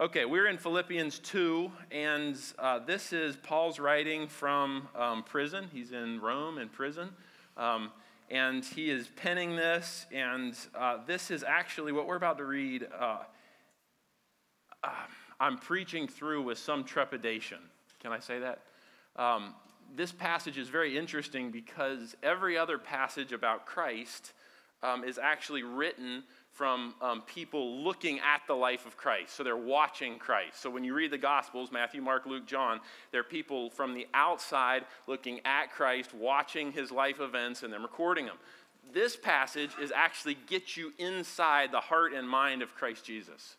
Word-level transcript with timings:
Okay, 0.00 0.26
we're 0.26 0.46
in 0.46 0.58
Philippians 0.58 1.18
2, 1.18 1.72
and 1.90 2.38
uh, 2.60 2.78
this 2.78 3.12
is 3.12 3.34
Paul's 3.34 3.80
writing 3.80 4.28
from 4.28 4.86
um, 4.94 5.24
prison. 5.24 5.68
He's 5.72 5.90
in 5.90 6.20
Rome 6.20 6.58
in 6.58 6.68
prison. 6.68 7.08
Um, 7.56 7.90
and 8.30 8.64
he 8.64 8.90
is 8.90 9.08
penning 9.16 9.56
this, 9.56 10.06
and 10.12 10.56
uh, 10.76 10.98
this 11.04 11.32
is 11.32 11.42
actually 11.42 11.90
what 11.90 12.06
we're 12.06 12.14
about 12.14 12.38
to 12.38 12.44
read. 12.44 12.86
Uh, 12.96 13.18
uh 14.84 14.90
I'm 15.40 15.58
preaching 15.58 16.06
through 16.06 16.42
with 16.42 16.58
some 16.58 16.84
trepidation. 16.84 17.58
Can 18.00 18.12
I 18.12 18.20
say 18.20 18.38
that? 18.38 18.60
Um, 19.16 19.56
this 19.96 20.12
passage 20.12 20.58
is 20.58 20.68
very 20.68 20.96
interesting 20.96 21.50
because 21.50 22.14
every 22.22 22.56
other 22.56 22.78
passage 22.78 23.32
about 23.32 23.66
Christ 23.66 24.32
um, 24.80 25.02
is 25.02 25.18
actually 25.18 25.64
written 25.64 26.22
from 26.58 26.92
um, 27.00 27.22
people 27.22 27.84
looking 27.84 28.18
at 28.18 28.42
the 28.48 28.54
life 28.54 28.84
of 28.84 28.96
Christ. 28.96 29.36
So 29.36 29.44
they're 29.44 29.56
watching 29.56 30.18
Christ. 30.18 30.60
So 30.60 30.68
when 30.68 30.82
you 30.82 30.92
read 30.92 31.12
the 31.12 31.16
Gospels, 31.16 31.70
Matthew, 31.70 32.02
Mark, 32.02 32.26
Luke, 32.26 32.48
John, 32.48 32.80
they're 33.12 33.22
people 33.22 33.70
from 33.70 33.94
the 33.94 34.08
outside 34.12 34.84
looking 35.06 35.38
at 35.44 35.70
Christ, 35.70 36.12
watching 36.12 36.72
his 36.72 36.90
life 36.90 37.20
events, 37.20 37.62
and 37.62 37.72
then 37.72 37.80
recording 37.80 38.26
them. 38.26 38.38
This 38.92 39.14
passage 39.14 39.70
is 39.80 39.92
actually 39.94 40.36
get 40.48 40.76
you 40.76 40.92
inside 40.98 41.70
the 41.70 41.78
heart 41.78 42.12
and 42.12 42.28
mind 42.28 42.62
of 42.62 42.74
Christ 42.74 43.04
Jesus. 43.04 43.54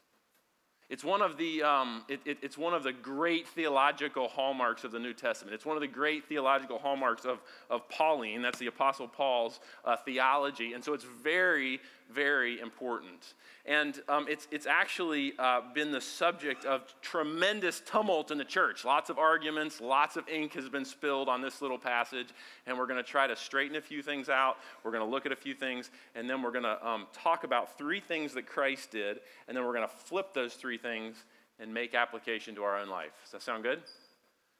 It's 0.89 1.03
one, 1.03 1.21
of 1.21 1.37
the, 1.37 1.61
um, 1.61 2.03
it, 2.09 2.19
it, 2.25 2.39
it's 2.41 2.57
one 2.57 2.73
of 2.73 2.81
the 2.81 2.91
great 2.91 3.47
theological 3.47 4.27
hallmarks 4.27 4.83
of 4.83 4.91
the 4.91 4.97
New 4.97 5.13
Testament. 5.13 5.53
It's 5.53 5.65
one 5.65 5.77
of 5.77 5.81
the 5.81 5.87
great 5.87 6.27
theological 6.27 6.79
hallmarks 6.79 7.25
of, 7.25 7.39
of 7.69 7.87
Pauline. 7.89 8.41
That's 8.41 8.57
the 8.57 8.67
Apostle 8.67 9.07
Paul's 9.07 9.59
uh, 9.85 9.95
theology. 9.97 10.73
And 10.73 10.83
so 10.83 10.93
it's 10.95 11.05
very, 11.23 11.79
very 12.13 12.59
important. 12.59 13.33
And 13.65 14.01
um, 14.07 14.25
it's, 14.27 14.47
it's 14.51 14.65
actually 14.65 15.33
uh, 15.37 15.61
been 15.73 15.91
the 15.91 16.01
subject 16.01 16.65
of 16.65 16.81
tremendous 17.01 17.81
tumult 17.81 18.31
in 18.31 18.37
the 18.37 18.45
church. 18.45 18.83
Lots 18.83 19.09
of 19.09 19.19
arguments, 19.19 19.79
lots 19.79 20.15
of 20.15 20.27
ink 20.27 20.53
has 20.53 20.69
been 20.69 20.85
spilled 20.85 21.29
on 21.29 21.41
this 21.41 21.61
little 21.61 21.77
passage. 21.77 22.29
And 22.65 22.77
we're 22.77 22.87
going 22.87 23.03
to 23.03 23.09
try 23.09 23.27
to 23.27 23.35
straighten 23.35 23.75
a 23.75 23.81
few 23.81 24.01
things 24.01 24.29
out. 24.29 24.57
We're 24.83 24.91
going 24.91 25.05
to 25.05 25.09
look 25.09 25.25
at 25.25 25.31
a 25.31 25.35
few 25.35 25.53
things. 25.53 25.91
And 26.15 26.29
then 26.29 26.41
we're 26.41 26.51
going 26.51 26.63
to 26.63 26.87
um, 26.87 27.07
talk 27.13 27.43
about 27.43 27.77
three 27.77 27.99
things 27.99 28.33
that 28.33 28.47
Christ 28.47 28.91
did. 28.91 29.19
And 29.47 29.55
then 29.55 29.65
we're 29.65 29.73
going 29.73 29.87
to 29.87 29.95
flip 29.95 30.33
those 30.33 30.55
three 30.55 30.77
things 30.77 31.23
and 31.59 31.73
make 31.73 31.93
application 31.93 32.55
to 32.55 32.63
our 32.63 32.77
own 32.77 32.89
life. 32.89 33.11
Does 33.23 33.31
that 33.33 33.41
sound 33.41 33.63
good? 33.63 33.81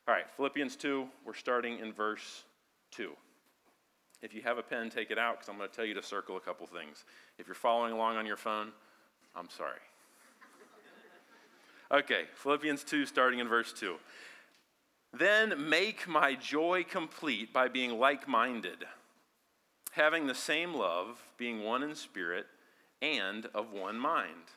All 0.08 0.14
right, 0.14 0.26
Philippians 0.38 0.76
2, 0.76 1.08
we're 1.26 1.34
starting 1.34 1.80
in 1.80 1.94
verse 1.94 2.44
2. 2.92 3.12
If 4.22 4.34
you 4.34 4.42
have 4.42 4.58
a 4.58 4.64
pen, 4.64 4.90
take 4.90 5.12
it 5.12 5.18
out 5.18 5.36
because 5.36 5.50
I'm 5.50 5.58
going 5.58 5.70
to 5.70 5.76
tell 5.76 5.86
you 5.86 5.94
to 5.94 6.04
circle 6.04 6.38
a 6.38 6.42
couple 6.42 6.68
things. 6.68 7.06
If 7.38 7.48
you're 7.48 7.56
following 7.56 7.94
along 7.94 8.18
on 8.18 8.26
your 8.26 8.38
phone, 8.38 8.72
I'm 9.36 9.50
sorry. 9.50 9.80
Okay, 11.92 12.26
Philippians 12.36 12.84
2, 12.84 13.08
starting 13.08 13.40
in 13.40 13.48
verse 13.48 13.74
2. 13.74 13.96
Then 15.12 15.70
make 15.70 16.08
my 16.08 16.36
joy 16.36 16.86
complete 16.88 17.52
by 17.52 17.68
being 17.68 17.98
like 17.98 18.28
minded, 18.28 18.86
having 19.94 20.28
the 20.28 20.36
same 20.36 20.76
love, 20.76 21.20
being 21.38 21.64
one 21.64 21.82
in 21.82 21.96
spirit, 21.96 22.46
and 23.02 23.48
of 23.56 23.72
one 23.72 23.98
mind. 23.98 24.52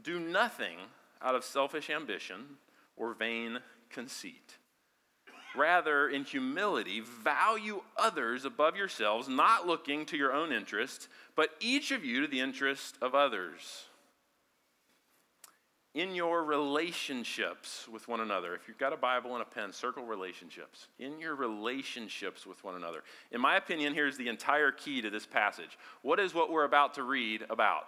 Do 0.00 0.20
nothing 0.20 0.76
out 1.20 1.34
of 1.34 1.42
selfish 1.42 1.90
ambition 1.90 2.58
or 2.96 3.14
vain 3.14 3.58
conceit. 3.90 4.58
Rather, 5.54 6.08
in 6.08 6.24
humility, 6.24 7.00
value 7.00 7.82
others 7.96 8.44
above 8.44 8.76
yourselves, 8.76 9.28
not 9.28 9.66
looking 9.66 10.04
to 10.06 10.16
your 10.16 10.32
own 10.32 10.52
interest, 10.52 11.08
but 11.36 11.50
each 11.60 11.90
of 11.90 12.04
you 12.04 12.22
to 12.22 12.26
the 12.26 12.40
interest 12.40 12.96
of 13.00 13.14
others. 13.14 13.86
In 15.94 16.12
your 16.16 16.42
relationships 16.42 17.86
with 17.86 18.08
one 18.08 18.18
another, 18.18 18.56
if 18.56 18.66
you've 18.66 18.78
got 18.78 18.92
a 18.92 18.96
Bible 18.96 19.34
and 19.34 19.42
a 19.42 19.44
pen, 19.44 19.72
circle 19.72 20.04
relationships. 20.04 20.88
In 20.98 21.20
your 21.20 21.36
relationships 21.36 22.44
with 22.44 22.62
one 22.64 22.74
another. 22.74 23.04
In 23.30 23.40
my 23.40 23.56
opinion, 23.56 23.94
here's 23.94 24.16
the 24.16 24.26
entire 24.26 24.72
key 24.72 25.00
to 25.02 25.10
this 25.10 25.24
passage. 25.24 25.78
What 26.02 26.18
is 26.18 26.34
what 26.34 26.50
we're 26.50 26.64
about 26.64 26.94
to 26.94 27.04
read 27.04 27.44
about? 27.48 27.84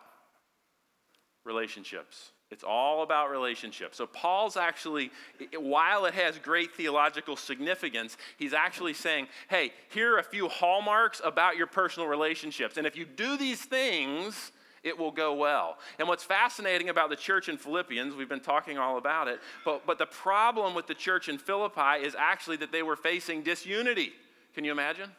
Relationships. 1.44 2.30
It's 2.50 2.62
all 2.62 3.02
about 3.02 3.30
relationships. 3.30 3.96
So, 3.98 4.06
Paul's 4.06 4.56
actually, 4.56 5.10
while 5.58 6.04
it 6.04 6.14
has 6.14 6.38
great 6.38 6.74
theological 6.74 7.36
significance, 7.36 8.16
he's 8.36 8.52
actually 8.52 8.94
saying, 8.94 9.26
hey, 9.48 9.72
here 9.90 10.14
are 10.14 10.18
a 10.18 10.24
few 10.24 10.48
hallmarks 10.48 11.20
about 11.24 11.56
your 11.56 11.66
personal 11.66 12.08
relationships. 12.08 12.76
And 12.76 12.86
if 12.86 12.96
you 12.96 13.04
do 13.04 13.36
these 13.36 13.64
things, 13.64 14.52
it 14.84 14.96
will 14.96 15.10
go 15.10 15.34
well. 15.34 15.78
And 15.98 16.06
what's 16.06 16.22
fascinating 16.22 16.88
about 16.88 17.10
the 17.10 17.16
church 17.16 17.48
in 17.48 17.58
Philippians, 17.58 18.14
we've 18.14 18.28
been 18.28 18.38
talking 18.38 18.78
all 18.78 18.96
about 18.96 19.26
it, 19.26 19.40
but, 19.64 19.84
but 19.84 19.98
the 19.98 20.06
problem 20.06 20.76
with 20.76 20.86
the 20.86 20.94
church 20.94 21.28
in 21.28 21.38
Philippi 21.38 22.04
is 22.04 22.14
actually 22.16 22.58
that 22.58 22.70
they 22.70 22.84
were 22.84 22.94
facing 22.94 23.42
disunity. 23.42 24.12
Can 24.54 24.64
you 24.64 24.70
imagine? 24.70 25.10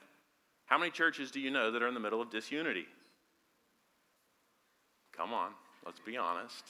How 0.68 0.78
many 0.78 0.92
churches 0.92 1.32
do 1.32 1.42
you 1.42 1.52
know 1.52 1.72
that 1.72 1.82
are 1.82 1.88
in 1.90 1.94
the 1.94 2.00
middle 2.00 2.22
of 2.22 2.30
disunity? 2.30 2.86
Come 5.16 5.34
on, 5.34 5.52
let's 5.86 6.00
be 6.00 6.16
honest. 6.16 6.64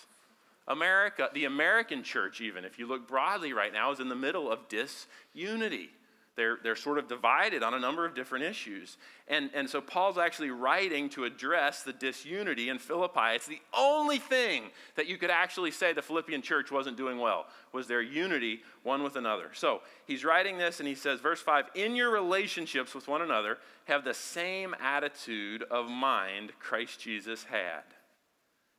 America, 0.68 1.30
the 1.34 1.46
American 1.46 2.04
church, 2.04 2.42
even, 2.42 2.66
if 2.66 2.78
you 2.78 2.88
look 2.88 3.08
broadly 3.08 3.54
right 3.54 3.72
now, 3.72 3.92
is 3.92 4.00
in 4.00 4.10
the 4.10 4.16
middle 4.16 4.52
of 4.52 4.68
disunity. 4.68 5.90
They're, 6.38 6.60
they're 6.62 6.76
sort 6.76 7.00
of 7.00 7.08
divided 7.08 7.64
on 7.64 7.74
a 7.74 7.80
number 7.80 8.06
of 8.06 8.14
different 8.14 8.46
issues. 8.46 8.98
And, 9.28 9.50
and 9.56 9.68
so 9.68 9.82
Paul's 9.82 10.20
actually 10.20 10.52
writing 10.52 11.10
to 11.10 11.24
address 11.24 11.82
the 11.82 11.94
disunity 11.94 12.70
in 12.70 12.78
Philippi. 12.78 13.34
It's 13.34 13.48
the 13.48 13.60
only 13.76 14.20
thing 14.20 14.66
that 14.96 15.08
you 15.08 15.18
could 15.18 15.32
actually 15.32 15.72
say 15.72 15.94
the 15.94 16.04
Philippian 16.04 16.44
church 16.44 16.72
wasn't 16.72 16.96
doing 16.96 17.18
well, 17.18 17.48
was 17.74 17.88
their 17.88 18.04
unity 18.04 18.62
one 18.84 19.02
with 19.02 19.16
another. 19.16 19.50
So 19.54 19.82
he's 20.06 20.24
writing 20.24 20.60
this 20.60 20.80
and 20.80 20.88
he 20.88 20.94
says, 20.94 21.22
verse 21.22 21.42
5 21.42 21.72
In 21.74 21.96
your 21.96 22.12
relationships 22.12 22.94
with 22.94 23.08
one 23.08 23.24
another, 23.24 23.58
have 23.86 24.04
the 24.04 24.14
same 24.14 24.76
attitude 24.80 25.64
of 25.72 25.90
mind 25.90 26.52
Christ 26.60 27.00
Jesus 27.00 27.46
had. 27.46 27.82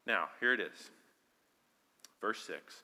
Now, 0.07 0.29
here 0.39 0.55
it 0.55 0.61
is. 0.61 0.91
Verse 2.21 2.43
6 2.47 2.83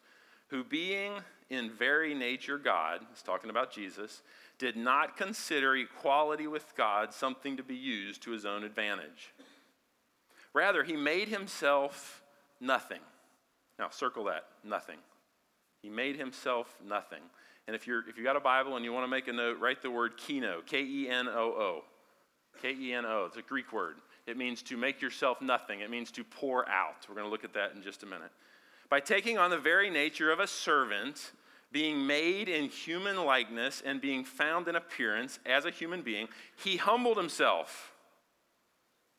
Who 0.49 0.65
being 0.65 1.13
in 1.51 1.71
very 1.71 2.15
nature 2.15 2.59
God, 2.59 3.01
he's 3.11 3.23
talking 3.23 3.51
about 3.51 3.73
Jesus, 3.73 4.23
did 4.59 4.77
not 4.77 5.17
consider 5.17 5.77
equality 5.77 6.47
with 6.47 6.75
God 6.77 7.13
something 7.13 7.57
to 7.57 7.63
be 7.63 7.75
used 7.75 8.23
to 8.23 8.31
his 8.31 8.45
own 8.45 8.65
advantage. 8.65 9.35
Rather, 10.53 10.85
he 10.85 10.97
made 10.97 11.29
himself 11.29 12.23
nothing. 12.61 13.01
Now, 13.79 13.89
circle 13.91 14.25
that 14.25 14.45
nothing. 14.63 14.99
He 15.83 15.91
made 15.91 16.17
himself 16.17 16.77
nothing. 16.87 17.23
And 17.67 17.75
if, 17.75 17.87
you're, 17.87 18.09
if 18.09 18.17
you 18.17 18.23
got 18.23 18.37
a 18.37 18.41
Bible 18.41 18.77
and 18.77 18.85
you 18.85 18.93
want 18.93 19.05
to 19.05 19.09
make 19.09 19.27
a 19.27 19.33
note, 19.33 19.59
write 19.59 19.83
the 19.83 19.91
word 19.91 20.17
keno, 20.17 20.63
K 20.65 20.83
E 20.83 21.09
N 21.09 21.27
O 21.29 21.33
O. 21.33 21.85
K 22.63 22.73
E 22.73 22.93
N 22.93 23.05
O, 23.05 23.25
it's 23.27 23.37
a 23.37 23.43
Greek 23.43 23.73
word. 23.73 23.97
It 24.27 24.37
means 24.37 24.63
to 24.63 24.77
make 24.77 25.03
yourself 25.03 25.43
nothing, 25.43 25.81
it 25.81 25.91
means 25.91 26.11
to 26.13 26.25
pour 26.25 26.69
out. 26.69 27.07
We're 27.09 27.17
going 27.17 27.27
to 27.27 27.31
look 27.31 27.45
at 27.45 27.53
that 27.55 27.73
in 27.75 27.83
just 27.83 28.05
a 28.05 28.07
minute 28.07 28.31
by 28.89 29.01
taking 29.01 29.39
on 29.39 29.51
the 29.51 29.59
very 29.59 29.91
nature 29.91 30.31
of 30.31 30.41
a 30.41 30.47
servant, 30.47 31.33
being 31.73 32.07
made 32.07 32.49
in 32.49 32.69
human 32.69 33.25
likeness, 33.25 33.83
and 33.85 34.01
being 34.01 34.25
found 34.25 34.69
in 34.69 34.77
appearance 34.77 35.39
as 35.45 35.65
a 35.65 35.71
human 35.71 36.03
being, 36.03 36.29
he 36.57 36.77
humbled 36.77 37.17
himself 37.17 37.93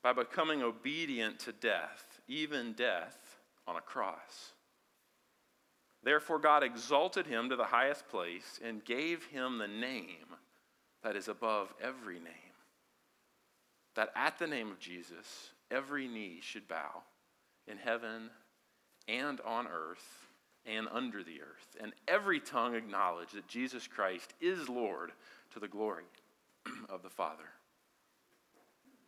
by 0.02 0.14
becoming 0.14 0.62
obedient 0.62 1.40
to 1.40 1.52
death, 1.52 2.22
even 2.28 2.74
death 2.74 3.38
on 3.68 3.76
a 3.76 3.82
cross. 3.82 4.54
Therefore, 6.04 6.38
God 6.38 6.64
exalted 6.64 7.26
him 7.26 7.50
to 7.50 7.56
the 7.56 7.66
highest 7.66 8.08
place 8.10 8.60
and 8.64 8.86
gave 8.86 9.26
him 9.26 9.58
the 9.58 9.68
name 9.68 10.36
that 11.04 11.16
is 11.16 11.28
above 11.28 11.74
every 11.82 12.20
name. 12.20 12.54
That 13.96 14.10
at 14.16 14.38
the 14.38 14.46
name 14.46 14.70
of 14.70 14.80
Jesus, 14.80 15.50
every 15.72 16.08
knee 16.08 16.40
should 16.42 16.68
bow 16.68 17.02
in 17.68 17.78
heaven 17.78 18.30
and 19.08 19.40
on 19.42 19.68
earth 19.68 20.26
and 20.66 20.88
under 20.92 21.24
the 21.24 21.42
earth, 21.42 21.78
and 21.82 21.94
every 22.08 22.40
tongue 22.40 22.76
acknowledge 22.76 23.32
that 23.32 23.48
Jesus 23.48 23.88
Christ 23.88 24.34
is 24.42 24.68
Lord 24.68 25.12
to 25.54 25.60
the 25.60 25.68
glory 25.68 26.06
of 26.90 27.04
the 27.04 27.10
Father. 27.10 27.44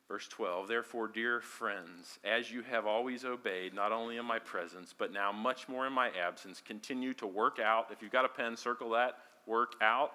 Verse 0.08 0.28
12, 0.30 0.70
therefore, 0.70 1.10
dear 1.10 1.42
friends, 1.42 2.18
as 2.24 2.50
you 2.50 2.62
have 2.62 2.86
always 2.86 3.26
obeyed, 3.26 3.74
not 3.74 3.92
only 3.92 4.16
in 4.16 4.26
my 4.26 4.40
presence, 4.40 4.94
but 4.98 5.12
now 5.12 5.34
much 5.34 5.68
more 5.68 5.86
in 5.86 5.92
my 5.92 6.10
absence, 6.12 6.62
continue 6.66 7.14
to 7.16 7.28
work 7.28 7.60
out. 7.60 7.88
If 7.92 8.02
you've 8.02 8.12
got 8.12 8.24
a 8.24 8.30
pen, 8.30 8.56
circle 8.56 8.92
that. 8.92 9.18
Work 9.46 9.74
out 9.82 10.12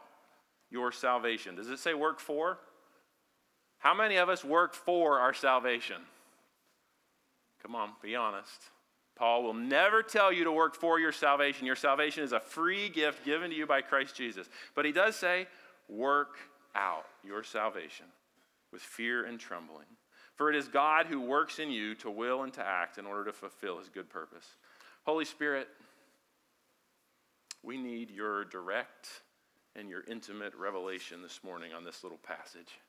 your 0.70 0.92
salvation. 0.92 1.56
Does 1.56 1.68
it 1.68 1.78
say 1.78 1.92
work 1.92 2.20
for? 2.20 2.58
How 3.78 3.92
many 3.92 4.16
of 4.16 4.30
us 4.30 4.44
work 4.44 4.74
for 4.74 5.18
our 5.18 5.34
salvation? 5.34 6.00
Come 7.60 7.74
on, 7.74 7.90
be 8.02 8.16
honest. 8.16 8.62
Paul 9.22 9.44
will 9.44 9.54
never 9.54 10.02
tell 10.02 10.32
you 10.32 10.42
to 10.42 10.50
work 10.50 10.74
for 10.74 10.98
your 10.98 11.12
salvation. 11.12 11.64
Your 11.64 11.76
salvation 11.76 12.24
is 12.24 12.32
a 12.32 12.40
free 12.40 12.88
gift 12.88 13.24
given 13.24 13.50
to 13.50 13.56
you 13.56 13.68
by 13.68 13.80
Christ 13.80 14.16
Jesus. 14.16 14.48
But 14.74 14.84
he 14.84 14.90
does 14.90 15.14
say, 15.14 15.46
work 15.88 16.38
out 16.74 17.04
your 17.22 17.44
salvation 17.44 18.06
with 18.72 18.82
fear 18.82 19.24
and 19.24 19.38
trembling. 19.38 19.86
For 20.34 20.50
it 20.50 20.56
is 20.56 20.66
God 20.66 21.06
who 21.06 21.20
works 21.20 21.60
in 21.60 21.70
you 21.70 21.94
to 21.96 22.10
will 22.10 22.42
and 22.42 22.52
to 22.54 22.66
act 22.66 22.98
in 22.98 23.06
order 23.06 23.26
to 23.26 23.32
fulfill 23.32 23.78
his 23.78 23.88
good 23.88 24.10
purpose. 24.10 24.56
Holy 25.04 25.24
Spirit, 25.24 25.68
we 27.62 27.76
need 27.76 28.10
your 28.10 28.44
direct 28.46 29.06
and 29.76 29.88
your 29.88 30.02
intimate 30.08 30.52
revelation 30.56 31.22
this 31.22 31.38
morning 31.44 31.72
on 31.72 31.84
this 31.84 32.02
little 32.02 32.18
passage. 32.18 32.80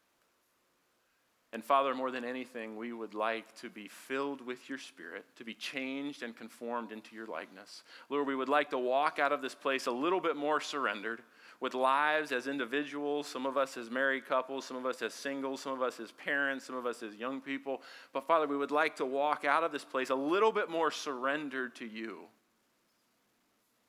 And 1.53 1.63
Father, 1.63 1.93
more 1.93 2.09
than 2.09 2.25
anything, 2.25 2.75
we 2.77 2.93
would 2.93 3.13
like 3.13 3.55
to 3.61 3.69
be 3.69 3.87
filled 3.87 4.43
with 4.43 4.67
your 4.67 4.79
Spirit, 4.79 5.23
to 5.35 5.45
be 5.45 5.53
changed 5.53 6.23
and 6.23 6.35
conformed 6.35 6.91
into 6.91 7.15
your 7.15 7.27
likeness. 7.27 7.83
Lord, 8.09 8.25
we 8.25 8.35
would 8.35 8.49
like 8.49 8.71
to 8.71 8.77
walk 8.79 9.19
out 9.19 9.31
of 9.31 9.43
this 9.43 9.53
place 9.53 9.85
a 9.85 9.91
little 9.91 10.19
bit 10.19 10.35
more 10.35 10.59
surrendered, 10.59 11.21
with 11.59 11.75
lives 11.75 12.31
as 12.31 12.47
individuals, 12.47 13.27
some 13.27 13.45
of 13.45 13.55
us 13.55 13.77
as 13.77 13.91
married 13.91 14.25
couples, 14.25 14.65
some 14.65 14.75
of 14.75 14.87
us 14.87 15.03
as 15.03 15.13
singles, 15.13 15.61
some 15.61 15.73
of 15.73 15.83
us 15.83 15.99
as 15.99 16.11
parents, 16.11 16.65
some 16.65 16.75
of 16.75 16.87
us 16.87 17.03
as 17.03 17.13
young 17.15 17.39
people. 17.39 17.83
But 18.13 18.25
Father, 18.25 18.47
we 18.47 18.57
would 18.57 18.71
like 18.71 18.95
to 18.95 19.05
walk 19.05 19.45
out 19.45 19.63
of 19.63 19.71
this 19.71 19.85
place 19.85 20.09
a 20.09 20.15
little 20.15 20.51
bit 20.51 20.71
more 20.71 20.89
surrendered 20.89 21.75
to 21.75 21.85
you, 21.85 22.21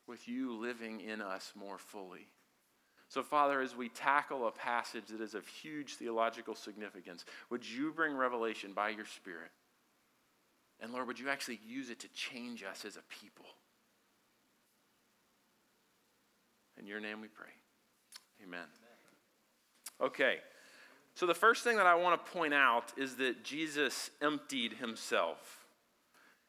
with 0.06 0.28
you 0.28 0.52
living 0.52 1.00
in 1.00 1.22
us 1.22 1.52
more 1.56 1.78
fully. 1.78 2.28
So, 3.14 3.22
Father, 3.22 3.60
as 3.60 3.76
we 3.76 3.90
tackle 3.90 4.48
a 4.48 4.50
passage 4.50 5.04
that 5.10 5.20
is 5.20 5.36
of 5.36 5.46
huge 5.46 5.94
theological 5.94 6.56
significance, 6.56 7.24
would 7.48 7.64
you 7.64 7.92
bring 7.92 8.16
revelation 8.16 8.72
by 8.72 8.88
your 8.88 9.04
Spirit? 9.04 9.52
And 10.80 10.92
Lord, 10.92 11.06
would 11.06 11.20
you 11.20 11.28
actually 11.28 11.60
use 11.64 11.90
it 11.90 12.00
to 12.00 12.08
change 12.08 12.64
us 12.64 12.84
as 12.84 12.96
a 12.96 13.02
people? 13.08 13.44
In 16.76 16.88
your 16.88 16.98
name 16.98 17.20
we 17.20 17.28
pray. 17.28 17.52
Amen. 18.42 18.66
Okay, 20.00 20.38
so 21.14 21.24
the 21.24 21.34
first 21.34 21.62
thing 21.62 21.76
that 21.76 21.86
I 21.86 21.94
want 21.94 22.26
to 22.26 22.32
point 22.32 22.52
out 22.52 22.92
is 22.96 23.14
that 23.18 23.44
Jesus 23.44 24.10
emptied 24.20 24.72
himself. 24.72 25.64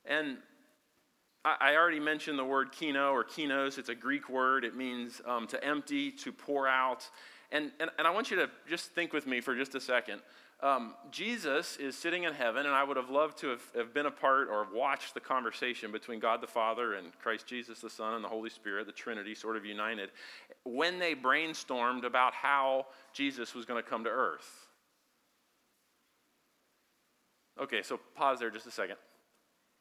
And 0.04 0.38
I 1.46 1.76
already 1.76 2.00
mentioned 2.00 2.40
the 2.40 2.46
word 2.46 2.72
keno 2.72 3.12
or 3.12 3.24
kenos. 3.24 3.78
It's 3.78 3.90
a 3.90 3.96
Greek 3.96 4.30
word. 4.30 4.66
It 4.66 4.76
means 4.76 5.22
um, 5.28 5.46
to 5.48 5.64
empty, 5.64 6.12
to 6.12 6.32
pour 6.32 6.68
out. 6.68 7.08
And, 7.52 7.72
and, 7.80 7.92
and 8.00 8.08
I 8.08 8.10
want 8.10 8.32
you 8.32 8.38
to 8.38 8.50
just 8.68 8.92
think 8.92 9.14
with 9.14 9.28
me 9.28 9.42
for 9.42 9.56
just 9.56 9.76
a 9.76 9.80
second. 9.80 10.22
Um, 10.62 10.96
Jesus 11.12 11.78
is 11.78 11.96
sitting 11.96 12.24
in 12.24 12.34
heaven, 12.34 12.66
and 12.66 12.74
I 12.74 12.84
would 12.84 12.98
have 12.98 13.12
loved 13.12 13.38
to 13.40 13.50
have, 13.50 13.62
have, 13.76 13.94
been 13.94 14.08
a 14.08 14.12
part 14.12 14.48
or 14.50 14.66
watched 14.74 15.14
the 15.14 15.20
conversation 15.20 15.92
between 15.92 16.20
God 16.20 16.42
the 16.42 16.48
Father 16.48 16.94
and 16.94 17.08
Christ 17.20 17.46
Jesus 17.46 17.82
the 17.82 17.90
Son 17.90 18.16
and 18.16 18.24
the 18.24 18.30
Holy 18.30 18.50
Spirit, 18.50 18.88
the 18.88 18.94
Trinity 18.94 19.36
sort 19.36 19.58
of 19.58 19.66
united, 19.66 20.10
when 20.64 20.98
they 20.98 21.14
brainstormed 21.14 22.06
about 22.06 22.34
how 22.34 22.88
Jesus 23.14 23.54
was 23.54 23.66
going 23.66 23.84
to 23.84 23.88
come 23.88 24.06
to 24.06 24.10
earth. 24.10 24.50
Okay, 27.62 27.84
so 27.84 28.00
pause 28.16 28.40
there 28.40 28.50
just 28.50 28.66
a 28.66 28.72
second 28.72 28.96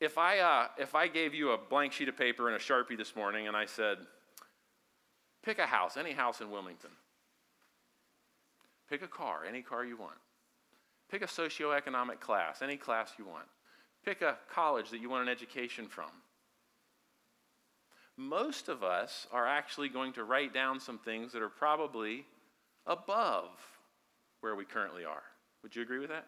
if 0.04 0.18
I, 0.18 0.38
uh, 0.38 0.68
if 0.78 0.94
I 0.94 1.08
gave 1.08 1.34
you 1.34 1.52
a 1.52 1.58
blank 1.58 1.92
sheet 1.92 2.08
of 2.08 2.16
paper 2.16 2.46
and 2.48 2.56
a 2.56 2.60
Sharpie 2.60 2.96
this 2.96 3.16
morning 3.16 3.48
and 3.48 3.56
I 3.56 3.66
said, 3.66 3.98
pick 5.42 5.58
a 5.58 5.66
house, 5.66 5.96
any 5.96 6.12
house 6.12 6.40
in 6.40 6.50
Wilmington, 6.50 6.90
pick 8.88 9.02
a 9.02 9.08
car, 9.08 9.44
any 9.48 9.62
car 9.62 9.84
you 9.84 9.96
want, 9.96 10.16
pick 11.10 11.22
a 11.22 11.26
socioeconomic 11.26 12.20
class, 12.20 12.62
any 12.62 12.76
class 12.76 13.12
you 13.18 13.26
want, 13.26 13.46
pick 14.04 14.22
a 14.22 14.36
college 14.50 14.90
that 14.90 15.00
you 15.00 15.08
want 15.08 15.22
an 15.22 15.28
education 15.28 15.88
from. 15.88 16.10
Most 18.16 18.68
of 18.68 18.84
us 18.84 19.26
are 19.32 19.46
actually 19.46 19.88
going 19.88 20.12
to 20.12 20.24
write 20.24 20.54
down 20.54 20.78
some 20.78 20.98
things 20.98 21.32
that 21.32 21.42
are 21.42 21.48
probably 21.48 22.24
above 22.86 23.48
where 24.40 24.54
we 24.54 24.64
currently 24.64 25.04
are. 25.04 25.22
Would 25.62 25.74
you 25.74 25.82
agree 25.82 25.98
with 25.98 26.10
that? 26.10 26.26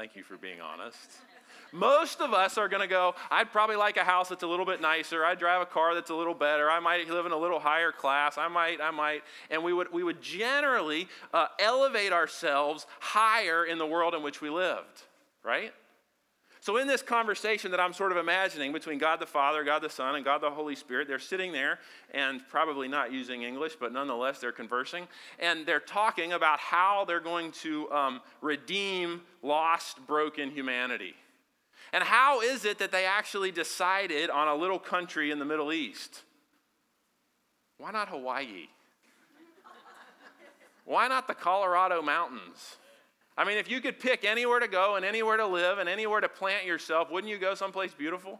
Thank 0.00 0.16
you 0.16 0.22
for 0.22 0.38
being 0.38 0.62
honest. 0.62 0.96
Most 1.72 2.22
of 2.22 2.32
us 2.32 2.56
are 2.56 2.70
going 2.70 2.80
to 2.80 2.88
go, 2.88 3.14
I'd 3.30 3.52
probably 3.52 3.76
like 3.76 3.98
a 3.98 4.02
house 4.02 4.30
that's 4.30 4.42
a 4.42 4.46
little 4.46 4.64
bit 4.64 4.80
nicer. 4.80 5.26
I'd 5.26 5.38
drive 5.38 5.60
a 5.60 5.66
car 5.66 5.94
that's 5.94 6.08
a 6.08 6.14
little 6.14 6.32
better. 6.32 6.70
I 6.70 6.80
might 6.80 7.06
live 7.10 7.26
in 7.26 7.32
a 7.32 7.36
little 7.36 7.60
higher 7.60 7.92
class. 7.92 8.38
I 8.38 8.48
might, 8.48 8.80
I 8.80 8.92
might. 8.92 9.24
And 9.50 9.62
we 9.62 9.74
would, 9.74 9.92
we 9.92 10.02
would 10.02 10.22
generally 10.22 11.06
uh, 11.34 11.48
elevate 11.58 12.14
ourselves 12.14 12.86
higher 12.98 13.66
in 13.66 13.76
the 13.76 13.84
world 13.84 14.14
in 14.14 14.22
which 14.22 14.40
we 14.40 14.48
lived, 14.48 15.02
right? 15.44 15.74
So, 16.62 16.76
in 16.76 16.86
this 16.86 17.00
conversation 17.00 17.70
that 17.70 17.80
I'm 17.80 17.94
sort 17.94 18.12
of 18.12 18.18
imagining 18.18 18.70
between 18.72 18.98
God 18.98 19.18
the 19.18 19.26
Father, 19.26 19.64
God 19.64 19.80
the 19.80 19.88
Son, 19.88 20.14
and 20.16 20.24
God 20.24 20.42
the 20.42 20.50
Holy 20.50 20.76
Spirit, 20.76 21.08
they're 21.08 21.18
sitting 21.18 21.52
there 21.52 21.78
and 22.12 22.46
probably 22.48 22.86
not 22.86 23.12
using 23.12 23.42
English, 23.42 23.76
but 23.80 23.94
nonetheless 23.94 24.40
they're 24.40 24.52
conversing. 24.52 25.08
And 25.38 25.64
they're 25.64 25.80
talking 25.80 26.34
about 26.34 26.58
how 26.58 27.06
they're 27.06 27.18
going 27.18 27.52
to 27.52 27.90
um, 27.90 28.20
redeem 28.42 29.22
lost, 29.42 30.06
broken 30.06 30.50
humanity. 30.50 31.14
And 31.94 32.04
how 32.04 32.42
is 32.42 32.66
it 32.66 32.78
that 32.78 32.92
they 32.92 33.06
actually 33.06 33.50
decided 33.50 34.28
on 34.28 34.46
a 34.46 34.54
little 34.54 34.78
country 34.78 35.30
in 35.30 35.38
the 35.38 35.46
Middle 35.46 35.72
East? 35.72 36.22
Why 37.78 37.90
not 37.90 38.10
Hawaii? 38.10 38.68
Why 40.84 41.08
not 41.08 41.26
the 41.26 41.34
Colorado 41.34 42.02
Mountains? 42.02 42.76
I 43.40 43.44
mean, 43.46 43.56
if 43.56 43.70
you 43.70 43.80
could 43.80 43.98
pick 43.98 44.26
anywhere 44.26 44.60
to 44.60 44.68
go 44.68 44.96
and 44.96 45.04
anywhere 45.04 45.38
to 45.38 45.46
live 45.46 45.78
and 45.78 45.88
anywhere 45.88 46.20
to 46.20 46.28
plant 46.28 46.66
yourself, 46.66 47.10
wouldn't 47.10 47.30
you 47.30 47.38
go 47.38 47.54
someplace 47.54 47.94
beautiful? 47.94 48.38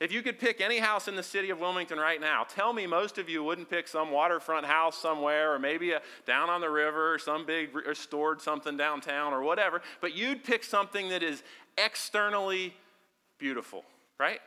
If 0.00 0.10
you 0.10 0.22
could 0.22 0.38
pick 0.38 0.62
any 0.62 0.78
house 0.78 1.06
in 1.06 1.16
the 1.16 1.22
city 1.22 1.50
of 1.50 1.60
Wilmington 1.60 1.98
right 1.98 2.18
now, 2.18 2.44
tell 2.44 2.72
me 2.72 2.86
most 2.86 3.18
of 3.18 3.28
you 3.28 3.44
wouldn't 3.44 3.68
pick 3.68 3.86
some 3.86 4.10
waterfront 4.10 4.64
house 4.64 4.96
somewhere 4.96 5.52
or 5.52 5.58
maybe 5.58 5.92
a, 5.92 6.00
down 6.24 6.48
on 6.48 6.62
the 6.62 6.70
river 6.70 7.12
or 7.12 7.18
some 7.18 7.44
big 7.44 7.74
restored 7.74 8.40
something 8.40 8.78
downtown 8.78 9.34
or 9.34 9.42
whatever, 9.42 9.82
but 10.00 10.16
you'd 10.16 10.44
pick 10.44 10.64
something 10.64 11.10
that 11.10 11.22
is 11.22 11.42
externally 11.76 12.74
beautiful, 13.36 13.84
right? 14.18 14.40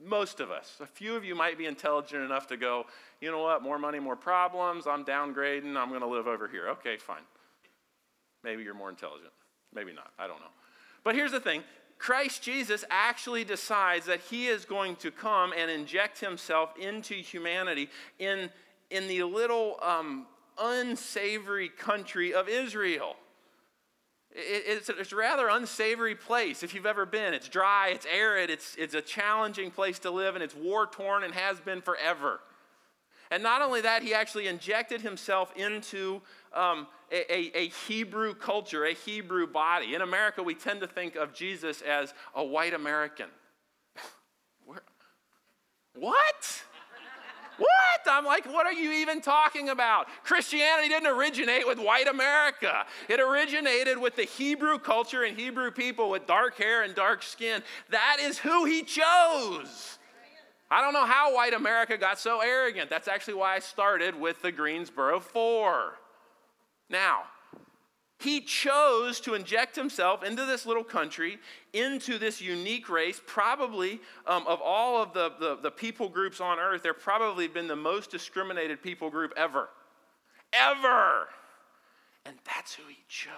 Most 0.00 0.38
of 0.38 0.52
us. 0.52 0.76
A 0.80 0.86
few 0.86 1.16
of 1.16 1.24
you 1.24 1.34
might 1.34 1.58
be 1.58 1.66
intelligent 1.66 2.22
enough 2.22 2.46
to 2.46 2.56
go, 2.56 2.86
you 3.20 3.32
know 3.32 3.42
what, 3.42 3.64
more 3.64 3.80
money, 3.80 3.98
more 3.98 4.14
problems, 4.14 4.86
I'm 4.86 5.04
downgrading, 5.04 5.76
I'm 5.76 5.88
going 5.88 6.02
to 6.02 6.06
live 6.06 6.28
over 6.28 6.46
here. 6.46 6.68
Okay, 6.68 6.98
fine. 6.98 7.22
Maybe 8.44 8.62
you're 8.62 8.74
more 8.74 8.90
intelligent. 8.90 9.32
Maybe 9.74 9.92
not. 9.92 10.12
I 10.18 10.26
don't 10.28 10.40
know. 10.40 10.52
But 11.02 11.14
here's 11.14 11.32
the 11.32 11.40
thing 11.40 11.64
Christ 11.98 12.42
Jesus 12.42 12.84
actually 12.90 13.44
decides 13.44 14.06
that 14.06 14.20
he 14.20 14.46
is 14.46 14.64
going 14.64 14.96
to 14.96 15.10
come 15.10 15.52
and 15.56 15.70
inject 15.70 16.20
himself 16.20 16.76
into 16.78 17.14
humanity 17.14 17.88
in, 18.18 18.50
in 18.90 19.08
the 19.08 19.22
little 19.22 19.78
um, 19.82 20.26
unsavory 20.58 21.70
country 21.70 22.34
of 22.34 22.48
Israel. 22.48 23.16
it's, 24.32 24.88
a, 24.88 24.98
it's 24.98 25.12
a 25.12 25.16
rather 25.16 25.48
unsavory 25.48 26.14
place 26.14 26.62
if 26.62 26.74
you've 26.74 26.86
ever 26.86 27.06
been. 27.06 27.34
It's 27.34 27.48
dry, 27.48 27.88
it's 27.88 28.06
arid, 28.06 28.50
it's, 28.50 28.76
it's 28.76 28.94
a 28.94 29.02
challenging 29.02 29.70
place 29.70 29.98
to 30.00 30.10
live, 30.10 30.34
and 30.34 30.44
it's 30.44 30.54
war 30.54 30.86
torn 30.86 31.24
and 31.24 31.34
has 31.34 31.60
been 31.60 31.80
forever. 31.80 32.40
And 33.34 33.42
not 33.42 33.62
only 33.62 33.80
that, 33.80 34.04
he 34.04 34.14
actually 34.14 34.46
injected 34.46 35.00
himself 35.00 35.52
into 35.56 36.22
um, 36.52 36.86
a, 37.10 37.34
a, 37.34 37.58
a, 37.62 37.68
Hebrew 37.88 38.32
culture, 38.32 38.84
a 38.84 38.92
Hebrew 38.92 39.48
body. 39.48 39.96
In 39.96 40.02
America, 40.02 40.40
we 40.40 40.54
tend 40.54 40.80
to 40.82 40.86
think 40.86 41.16
of 41.16 41.34
Jesus 41.34 41.82
as 41.82 42.14
a 42.36 42.44
white 42.44 42.74
American. 42.74 43.26
what? 44.64 44.84
What? 47.58 47.66
I'm 48.06 48.24
like, 48.24 48.46
what 48.46 48.66
are 48.66 48.72
you 48.72 48.92
even 48.92 49.20
talking 49.20 49.68
about? 49.68 50.06
Christianity 50.22 50.88
didn't 50.88 51.08
originate 51.08 51.66
with 51.66 51.80
white 51.80 52.06
America. 52.06 52.86
It 53.08 53.18
originated 53.18 53.98
with 53.98 54.14
the 54.14 54.22
Hebrew 54.22 54.78
culture 54.78 55.24
and 55.24 55.36
Hebrew 55.36 55.72
people 55.72 56.08
with 56.08 56.28
dark 56.28 56.56
hair 56.56 56.84
and 56.84 56.94
dark 56.94 57.24
skin. 57.24 57.62
That 57.90 58.18
is 58.20 58.38
who 58.38 58.64
he 58.64 58.82
chose. 58.84 59.98
I 60.74 60.80
don't 60.80 60.92
know 60.92 61.06
how 61.06 61.32
white 61.32 61.54
America 61.54 61.96
got 61.96 62.18
so 62.18 62.40
arrogant. 62.40 62.90
That's 62.90 63.06
actually 63.06 63.34
why 63.34 63.54
I 63.54 63.60
started 63.60 64.18
with 64.18 64.42
the 64.42 64.50
Greensboro 64.50 65.20
Four. 65.20 66.00
Now, 66.90 67.22
he 68.18 68.40
chose 68.40 69.20
to 69.20 69.34
inject 69.34 69.76
himself 69.76 70.24
into 70.24 70.44
this 70.44 70.66
little 70.66 70.82
country, 70.82 71.38
into 71.72 72.18
this 72.18 72.40
unique 72.40 72.88
race. 72.88 73.20
Probably 73.24 74.00
um, 74.26 74.48
of 74.48 74.60
all 74.60 75.00
of 75.00 75.12
the, 75.12 75.30
the, 75.38 75.58
the 75.62 75.70
people 75.70 76.08
groups 76.08 76.40
on 76.40 76.58
earth, 76.58 76.82
they're 76.82 76.92
probably 76.92 77.46
been 77.46 77.68
the 77.68 77.76
most 77.76 78.10
discriminated 78.10 78.82
people 78.82 79.10
group 79.10 79.32
ever. 79.36 79.68
Ever. 80.52 81.28
And 82.26 82.34
that's 82.44 82.74
who 82.74 82.82
he 82.88 82.98
chose. 83.08 83.30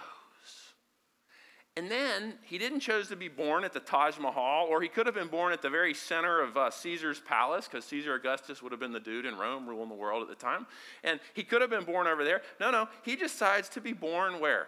And 1.77 1.91
then 1.91 2.33
he 2.41 2.57
didn't 2.57 2.79
choose 2.79 3.07
to 3.09 3.15
be 3.15 3.27
born 3.27 3.63
at 3.63 3.71
the 3.71 3.79
Taj 3.79 4.17
Mahal, 4.17 4.65
or 4.67 4.81
he 4.81 4.87
could 4.87 5.05
have 5.05 5.13
been 5.13 5.27
born 5.27 5.53
at 5.53 5.61
the 5.61 5.69
very 5.69 5.93
center 5.93 6.41
of 6.41 6.57
uh, 6.57 6.71
Caesar's 6.71 7.19
palace, 7.19 7.67
because 7.67 7.85
Caesar 7.85 8.15
Augustus 8.15 8.63
would 8.63 8.71
have 8.71 8.79
been 8.79 8.93
the 8.93 8.99
dude 8.99 9.27
in 9.27 9.37
Rome 9.37 9.69
ruling 9.69 9.87
the 9.87 9.93
world 9.93 10.23
at 10.23 10.27
the 10.27 10.33
time. 10.33 10.65
And 11.03 11.19
he 11.35 11.43
could 11.43 11.61
have 11.61 11.69
been 11.69 11.83
born 11.83 12.07
over 12.07 12.23
there. 12.23 12.41
No, 12.59 12.71
no, 12.71 12.87
he 13.03 13.15
decides 13.15 13.69
to 13.69 13.79
be 13.79 13.93
born 13.93 14.39
where? 14.39 14.65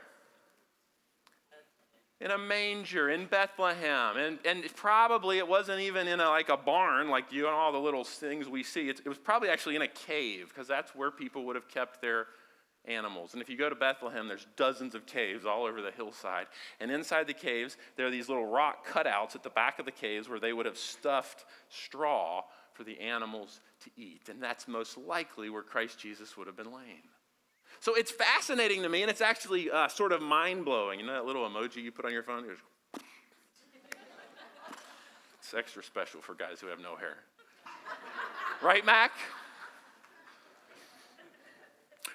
In 2.22 2.30
a 2.30 2.38
manger 2.38 3.10
in 3.10 3.26
Bethlehem. 3.26 4.18
And, 4.18 4.38
and 4.46 4.64
probably 4.76 5.40
it 5.40 5.48
wasn't 5.48 5.80
even 5.80 6.08
in 6.08 6.20
a, 6.20 6.30
like 6.30 6.50
a 6.50 6.58
barn, 6.58 7.10
like 7.10 7.34
you 7.34 7.42
know, 7.42 7.50
all 7.50 7.72
the 7.72 7.80
little 7.80 8.04
things 8.04 8.48
we 8.48 8.62
see. 8.62 8.88
It 8.88 9.08
was 9.08 9.18
probably 9.18 9.50
actually 9.50 9.78
in 9.78 9.82
a 9.82 9.88
cave, 9.88 10.50
because 10.50 10.68
that's 10.68 10.94
where 10.94 11.10
people 11.10 11.46
would 11.46 11.56
have 11.56 11.70
kept 11.70 12.04
their 12.04 12.28
animals. 12.86 13.34
And 13.34 13.42
if 13.42 13.50
you 13.50 13.58
go 13.58 13.70
to 13.70 13.76
Bethlehem, 13.76 14.28
there's 14.28 14.48
dozens 14.56 14.96
of 14.96 15.06
caves 15.06 15.46
all 15.46 15.66
over 15.66 15.82
the 15.82 15.92
hillside. 15.92 16.48
And 16.80 16.92
inside 16.92 17.28
the 17.28 17.34
caves, 17.34 17.78
there 17.96 18.08
are 18.08 18.12
these 18.12 18.30
little 18.30 18.46
rock 18.46 18.88
cutouts 18.88 19.36
at 19.36 19.44
the 19.44 19.50
back 19.50 19.80
of 19.80 19.86
the 19.86 19.92
caves 19.92 20.30
where 20.30 20.40
they 20.40 20.54
would 20.54 20.66
have 20.66 20.78
stuffed 20.78 21.46
straw 21.70 22.44
for 22.74 22.84
the 22.84 23.00
animals 23.00 23.62
to 23.84 23.92
eat. 23.98 24.30
And 24.30 24.42
that's 24.42 24.68
most 24.68 24.98
likely 24.98 25.50
where 25.50 25.64
Christ 25.64 26.00
Jesus 26.00 26.38
would 26.38 26.48
have 26.48 26.56
been 26.56 26.74
laying. 26.74 27.04
So 27.82 27.94
it's 27.96 28.12
fascinating 28.12 28.82
to 28.82 28.90
me, 28.90 29.04
and 29.04 29.12
it's 29.12 29.22
actually 29.22 29.72
uh, 29.72 29.88
sort 29.88 30.12
of 30.12 30.22
mind 30.22 30.66
blowing. 30.66 31.00
You 31.00 31.06
know 31.06 31.14
that 31.14 31.26
little 31.26 31.48
emoji 31.50 31.78
you 31.78 31.92
put 31.92 32.06
on 32.06 32.12
your 32.12 32.24
phone? 32.24 32.46
it's 35.40 35.54
extra 35.54 35.84
special 35.84 36.22
for 36.22 36.34
guys 36.34 36.60
who 36.60 36.68
have 36.68 36.80
no 36.80 36.96
hair. 36.96 37.18
right, 38.62 38.86
Mac? 38.86 39.12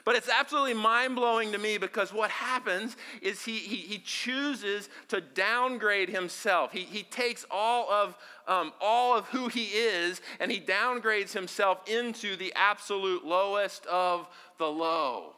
But 0.05 0.17
it's 0.17 0.29
absolutely 0.29 0.75
mind 0.75 1.17
blowing 1.17 1.53
to 1.53 1.59
me 1.59 1.79
because 1.79 2.13
what 2.13 2.31
happens 2.31 2.97
is 3.23 3.43
he, 3.43 3.57
he, 3.57 3.77
he 3.77 3.99
chooses 3.99 4.91
to 5.09 5.23
downgrade 5.23 6.11
himself. 6.11 6.73
He, 6.73 6.81
he 6.81 7.05
takes 7.05 7.47
all 7.51 7.91
of, 7.91 8.15
um, 8.47 8.73
all 8.83 9.17
of 9.17 9.27
who 9.29 9.49
he 9.49 9.65
is 9.65 10.21
and 10.41 10.53
he 10.53 10.61
downgrades 10.61 11.33
himself 11.33 11.89
into 11.89 12.37
the 12.37 12.53
absolute 12.55 13.25
lowest 13.25 13.87
of 13.87 14.29
the 14.59 14.67
low. 14.67 15.33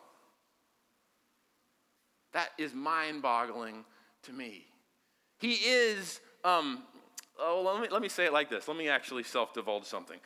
That 2.32 2.50
is 2.58 2.74
mind 2.74 3.22
boggling 3.22 3.84
to 4.24 4.32
me. 4.32 4.64
He 5.38 5.52
is 5.52 6.20
um, 6.44 6.82
oh, 7.38 7.62
let 7.64 7.82
me, 7.82 7.88
let 7.90 8.02
me 8.02 8.08
say 8.08 8.24
it 8.26 8.32
like 8.32 8.50
this. 8.50 8.68
Let 8.68 8.76
me 8.76 8.88
actually 8.88 9.22
self 9.22 9.52
divulge 9.54 9.84
something. 9.84 10.18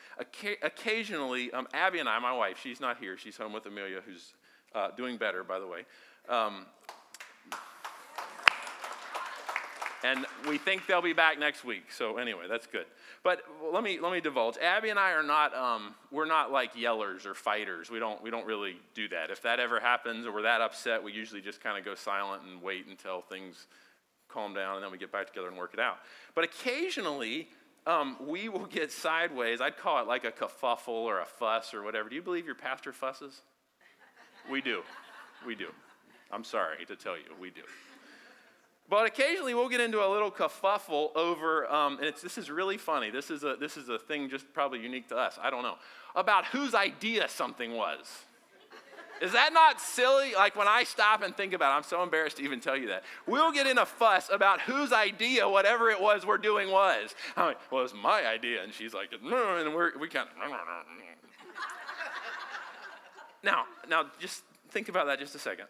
occasionally, 0.62 1.50
um, 1.52 1.66
Abby 1.72 1.98
and 1.98 2.08
I, 2.08 2.18
my 2.18 2.32
wife, 2.32 2.58
she's 2.62 2.80
not 2.80 2.98
here. 2.98 3.16
She's 3.16 3.36
home 3.36 3.52
with 3.52 3.66
Amelia, 3.66 4.00
who's 4.04 4.34
uh, 4.74 4.90
doing 4.96 5.16
better, 5.16 5.44
by 5.44 5.58
the 5.58 5.66
way. 5.66 5.84
Um, 6.28 6.66
and 10.02 10.24
we 10.48 10.58
think 10.58 10.86
they'll 10.86 11.02
be 11.02 11.12
back 11.12 11.38
next 11.38 11.64
week. 11.64 11.92
So 11.92 12.16
anyway, 12.16 12.44
that's 12.48 12.66
good. 12.66 12.86
But 13.22 13.42
let 13.72 13.82
me 13.82 14.00
let 14.00 14.12
me 14.12 14.20
divulge. 14.20 14.56
Abby 14.56 14.88
and 14.88 14.98
I 14.98 15.12
are 15.12 15.22
not 15.22 15.54
um, 15.54 15.94
we're 16.10 16.26
not 16.26 16.50
like 16.50 16.74
yellers 16.74 17.26
or 17.26 17.34
fighters. 17.34 17.90
We 17.90 17.98
don't 17.98 18.22
we 18.22 18.30
don't 18.30 18.46
really 18.46 18.76
do 18.94 19.08
that. 19.08 19.30
If 19.30 19.42
that 19.42 19.60
ever 19.60 19.78
happens 19.78 20.26
or 20.26 20.32
we're 20.32 20.42
that 20.42 20.60
upset, 20.60 21.02
we 21.02 21.12
usually 21.12 21.42
just 21.42 21.60
kind 21.60 21.78
of 21.78 21.84
go 21.84 21.94
silent 21.94 22.42
and 22.44 22.62
wait 22.62 22.86
until 22.86 23.20
things 23.20 23.66
calm 24.32 24.54
down, 24.54 24.76
and 24.76 24.84
then 24.84 24.90
we 24.90 24.98
get 24.98 25.12
back 25.12 25.26
together 25.26 25.48
and 25.48 25.56
work 25.56 25.74
it 25.74 25.80
out. 25.80 25.98
But 26.34 26.44
occasionally, 26.44 27.48
um, 27.86 28.16
we 28.26 28.48
will 28.48 28.66
get 28.66 28.92
sideways. 28.92 29.60
I'd 29.60 29.76
call 29.76 30.00
it 30.00 30.06
like 30.06 30.24
a 30.24 30.30
kerfuffle 30.30 30.88
or 30.88 31.20
a 31.20 31.24
fuss 31.24 31.74
or 31.74 31.82
whatever. 31.82 32.08
Do 32.08 32.14
you 32.14 32.22
believe 32.22 32.46
your 32.46 32.54
pastor 32.54 32.92
fusses? 32.92 33.40
we 34.50 34.60
do. 34.60 34.82
We 35.46 35.54
do. 35.54 35.68
I'm 36.30 36.44
sorry 36.44 36.84
to 36.86 36.96
tell 36.96 37.16
you, 37.16 37.24
we 37.40 37.50
do. 37.50 37.62
But 38.88 39.06
occasionally 39.06 39.54
we'll 39.54 39.68
get 39.68 39.80
into 39.80 40.04
a 40.04 40.08
little 40.10 40.30
kerfuffle 40.30 41.14
over, 41.16 41.70
um, 41.70 41.98
and 42.00 42.12
this 42.22 42.36
is 42.36 42.50
really 42.50 42.76
funny. 42.76 43.10
This 43.10 43.30
is, 43.30 43.44
a, 43.44 43.56
this 43.58 43.76
is 43.76 43.88
a 43.88 43.98
thing 43.98 44.28
just 44.28 44.52
probably 44.52 44.80
unique 44.80 45.08
to 45.10 45.16
us. 45.16 45.38
I 45.40 45.48
don't 45.50 45.62
know. 45.62 45.76
About 46.16 46.46
whose 46.46 46.74
idea 46.74 47.28
something 47.28 47.76
was. 47.76 48.06
Is 49.20 49.32
that 49.32 49.52
not 49.52 49.80
silly? 49.80 50.34
Like 50.34 50.56
when 50.56 50.68
I 50.68 50.84
stop 50.84 51.22
and 51.22 51.36
think 51.36 51.52
about 51.52 51.74
it, 51.74 51.76
I'm 51.76 51.82
so 51.82 52.02
embarrassed 52.02 52.38
to 52.38 52.42
even 52.42 52.58
tell 52.60 52.76
you 52.76 52.88
that. 52.88 53.04
We'll 53.26 53.52
get 53.52 53.66
in 53.66 53.76
a 53.76 53.84
fuss 53.84 54.30
about 54.32 54.62
whose 54.62 54.92
idea 54.92 55.48
whatever 55.48 55.90
it 55.90 56.00
was 56.00 56.24
we're 56.24 56.38
doing 56.38 56.70
was. 56.70 57.14
I'm 57.36 57.46
like, 57.46 57.58
well, 57.70 57.84
it's 57.84 57.94
my 57.94 58.26
idea. 58.26 58.62
And 58.62 58.72
she's 58.72 58.94
like, 58.94 59.10
no, 59.22 59.56
and 59.56 59.74
we're, 59.74 59.98
we 59.98 60.08
kind 60.08 60.28
of. 60.28 60.34
now, 63.42 63.64
now, 63.88 64.06
just 64.18 64.42
think 64.70 64.88
about 64.88 65.06
that 65.06 65.18
just 65.18 65.34
a 65.34 65.38
second. 65.38 65.66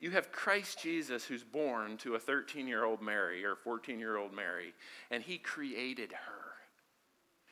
You 0.00 0.12
have 0.12 0.30
Christ 0.30 0.80
Jesus 0.80 1.24
who's 1.24 1.42
born 1.42 1.96
to 1.98 2.14
a 2.14 2.20
13 2.20 2.68
year 2.68 2.84
old 2.84 3.02
Mary 3.02 3.44
or 3.44 3.56
14 3.56 3.98
year 3.98 4.16
old 4.16 4.32
Mary, 4.32 4.74
and 5.10 5.24
he 5.24 5.38
created 5.38 6.12
her. 6.12 6.47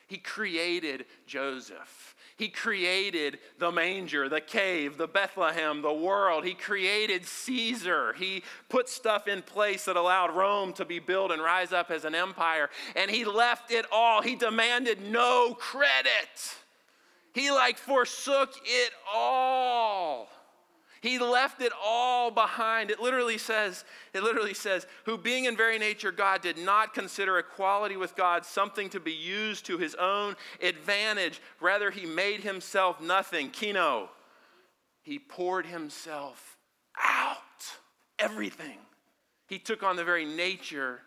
He 0.06 0.18
created 0.18 1.06
Joseph. 1.26 2.14
He 2.36 2.48
created 2.48 3.38
the 3.58 3.72
manger, 3.72 4.28
the 4.28 4.42
cave, 4.42 4.98
the 4.98 5.08
Bethlehem, 5.08 5.80
the 5.80 5.92
world. 5.92 6.44
He 6.44 6.52
created 6.52 7.24
Caesar. 7.24 8.12
He 8.12 8.42
put 8.68 8.90
stuff 8.90 9.26
in 9.26 9.40
place 9.40 9.86
that 9.86 9.96
allowed 9.96 10.36
Rome 10.36 10.74
to 10.74 10.84
be 10.84 10.98
built 10.98 11.32
and 11.32 11.42
rise 11.42 11.72
up 11.72 11.90
as 11.90 12.04
an 12.04 12.14
empire. 12.14 12.68
And 12.94 13.10
he 13.10 13.24
left 13.24 13.70
it 13.70 13.86
all. 13.90 14.20
He 14.20 14.34
demanded 14.34 15.00
no 15.10 15.54
credit. 15.54 16.54
He 17.32 17.50
like 17.50 17.78
forsook 17.78 18.52
it 18.64 18.92
all. 19.12 20.28
He 21.06 21.20
left 21.20 21.62
it 21.62 21.72
all 21.80 22.32
behind. 22.32 22.90
It 22.90 22.98
literally 22.98 23.38
says, 23.38 23.84
it 24.12 24.24
literally 24.24 24.54
says, 24.54 24.88
who 25.04 25.16
being 25.16 25.44
in 25.44 25.56
very 25.56 25.78
nature 25.78 26.10
God 26.10 26.42
did 26.42 26.58
not 26.58 26.94
consider 26.94 27.38
equality 27.38 27.96
with 27.96 28.16
God 28.16 28.44
something 28.44 28.88
to 28.88 28.98
be 28.98 29.12
used 29.12 29.66
to 29.66 29.78
his 29.78 29.94
own 29.94 30.34
advantage. 30.60 31.40
Rather, 31.60 31.92
he 31.92 32.06
made 32.06 32.40
himself 32.40 33.00
nothing. 33.00 33.50
Keno. 33.50 34.10
He 35.02 35.20
poured 35.20 35.66
himself 35.66 36.56
out. 37.00 37.36
Everything. 38.18 38.78
He 39.46 39.60
took 39.60 39.84
on 39.84 39.94
the 39.94 40.02
very 40.02 40.24
nature 40.24 41.02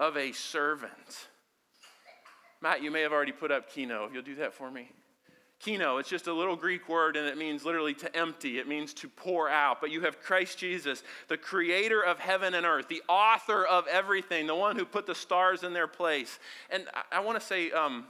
of 0.00 0.16
a 0.16 0.32
servant. 0.32 1.28
Matt, 2.62 2.82
you 2.82 2.90
may 2.90 3.02
have 3.02 3.12
already 3.12 3.32
put 3.32 3.50
up 3.50 3.70
Keno. 3.70 4.06
If 4.06 4.14
you'll 4.14 4.22
do 4.22 4.36
that 4.36 4.54
for 4.54 4.70
me. 4.70 4.88
Keno, 5.62 5.98
it's 5.98 6.08
just 6.08 6.26
a 6.26 6.32
little 6.32 6.56
Greek 6.56 6.88
word 6.88 7.16
and 7.16 7.26
it 7.26 7.38
means 7.38 7.64
literally 7.64 7.94
to 7.94 8.16
empty. 8.16 8.58
It 8.58 8.66
means 8.66 8.92
to 8.94 9.08
pour 9.08 9.48
out. 9.48 9.80
But 9.80 9.90
you 9.90 10.00
have 10.00 10.20
Christ 10.20 10.58
Jesus, 10.58 11.04
the 11.28 11.36
creator 11.36 12.02
of 12.04 12.18
heaven 12.18 12.54
and 12.54 12.66
earth, 12.66 12.88
the 12.88 13.02
author 13.08 13.64
of 13.64 13.86
everything, 13.86 14.46
the 14.46 14.56
one 14.56 14.76
who 14.76 14.84
put 14.84 15.06
the 15.06 15.14
stars 15.14 15.62
in 15.62 15.72
their 15.72 15.86
place. 15.86 16.40
And 16.68 16.86
I, 16.92 17.18
I 17.18 17.20
want 17.20 17.40
to 17.40 17.46
say, 17.46 17.70
um, 17.70 18.06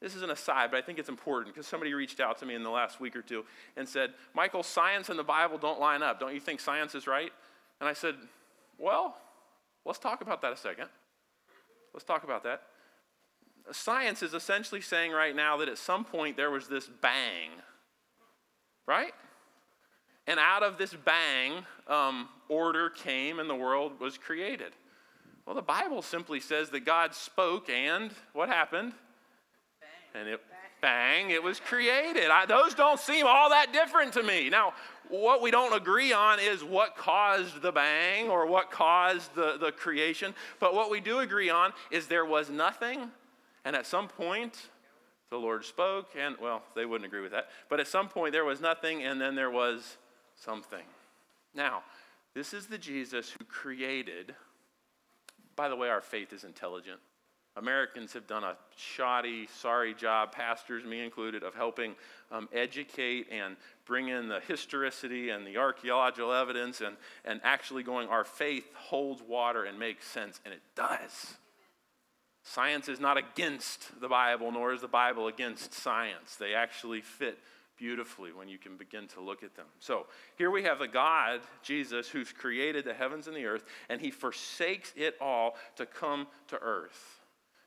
this 0.00 0.14
is 0.14 0.22
an 0.22 0.30
aside, 0.30 0.70
but 0.70 0.78
I 0.78 0.82
think 0.82 0.98
it's 0.98 1.10
important 1.10 1.54
because 1.54 1.66
somebody 1.66 1.92
reached 1.92 2.20
out 2.20 2.38
to 2.38 2.46
me 2.46 2.54
in 2.54 2.62
the 2.62 2.70
last 2.70 3.00
week 3.00 3.14
or 3.14 3.22
two 3.22 3.44
and 3.76 3.86
said, 3.86 4.14
Michael, 4.34 4.62
science 4.62 5.10
and 5.10 5.18
the 5.18 5.24
Bible 5.24 5.58
don't 5.58 5.80
line 5.80 6.02
up. 6.02 6.18
Don't 6.18 6.32
you 6.32 6.40
think 6.40 6.58
science 6.58 6.94
is 6.94 7.06
right? 7.06 7.32
And 7.80 7.88
I 7.88 7.92
said, 7.92 8.14
well, 8.78 9.16
let's 9.84 9.98
talk 9.98 10.22
about 10.22 10.40
that 10.40 10.52
a 10.52 10.56
second. 10.56 10.88
Let's 11.92 12.04
talk 12.04 12.24
about 12.24 12.44
that 12.44 12.62
science 13.72 14.22
is 14.22 14.34
essentially 14.34 14.80
saying 14.80 15.12
right 15.12 15.34
now 15.34 15.56
that 15.58 15.68
at 15.68 15.78
some 15.78 16.04
point 16.04 16.36
there 16.36 16.50
was 16.50 16.68
this 16.68 16.88
bang, 17.00 17.50
right? 18.86 19.12
And 20.26 20.38
out 20.40 20.62
of 20.62 20.78
this 20.78 20.94
bang, 20.94 21.64
um, 21.86 22.28
order 22.48 22.90
came 22.90 23.38
and 23.38 23.48
the 23.48 23.54
world 23.54 24.00
was 24.00 24.16
created. 24.16 24.72
Well, 25.46 25.54
the 25.54 25.62
Bible 25.62 26.00
simply 26.00 26.40
says 26.40 26.70
that 26.70 26.80
God 26.80 27.14
spoke 27.14 27.68
and 27.68 28.10
what 28.32 28.48
happened? 28.48 28.92
Bang. 30.12 30.22
And 30.22 30.28
it 30.28 30.40
bang, 30.84 31.30
it 31.30 31.42
was 31.42 31.60
created. 31.60 32.28
I, 32.30 32.44
those 32.44 32.74
don't 32.74 33.00
seem 33.00 33.26
all 33.26 33.48
that 33.48 33.72
different 33.72 34.12
to 34.14 34.22
me. 34.22 34.50
Now, 34.50 34.74
what 35.08 35.40
we 35.40 35.50
don't 35.50 35.74
agree 35.74 36.12
on 36.12 36.38
is 36.38 36.62
what 36.62 36.94
caused 36.94 37.62
the 37.62 37.72
bang 37.72 38.28
or 38.28 38.46
what 38.46 38.70
caused 38.70 39.34
the, 39.34 39.56
the 39.58 39.72
creation. 39.72 40.34
But 40.60 40.74
what 40.74 40.90
we 40.90 41.00
do 41.00 41.20
agree 41.20 41.48
on 41.48 41.72
is 41.90 42.06
there 42.06 42.26
was 42.26 42.50
nothing 42.50 43.10
and 43.64 43.74
at 43.74 43.86
some 43.86 44.08
point, 44.08 44.70
the 45.30 45.36
Lord 45.36 45.64
spoke, 45.64 46.10
and 46.18 46.36
well, 46.40 46.62
they 46.74 46.84
wouldn't 46.84 47.06
agree 47.06 47.22
with 47.22 47.32
that. 47.32 47.48
But 47.68 47.80
at 47.80 47.86
some 47.86 48.08
point, 48.08 48.32
there 48.32 48.44
was 48.44 48.60
nothing, 48.60 49.02
and 49.02 49.20
then 49.20 49.34
there 49.34 49.50
was 49.50 49.96
something. 50.36 50.84
Now, 51.54 51.82
this 52.34 52.52
is 52.52 52.66
the 52.66 52.78
Jesus 52.78 53.30
who 53.30 53.44
created. 53.44 54.34
By 55.56 55.68
the 55.68 55.76
way, 55.76 55.88
our 55.88 56.00
faith 56.00 56.32
is 56.32 56.44
intelligent. 56.44 57.00
Americans 57.56 58.12
have 58.14 58.26
done 58.26 58.42
a 58.42 58.56
shoddy, 58.76 59.46
sorry 59.46 59.94
job, 59.94 60.32
pastors, 60.32 60.84
me 60.84 61.04
included, 61.04 61.44
of 61.44 61.54
helping 61.54 61.94
um, 62.32 62.48
educate 62.52 63.28
and 63.30 63.56
bring 63.86 64.08
in 64.08 64.28
the 64.28 64.40
historicity 64.40 65.30
and 65.30 65.46
the 65.46 65.56
archaeological 65.56 66.32
evidence 66.32 66.80
and, 66.80 66.96
and 67.24 67.40
actually 67.44 67.84
going, 67.84 68.08
our 68.08 68.24
faith 68.24 68.66
holds 68.74 69.22
water 69.22 69.64
and 69.64 69.78
makes 69.78 70.04
sense, 70.04 70.40
and 70.44 70.52
it 70.52 70.62
does. 70.74 71.36
Science 72.44 72.88
is 72.88 73.00
not 73.00 73.16
against 73.16 74.00
the 74.00 74.08
Bible, 74.08 74.52
nor 74.52 74.74
is 74.74 74.82
the 74.82 74.88
Bible 74.88 75.28
against 75.28 75.72
science. 75.72 76.36
They 76.36 76.54
actually 76.54 77.00
fit 77.00 77.38
beautifully 77.76 78.32
when 78.32 78.48
you 78.48 78.58
can 78.58 78.76
begin 78.76 79.08
to 79.08 79.20
look 79.20 79.42
at 79.42 79.56
them. 79.56 79.66
So 79.80 80.06
here 80.36 80.50
we 80.50 80.62
have 80.62 80.78
the 80.78 80.86
God, 80.86 81.40
Jesus, 81.62 82.08
who's 82.08 82.32
created 82.32 82.84
the 82.84 82.92
heavens 82.92 83.26
and 83.26 83.36
the 83.36 83.46
earth, 83.46 83.64
and 83.88 84.00
he 84.00 84.10
forsakes 84.10 84.92
it 84.94 85.16
all 85.22 85.56
to 85.76 85.86
come 85.86 86.26
to 86.48 86.58
earth. 86.60 87.20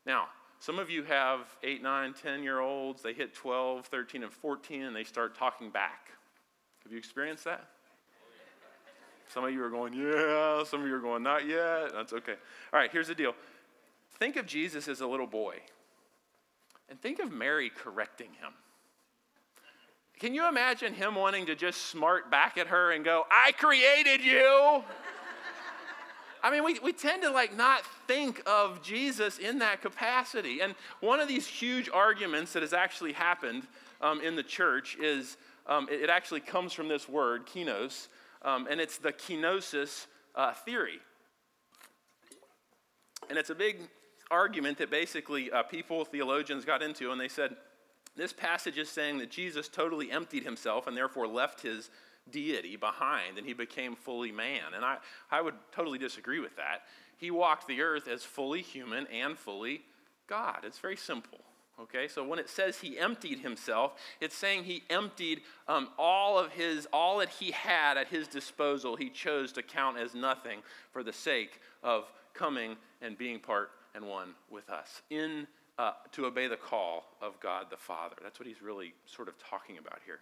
Now, 0.06 0.28
some 0.60 0.78
of 0.78 0.92
you 0.92 1.04
have 1.04 1.42
8, 1.64 1.82
9, 1.82 2.14
10 2.14 2.44
year 2.44 2.60
olds, 2.60 3.02
they 3.02 3.14
hit 3.14 3.34
12, 3.34 3.88
13, 3.88 4.24
and 4.24 4.32
14, 4.32 4.84
and 4.84 4.96
they 4.96 5.04
start 5.04 5.36
talking 5.36 5.72
back. 5.72 6.12
Have 6.84 6.92
you 6.92 7.00
experienced 7.00 7.46
that? 7.46 7.68
Some 9.34 9.44
of 9.44 9.52
you 9.52 9.62
are 9.62 9.70
going, 9.70 9.94
yeah. 9.94 10.64
Some 10.64 10.82
of 10.82 10.88
you 10.88 10.96
are 10.96 11.02
going, 11.02 11.22
not 11.22 11.46
yet. 11.46 11.92
That's 11.94 12.14
okay. 12.14 12.36
All 12.72 12.80
right, 12.80 12.90
here's 12.92 13.08
the 13.08 13.16
deal 13.16 13.34
Think 14.20 14.36
of 14.36 14.46
Jesus 14.46 14.88
as 14.88 15.02
a 15.02 15.08
little 15.08 15.28
boy, 15.28 15.58
and 16.90 17.00
think 17.00 17.20
of 17.20 17.32
Mary 17.32 17.70
correcting 17.70 18.30
him. 18.40 18.54
Can 20.20 20.34
you 20.34 20.48
imagine 20.48 20.94
him 20.94 21.14
wanting 21.14 21.46
to 21.46 21.56
just 21.56 21.86
smart 21.90 22.32
back 22.32 22.58
at 22.58 22.68
her 22.68 22.92
and 22.92 23.06
go, 23.06 23.26
I 23.30 23.52
created 23.52 24.26
you? 24.26 24.84
I 26.42 26.52
mean, 26.52 26.64
we, 26.64 26.80
we 26.80 26.94
tend 26.94 27.22
to 27.24 27.30
like 27.30 27.56
not 27.56 27.82
think 28.08 28.42
of 28.48 28.82
Jesus 28.82 29.38
in 29.38 29.60
that 29.60 29.82
capacity. 29.82 30.62
And 30.62 30.74
one 31.02 31.20
of 31.20 31.28
these 31.28 31.46
huge 31.46 31.90
arguments 31.90 32.54
that 32.54 32.64
has 32.64 32.74
actually 32.74 33.14
happened 33.14 33.68
um, 34.02 34.22
in 34.22 34.36
the 34.36 34.44
church 34.44 34.98
is 35.00 35.38
um, 35.68 35.88
it, 35.92 36.02
it, 36.02 36.10
actually 36.10 36.40
comes 36.40 36.74
from 36.74 36.88
this 36.88 37.10
word, 37.10 37.46
kenos, 37.46 38.08
um, 38.44 38.68
and 38.70 38.80
it's 38.80 38.98
the 38.98 39.12
kenosis 39.12 40.08
uh, 40.36 40.54
theory. 40.54 41.00
And 43.30 43.38
it's 43.38 43.50
a 43.50 43.56
big 43.56 43.78
argument 44.32 44.78
that 44.80 44.90
basically 44.90 45.52
uh, 45.52 45.64
people, 45.64 46.06
theologians 46.06 46.66
got 46.66 46.82
into, 46.82 47.12
and 47.12 47.20
they 47.20 47.28
said, 47.28 47.56
this 48.16 48.34
passage 48.34 48.78
is 48.78 48.90
saying 48.90 49.20
that 49.20 49.30
Jesus 49.30 49.68
totally 49.68 50.12
emptied 50.12 50.44
himself 50.44 50.88
and 50.88 50.98
therefore 50.98 51.28
left 51.28 51.62
his 51.62 51.92
deity 52.32 52.76
behind 52.76 53.38
and 53.38 53.46
he 53.46 53.54
became 53.54 53.96
fully 53.96 54.32
man. 54.32 54.74
And 54.76 54.84
I, 54.84 54.98
I 55.32 55.40
would 55.40 55.54
totally 55.72 56.00
disagree 56.00 56.40
with 56.40 56.56
that. 56.58 56.82
He 57.18 57.32
walked 57.32 57.68
the 57.68 57.82
earth 57.82 58.08
as 58.08 58.24
fully 58.24 58.62
human 58.62 59.08
and 59.08 59.38
fully 59.38 59.82
God. 60.28 60.60
It's 60.64 60.80
very 60.80 60.98
simple. 60.98 61.40
Okay, 61.80 62.08
so 62.08 62.28
when 62.28 62.40
it 62.40 62.50
says 62.50 62.80
he 62.80 62.98
emptied 62.98 63.38
himself, 63.38 63.94
it's 64.20 64.36
saying 64.36 64.64
he 64.64 64.82
emptied 64.90 65.42
um, 65.68 65.90
all 66.00 66.40
of 66.40 66.52
his, 66.52 66.88
all 66.92 67.20
that 67.20 67.30
he 67.30 67.52
had 67.52 67.98
at 67.98 68.08
his 68.08 68.28
disposal, 68.28 68.96
he 68.96 69.12
chose 69.12 69.52
to 69.52 69.62
count 69.62 69.96
as 69.96 70.16
nothing 70.16 70.62
for 70.92 71.04
the 71.04 71.14
sake 71.14 71.62
of 71.84 72.12
coming 72.34 72.78
and 73.04 73.16
being 73.16 73.40
part 73.40 73.70
and 73.98 74.08
one 74.08 74.36
with 74.50 74.70
us 74.70 75.02
in 75.10 75.48
uh, 75.78 75.92
to 76.12 76.26
obey 76.26 76.48
the 76.48 76.56
call 76.56 77.04
of 77.22 77.40
God 77.40 77.66
the 77.70 77.78
Father. 77.78 78.16
That's 78.24 78.40
what 78.40 78.48
he's 78.48 78.62
really 78.62 78.94
sort 79.06 79.28
of 79.28 79.34
talking 79.38 79.78
about 79.78 80.00
here. 80.06 80.20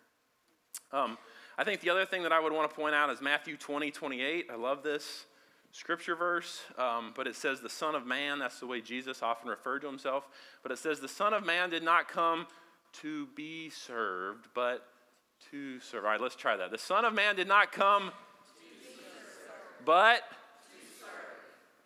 Um, 0.91 1.17
I 1.58 1.63
think 1.63 1.82
the 1.82 1.89
other 1.89 2.05
thing 2.05 2.24
that 2.24 2.32
I 2.32 2.39
would 2.39 2.51
want 2.51 2.70
to 2.70 2.75
point 2.75 2.96
out 2.96 3.10
is 3.10 3.22
Matthew 3.22 3.55
20, 3.58 3.91
28. 3.91 4.48
I 4.51 4.55
love 4.55 4.82
this 4.82 5.25
scripture 5.72 6.15
verse, 6.15 6.62
um, 6.77 7.13
but 7.15 7.27
it 7.27 7.36
says 7.36 7.62
the 7.62 7.70
Son 7.70 7.96
of 7.96 8.05
Man. 8.05 8.39
That's 8.39 8.60
the 8.60 8.67
way 8.67 8.82
Jesus 8.82 9.22
often 9.22 9.50
referred 9.50 9.79
to 9.79 9.88
himself. 9.88 10.27
But 10.63 10.72
it 10.72 10.79
says 10.79 11.00
the 11.00 11.08
Son 11.08 11.34
of 11.34 11.46
Man 11.46 11.70
did 11.70 11.84
not 11.84 12.08
come 12.08 12.48
to 13.01 13.27
be 13.36 13.70
served, 13.70 14.48
but 14.53 14.88
to 15.51 15.79
serve. 15.82 16.05
All 16.05 16.12
right, 16.12 16.22
let's 16.22 16.36
try 16.36 16.55
that. 16.58 16.72
The 16.72 16.77
Son 16.77 17.03
of 17.03 17.13
Man 17.13 17.36
did 17.36 17.48
not 17.48 17.72
come, 17.72 18.12
but 19.86 20.22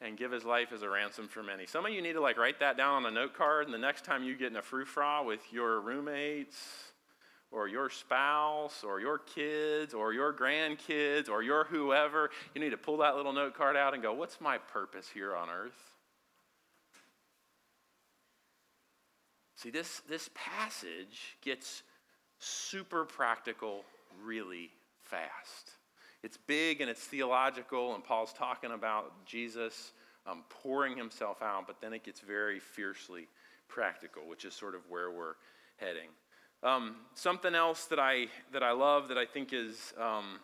and 0.02 0.18
give 0.18 0.32
his 0.32 0.46
life 0.46 0.72
as 0.74 0.82
a 0.82 0.90
ransom 0.90 1.28
for 1.28 1.44
many. 1.44 1.66
Some 1.66 1.86
of 1.86 1.92
you 1.92 2.02
need 2.02 2.14
to 2.14 2.22
like 2.22 2.38
write 2.38 2.60
that 2.60 2.78
down 2.78 3.06
on 3.06 3.06
a 3.06 3.12
note 3.12 3.34
card, 3.34 3.66
and 3.66 3.74
the 3.74 3.80
next 3.80 4.06
time 4.06 4.24
you 4.24 4.36
get 4.36 4.52
in 4.52 4.58
a 4.58 4.62
frou-frou 4.62 5.26
with 5.26 5.42
your 5.52 5.82
roommates 5.82 6.58
or 7.52 7.68
your 7.68 7.90
spouse 7.90 8.84
or 8.84 9.00
your 9.00 9.18
kids 9.18 9.94
or 9.94 10.14
your 10.14 10.34
grandkids 10.34 11.30
or 11.30 11.44
your 11.44 11.66
whoever, 11.66 12.30
you 12.54 12.62
need 12.62 12.70
to 12.70 12.78
pull 12.78 12.98
that 12.98 13.16
little 13.16 13.34
note 13.34 13.56
card 13.56 13.76
out 13.76 13.94
and 13.94 14.04
go, 14.04 14.14
What's 14.14 14.40
my 14.40 14.58
purpose 14.58 15.10
here 15.14 15.36
on 15.36 15.50
earth? 15.50 15.90
See, 19.56 19.72
this, 19.72 20.02
this 20.08 20.30
passage 20.34 21.38
gets 21.42 21.84
super 22.38 23.04
practical 23.04 23.84
really 24.24 24.70
fast. 25.04 25.72
It's 26.24 26.38
big 26.38 26.82
and 26.82 26.90
it's 26.90 27.04
theological, 27.04 27.96
and 27.96 28.04
Paul's 28.04 28.34
talking 28.34 28.72
about 28.72 29.26
Jesus 29.26 29.94
um, 30.28 30.44
pouring 30.50 30.98
himself 30.98 31.42
out, 31.42 31.66
but 31.66 31.80
then 31.82 31.94
it 31.94 32.04
gets 32.04 32.20
very 32.20 32.60
fiercely 32.60 33.28
practical, 33.68 34.24
which 34.28 34.46
is 34.46 34.54
sort 34.54 34.76
of 34.76 34.82
where 34.90 35.12
we're 35.12 35.36
heading. 35.78 36.10
Um, 36.62 36.96
something 37.14 37.56
else 37.56 37.86
that 37.86 38.00
I, 38.00 38.28
that 38.52 38.64
I 38.64 38.72
love 38.72 39.08
that 39.08 39.18
I 39.18 39.26
think 39.26 39.54
is 39.54 39.94
um, 39.98 40.40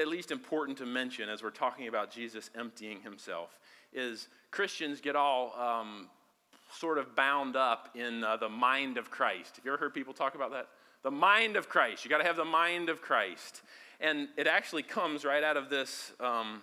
at 0.00 0.08
least 0.08 0.30
important 0.30 0.78
to 0.78 0.86
mention 0.86 1.28
as 1.28 1.42
we're 1.42 1.50
talking 1.50 1.88
about 1.88 2.10
Jesus 2.10 2.50
emptying 2.58 3.00
himself 3.02 3.58
is 3.92 4.28
Christians 4.50 5.00
get 5.00 5.16
all 5.16 5.54
um, 5.58 6.08
sort 6.72 6.98
of 6.98 7.14
bound 7.14 7.56
up 7.56 7.90
in 7.94 8.24
uh, 8.24 8.36
the 8.36 8.48
mind 8.48 8.96
of 8.96 9.10
Christ. 9.10 9.56
Have 9.56 9.64
you 9.64 9.72
ever 9.72 9.78
heard 9.80 9.94
people 9.94 10.14
talk 10.14 10.34
about 10.34 10.50
that? 10.52 10.68
The 11.02 11.10
mind 11.10 11.56
of 11.56 11.68
Christ. 11.68 12.04
You 12.04 12.10
got 12.10 12.18
to 12.18 12.24
have 12.24 12.36
the 12.36 12.44
mind 12.44 12.88
of 12.88 13.00
Christ. 13.00 13.62
And 14.00 14.28
it 14.36 14.46
actually 14.46 14.82
comes 14.82 15.24
right 15.24 15.44
out 15.44 15.56
of 15.56 15.68
this, 15.68 16.12
um, 16.20 16.62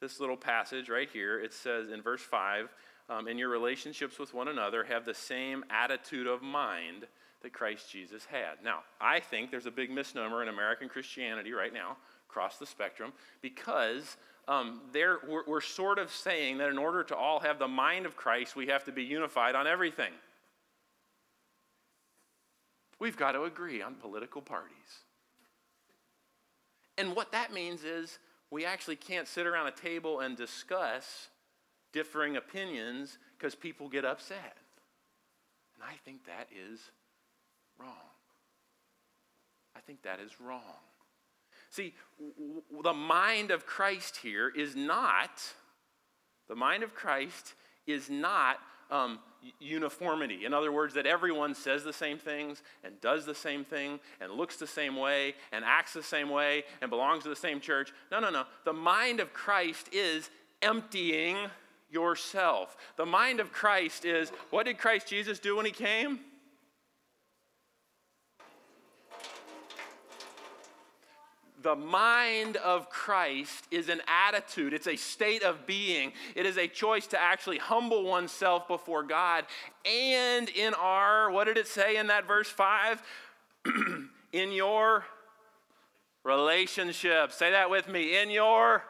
this 0.00 0.20
little 0.20 0.36
passage 0.36 0.88
right 0.88 1.08
here. 1.12 1.40
It 1.40 1.52
says 1.52 1.90
in 1.90 2.02
verse 2.02 2.22
5 2.22 2.68
um, 3.08 3.28
in 3.28 3.38
your 3.38 3.48
relationships 3.48 4.18
with 4.18 4.32
one 4.32 4.48
another, 4.48 4.84
have 4.84 5.04
the 5.04 5.14
same 5.14 5.64
attitude 5.70 6.26
of 6.26 6.42
mind 6.42 7.06
that 7.42 7.52
Christ 7.52 7.90
Jesus 7.90 8.24
had. 8.24 8.62
Now, 8.64 8.80
I 9.00 9.20
think 9.20 9.50
there's 9.50 9.66
a 9.66 9.70
big 9.70 9.90
misnomer 9.90 10.42
in 10.42 10.48
American 10.48 10.88
Christianity 10.88 11.52
right 11.52 11.72
now, 11.72 11.96
across 12.28 12.58
the 12.58 12.66
spectrum, 12.66 13.12
because 13.40 14.16
um, 14.48 14.80
we're, 14.94 15.44
we're 15.46 15.60
sort 15.60 15.98
of 15.98 16.10
saying 16.10 16.58
that 16.58 16.68
in 16.68 16.78
order 16.78 17.02
to 17.04 17.16
all 17.16 17.40
have 17.40 17.58
the 17.58 17.68
mind 17.68 18.06
of 18.06 18.16
Christ, 18.16 18.56
we 18.56 18.66
have 18.68 18.84
to 18.84 18.92
be 18.92 19.02
unified 19.02 19.54
on 19.54 19.66
everything. 19.66 20.12
We've 23.02 23.16
got 23.16 23.32
to 23.32 23.42
agree 23.42 23.82
on 23.82 23.96
political 23.96 24.40
parties. 24.40 24.76
And 26.96 27.16
what 27.16 27.32
that 27.32 27.52
means 27.52 27.82
is 27.82 28.20
we 28.48 28.64
actually 28.64 28.94
can't 28.94 29.26
sit 29.26 29.44
around 29.44 29.66
a 29.66 29.72
table 29.72 30.20
and 30.20 30.36
discuss 30.36 31.26
differing 31.92 32.36
opinions 32.36 33.18
because 33.36 33.56
people 33.56 33.88
get 33.88 34.04
upset. 34.04 34.56
And 35.74 35.82
I 35.82 35.94
think 36.04 36.26
that 36.26 36.46
is 36.56 36.78
wrong. 37.76 37.90
I 39.74 39.80
think 39.80 40.02
that 40.02 40.20
is 40.20 40.40
wrong. 40.40 40.62
See, 41.70 41.94
w- 42.20 42.62
the 42.84 42.92
mind 42.92 43.50
of 43.50 43.66
Christ 43.66 44.18
here 44.18 44.48
is 44.48 44.76
not, 44.76 45.42
the 46.48 46.54
mind 46.54 46.84
of 46.84 46.94
Christ 46.94 47.54
is 47.84 48.08
not 48.08 48.60
um, 48.92 49.18
uniformity. 49.58 50.44
In 50.44 50.54
other 50.54 50.70
words, 50.70 50.94
that 50.94 51.06
everyone 51.06 51.54
says 51.54 51.82
the 51.82 51.92
same 51.92 52.18
things 52.18 52.62
and 52.84 53.00
does 53.00 53.26
the 53.26 53.34
same 53.34 53.64
thing 53.64 53.98
and 54.20 54.32
looks 54.32 54.56
the 54.56 54.66
same 54.66 54.94
way 54.96 55.34
and 55.50 55.64
acts 55.64 55.94
the 55.94 56.02
same 56.02 56.28
way 56.30 56.62
and 56.80 56.90
belongs 56.90 57.24
to 57.24 57.28
the 57.28 57.34
same 57.36 57.58
church. 57.58 57.92
No, 58.12 58.20
no, 58.20 58.30
no. 58.30 58.44
The 58.64 58.72
mind 58.72 59.18
of 59.18 59.32
Christ 59.32 59.88
is 59.92 60.30
emptying 60.60 61.36
yourself. 61.90 62.76
The 62.96 63.06
mind 63.06 63.40
of 63.40 63.50
Christ 63.52 64.04
is 64.04 64.30
what 64.50 64.66
did 64.66 64.78
Christ 64.78 65.08
Jesus 65.08 65.38
do 65.40 65.56
when 65.56 65.66
he 65.66 65.72
came? 65.72 66.20
The 71.62 71.76
mind 71.76 72.56
of 72.56 72.90
Christ 72.90 73.66
is 73.70 73.88
an 73.88 74.00
attitude, 74.08 74.72
it's 74.72 74.88
a 74.88 74.96
state 74.96 75.42
of 75.42 75.66
being. 75.66 76.12
It 76.34 76.44
is 76.44 76.58
a 76.58 76.66
choice 76.66 77.06
to 77.08 77.20
actually 77.20 77.58
humble 77.58 78.04
oneself 78.04 78.66
before 78.66 79.02
God. 79.02 79.44
And 79.84 80.48
in 80.48 80.74
our, 80.74 81.30
what 81.30 81.44
did 81.44 81.56
it 81.56 81.68
say 81.68 81.96
in 81.96 82.08
that 82.08 82.26
verse 82.26 82.48
5? 82.48 83.02
in 84.32 84.52
your 84.52 85.04
relationship. 86.24 87.32
Say 87.32 87.50
that 87.50 87.70
with 87.70 87.88
me. 87.88 88.20
In 88.20 88.30
your 88.30 88.84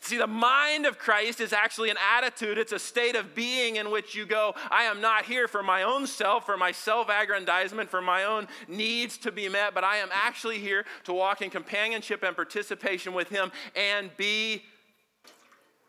See, 0.00 0.16
the 0.16 0.26
mind 0.26 0.86
of 0.86 0.98
Christ 0.98 1.40
is 1.40 1.52
actually 1.52 1.90
an 1.90 1.96
attitude, 2.16 2.56
it's 2.56 2.72
a 2.72 2.78
state 2.78 3.16
of 3.16 3.34
being 3.34 3.76
in 3.76 3.90
which 3.90 4.14
you 4.14 4.26
go, 4.26 4.54
I 4.70 4.84
am 4.84 5.00
not 5.00 5.24
here 5.24 5.48
for 5.48 5.62
my 5.62 5.82
own 5.82 6.06
self, 6.06 6.46
for 6.46 6.56
my 6.56 6.72
self 6.72 7.08
aggrandizement, 7.08 7.90
for 7.90 8.00
my 8.00 8.24
own 8.24 8.46
needs 8.68 9.18
to 9.18 9.32
be 9.32 9.48
met, 9.48 9.74
but 9.74 9.84
I 9.84 9.96
am 9.96 10.08
actually 10.12 10.58
here 10.58 10.84
to 11.04 11.12
walk 11.12 11.42
in 11.42 11.50
companionship 11.50 12.22
and 12.22 12.36
participation 12.36 13.12
with 13.12 13.28
Him 13.28 13.50
and 13.74 14.16
be 14.16 14.62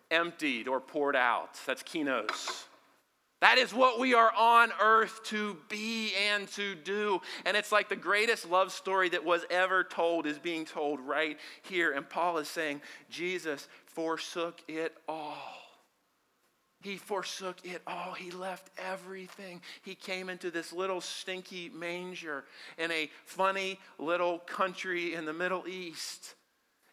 emptied 0.10 0.67
or 0.67 0.80
poured 0.80 1.15
out. 1.15 1.60
That's 1.65 1.84
kenos. 1.84 2.65
That 3.41 3.58
is 3.58 3.73
what 3.73 3.99
we 3.99 4.13
are 4.13 4.34
on 4.36 4.71
earth 4.82 5.23
to 5.25 5.58
be 5.69 6.12
and 6.32 6.47
to 6.49 6.75
do. 6.75 7.21
And 7.45 7.56
it's 7.56 7.71
like 7.71 7.88
the 7.88 7.95
greatest 7.95 8.49
love 8.49 8.71
story 8.71 9.10
that 9.10 9.23
was 9.23 9.45
ever 9.49 9.84
told 9.84 10.25
is 10.25 10.38
being 10.38 10.65
told 10.65 10.99
right 10.99 11.38
here. 11.62 11.93
And 11.93 12.10
Paul 12.10 12.38
is 12.39 12.49
saying, 12.49 12.82
Jesus 13.10 13.67
forsook 13.86 14.62
it 14.67 14.95
all. 15.08 15.38
He 16.82 16.97
forsook 16.97 17.58
it 17.65 17.82
all. 17.88 18.13
He 18.13 18.32
left 18.32 18.71
everything. 18.78 19.62
He 19.84 19.95
came 19.95 20.30
into 20.30 20.49
this 20.49 20.71
little 20.71 21.02
stinky 21.02 21.69
manger 21.69 22.45
in 22.78 22.91
a 22.91 23.10
funny 23.25 23.80
little 23.97 24.39
country 24.39 25.13
in 25.13 25.25
the 25.25 25.34
Middle 25.34 25.67
East. 25.67 26.36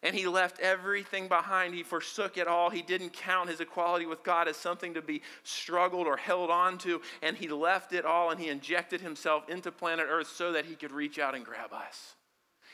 And 0.03 0.15
he 0.15 0.27
left 0.27 0.59
everything 0.59 1.27
behind. 1.27 1.73
He 1.73 1.83
forsook 1.83 2.37
it 2.37 2.47
all. 2.47 2.69
He 2.69 2.83
didn't 2.83 3.13
count 3.13 3.49
his 3.49 3.59
equality 3.59 4.05
with 4.05 4.23
God 4.23 4.47
as 4.47 4.55
something 4.55 4.93
to 4.93 5.01
be 5.01 5.21
struggled 5.43 6.05
or 6.05 6.17
held 6.17 6.51
on 6.51 6.77
to. 6.79 7.01
And 7.23 7.35
he 7.35 7.47
left 7.47 7.93
it 7.93 8.05
all 8.05 8.29
and 8.29 8.39
he 8.39 8.49
injected 8.49 9.01
himself 9.01 9.49
into 9.49 9.71
planet 9.71 10.05
Earth 10.09 10.27
so 10.27 10.51
that 10.51 10.65
he 10.65 10.75
could 10.75 10.91
reach 10.91 11.17
out 11.17 11.33
and 11.33 11.43
grab 11.43 11.73
us. 11.73 12.13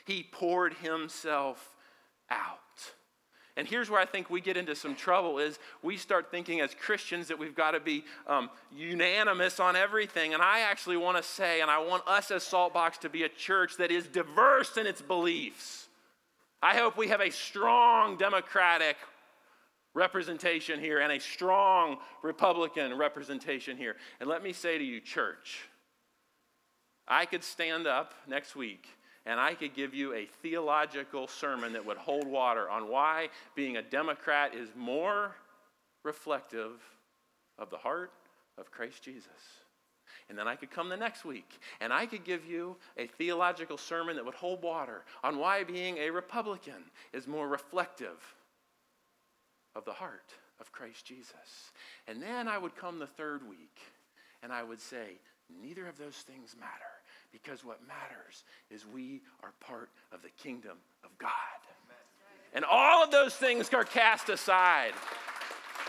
He 0.04 0.22
poured 0.30 0.74
himself 0.74 1.74
out. 2.30 2.58
And 3.56 3.68
here's 3.68 3.88
where 3.88 4.00
I 4.00 4.04
think 4.04 4.30
we 4.30 4.40
get 4.40 4.56
into 4.56 4.74
some 4.74 4.96
trouble 4.96 5.38
is 5.38 5.60
we 5.80 5.96
start 5.96 6.30
thinking 6.30 6.60
as 6.60 6.74
Christians 6.74 7.28
that 7.28 7.38
we've 7.38 7.54
got 7.54 7.70
to 7.70 7.80
be 7.80 8.04
um, 8.26 8.50
unanimous 8.72 9.60
on 9.60 9.76
everything. 9.76 10.34
And 10.34 10.42
I 10.42 10.60
actually 10.60 10.96
want 10.96 11.16
to 11.18 11.22
say, 11.22 11.60
and 11.60 11.70
I 11.70 11.78
want 11.78 12.06
us 12.08 12.32
as 12.32 12.42
Saltbox 12.42 12.98
to 13.00 13.08
be 13.08 13.22
a 13.22 13.28
church 13.28 13.76
that 13.76 13.92
is 13.92 14.06
diverse 14.08 14.76
in 14.76 14.86
its 14.86 15.00
beliefs. 15.00 15.83
I 16.64 16.76
hope 16.76 16.96
we 16.96 17.08
have 17.08 17.20
a 17.20 17.28
strong 17.28 18.16
Democratic 18.16 18.96
representation 19.92 20.80
here 20.80 20.98
and 20.98 21.12
a 21.12 21.20
strong 21.20 21.98
Republican 22.22 22.96
representation 22.96 23.76
here. 23.76 23.96
And 24.18 24.30
let 24.30 24.42
me 24.42 24.54
say 24.54 24.78
to 24.78 24.82
you, 24.82 24.98
church, 24.98 25.68
I 27.06 27.26
could 27.26 27.44
stand 27.44 27.86
up 27.86 28.14
next 28.26 28.56
week 28.56 28.88
and 29.26 29.38
I 29.38 29.52
could 29.52 29.74
give 29.74 29.92
you 29.92 30.14
a 30.14 30.24
theological 30.24 31.28
sermon 31.28 31.74
that 31.74 31.84
would 31.84 31.98
hold 31.98 32.26
water 32.26 32.70
on 32.70 32.88
why 32.88 33.28
being 33.54 33.76
a 33.76 33.82
Democrat 33.82 34.54
is 34.54 34.70
more 34.74 35.36
reflective 36.02 36.80
of 37.58 37.68
the 37.68 37.76
heart 37.76 38.10
of 38.56 38.70
Christ 38.70 39.02
Jesus. 39.02 39.28
And 40.28 40.38
then 40.38 40.48
I 40.48 40.56
could 40.56 40.70
come 40.70 40.88
the 40.88 40.96
next 40.96 41.24
week 41.24 41.60
and 41.80 41.92
I 41.92 42.06
could 42.06 42.24
give 42.24 42.46
you 42.46 42.76
a 42.96 43.06
theological 43.06 43.76
sermon 43.76 44.16
that 44.16 44.24
would 44.24 44.34
hold 44.34 44.62
water 44.62 45.04
on 45.22 45.38
why 45.38 45.64
being 45.64 45.98
a 45.98 46.10
Republican 46.10 46.84
is 47.12 47.26
more 47.26 47.46
reflective 47.46 48.34
of 49.76 49.84
the 49.84 49.92
heart 49.92 50.32
of 50.60 50.72
Christ 50.72 51.04
Jesus. 51.04 51.72
And 52.08 52.22
then 52.22 52.48
I 52.48 52.58
would 52.58 52.74
come 52.76 52.98
the 52.98 53.06
third 53.06 53.46
week 53.48 53.78
and 54.42 54.52
I 54.52 54.62
would 54.62 54.80
say, 54.80 55.18
neither 55.62 55.86
of 55.86 55.98
those 55.98 56.16
things 56.16 56.54
matter 56.58 56.72
because 57.32 57.64
what 57.64 57.80
matters 57.86 58.44
is 58.70 58.86
we 58.86 59.20
are 59.42 59.52
part 59.60 59.90
of 60.12 60.22
the 60.22 60.30
kingdom 60.42 60.78
of 61.04 61.10
God. 61.18 61.30
And 62.54 62.64
all 62.64 63.02
of 63.02 63.10
those 63.10 63.34
things 63.34 63.68
are 63.74 63.84
cast 63.84 64.28
aside. 64.28 64.92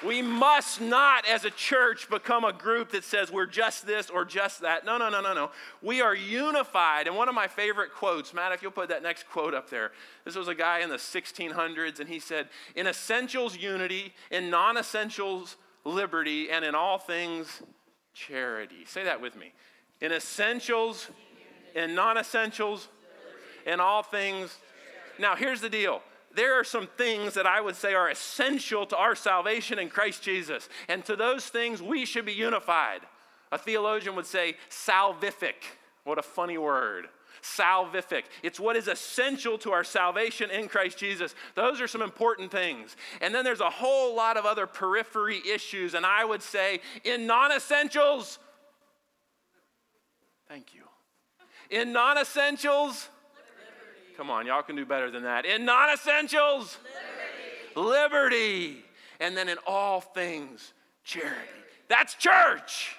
We 0.05 0.21
must 0.21 0.81
not, 0.81 1.27
as 1.27 1.45
a 1.45 1.49
church, 1.49 2.09
become 2.09 2.43
a 2.43 2.53
group 2.53 2.91
that 2.91 3.03
says 3.03 3.31
we're 3.31 3.45
just 3.45 3.87
this 3.87 4.09
or 4.09 4.25
just 4.25 4.61
that. 4.61 4.85
No, 4.85 4.97
no, 4.97 5.09
no, 5.09 5.21
no, 5.21 5.33
no. 5.33 5.51
We 5.81 6.01
are 6.01 6.15
unified. 6.15 7.07
And 7.07 7.15
one 7.15 7.29
of 7.29 7.35
my 7.35 7.47
favorite 7.47 7.93
quotes, 7.93 8.33
Matt, 8.33 8.51
if 8.51 8.61
you'll 8.61 8.71
put 8.71 8.89
that 8.89 9.03
next 9.03 9.27
quote 9.29 9.53
up 9.53 9.69
there. 9.69 9.91
This 10.23 10.35
was 10.35 10.47
a 10.47 10.55
guy 10.55 10.79
in 10.79 10.89
the 10.89 10.97
1600s, 10.97 11.99
and 11.99 12.09
he 12.09 12.19
said, 12.19 12.49
In 12.75 12.87
essentials, 12.87 13.57
unity, 13.57 14.13
in 14.31 14.49
non 14.49 14.77
essentials, 14.77 15.55
liberty, 15.83 16.49
and 16.49 16.63
in 16.63 16.75
all 16.75 16.97
things, 16.97 17.61
charity. 18.13 18.85
Say 18.85 19.03
that 19.03 19.21
with 19.21 19.35
me. 19.35 19.53
In 20.01 20.11
essentials, 20.11 21.09
in 21.73 21.95
non 21.95 22.17
essentials, 22.17 22.89
in 23.65 23.79
all 23.79 24.03
things. 24.03 24.57
Now, 25.17 25.35
here's 25.35 25.61
the 25.61 25.69
deal 25.69 26.01
there 26.35 26.59
are 26.59 26.63
some 26.63 26.87
things 26.97 27.33
that 27.33 27.45
I 27.45 27.61
would 27.61 27.75
say 27.75 27.93
are 27.93 28.09
essential 28.09 28.85
to 28.87 28.97
our 28.97 29.15
salvation 29.15 29.79
in 29.79 29.89
Christ 29.89 30.21
Jesus. 30.21 30.69
And 30.87 31.03
to 31.05 31.15
those 31.15 31.47
things, 31.47 31.81
we 31.81 32.05
should 32.05 32.25
be 32.25 32.33
unified. 32.33 33.01
A 33.51 33.57
theologian 33.57 34.15
would 34.15 34.25
say 34.25 34.55
salvific. 34.69 35.55
What 36.03 36.19
a 36.19 36.23
funny 36.23 36.57
word. 36.57 37.07
Salvific. 37.41 38.23
It's 38.43 38.59
what 38.59 38.75
is 38.75 38.87
essential 38.87 39.57
to 39.59 39.71
our 39.71 39.83
salvation 39.83 40.49
in 40.49 40.67
Christ 40.67 40.97
Jesus. 40.97 41.35
Those 41.53 41.79
are 41.79 41.87
some 41.87 42.01
important 42.01 42.51
things. 42.51 42.95
And 43.21 43.33
then 43.33 43.43
there's 43.43 43.61
a 43.61 43.69
whole 43.69 44.15
lot 44.15 44.37
of 44.37 44.45
other 44.45 44.67
periphery 44.67 45.41
issues. 45.47 45.93
And 45.93 46.05
I 46.05 46.25
would 46.25 46.41
say, 46.41 46.81
in 47.03 47.27
non 47.27 47.51
essentials, 47.51 48.39
thank 50.47 50.73
you. 50.73 50.81
In 51.69 51.93
non 51.93 52.17
essentials, 52.17 53.09
Come 54.17 54.30
on, 54.30 54.45
y'all 54.45 54.63
can 54.63 54.75
do 54.75 54.86
better 54.86 55.12
than 55.12 55.23
that. 55.23 55.45
In 55.45 55.65
non 55.65 55.93
essentials, 55.93 56.78
liberty. 57.75 58.25
liberty. 58.75 58.86
And 59.19 59.36
then 59.36 59.49
in 59.49 59.58
all 59.65 60.01
things, 60.01 60.73
charity. 61.04 61.36
That's 61.88 62.15
church. 62.15 62.95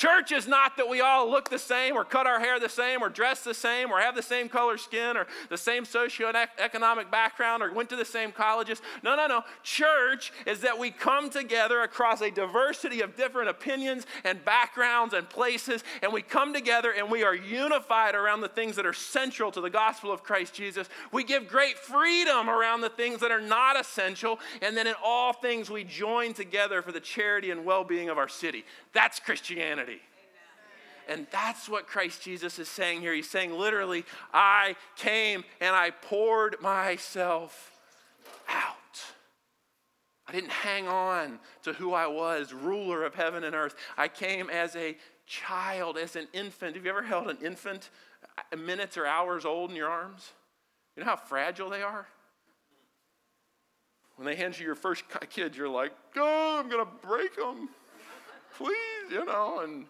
Church 0.00 0.32
is 0.32 0.48
not 0.48 0.78
that 0.78 0.88
we 0.88 1.02
all 1.02 1.30
look 1.30 1.50
the 1.50 1.58
same 1.58 1.94
or 1.94 2.06
cut 2.06 2.26
our 2.26 2.40
hair 2.40 2.58
the 2.58 2.70
same 2.70 3.02
or 3.02 3.10
dress 3.10 3.44
the 3.44 3.52
same 3.52 3.90
or 3.90 4.00
have 4.00 4.16
the 4.16 4.22
same 4.22 4.48
color 4.48 4.78
skin 4.78 5.14
or 5.14 5.26
the 5.50 5.58
same 5.58 5.84
socioeconomic 5.84 7.10
background 7.10 7.62
or 7.62 7.70
went 7.70 7.90
to 7.90 7.96
the 7.96 8.04
same 8.06 8.32
colleges. 8.32 8.80
No, 9.02 9.14
no, 9.14 9.26
no. 9.26 9.42
Church 9.62 10.32
is 10.46 10.62
that 10.62 10.78
we 10.78 10.90
come 10.90 11.28
together 11.28 11.82
across 11.82 12.22
a 12.22 12.30
diversity 12.30 13.02
of 13.02 13.14
different 13.14 13.50
opinions 13.50 14.06
and 14.24 14.42
backgrounds 14.42 15.12
and 15.12 15.28
places, 15.28 15.84
and 16.02 16.10
we 16.14 16.22
come 16.22 16.54
together 16.54 16.94
and 16.96 17.10
we 17.10 17.22
are 17.22 17.34
unified 17.34 18.14
around 18.14 18.40
the 18.40 18.48
things 18.48 18.76
that 18.76 18.86
are 18.86 18.94
central 18.94 19.50
to 19.52 19.60
the 19.60 19.68
gospel 19.68 20.10
of 20.10 20.22
Christ 20.22 20.54
Jesus. 20.54 20.88
We 21.12 21.24
give 21.24 21.46
great 21.46 21.78
freedom 21.78 22.48
around 22.48 22.80
the 22.80 22.88
things 22.88 23.20
that 23.20 23.30
are 23.30 23.42
not 23.42 23.78
essential, 23.78 24.38
and 24.62 24.74
then 24.74 24.86
in 24.86 24.94
all 25.04 25.34
things 25.34 25.68
we 25.68 25.84
join 25.84 26.32
together 26.32 26.80
for 26.80 26.90
the 26.90 27.00
charity 27.00 27.50
and 27.50 27.66
well 27.66 27.84
being 27.84 28.08
of 28.08 28.16
our 28.16 28.30
city. 28.30 28.64
That's 28.92 29.20
Christianity. 29.20 30.00
And 31.08 31.26
that's 31.32 31.68
what 31.68 31.86
Christ 31.86 32.22
Jesus 32.22 32.58
is 32.58 32.68
saying 32.68 33.00
here. 33.00 33.12
He's 33.12 33.28
saying 33.28 33.52
literally, 33.52 34.04
I 34.32 34.76
came 34.96 35.44
and 35.60 35.74
I 35.74 35.90
poured 35.90 36.60
myself 36.60 37.72
out. 38.48 38.76
I 40.28 40.32
didn't 40.32 40.52
hang 40.52 40.86
on 40.86 41.40
to 41.64 41.72
who 41.72 41.92
I 41.92 42.06
was, 42.06 42.52
ruler 42.52 43.04
of 43.04 43.16
heaven 43.16 43.42
and 43.42 43.56
earth. 43.56 43.74
I 43.98 44.06
came 44.06 44.48
as 44.48 44.76
a 44.76 44.96
child, 45.26 45.98
as 45.98 46.14
an 46.14 46.28
infant. 46.32 46.76
Have 46.76 46.84
you 46.84 46.90
ever 46.90 47.02
held 47.02 47.28
an 47.28 47.38
infant 47.44 47.90
minutes 48.56 48.96
or 48.96 49.06
hours 49.06 49.44
old 49.44 49.70
in 49.70 49.76
your 49.76 49.88
arms? 49.88 50.30
You 50.96 51.02
know 51.02 51.10
how 51.10 51.16
fragile 51.16 51.70
they 51.70 51.82
are? 51.82 52.06
When 54.14 54.26
they 54.26 54.36
hand 54.36 54.58
you 54.58 54.66
your 54.66 54.74
first 54.74 55.04
kid, 55.30 55.56
you're 55.56 55.68
like, 55.68 55.92
oh, 56.16 56.60
I'm 56.60 56.68
going 56.68 56.84
to 56.84 57.06
break 57.06 57.34
them. 57.34 57.70
Please, 58.60 59.10
you 59.10 59.24
know, 59.24 59.60
and 59.60 59.86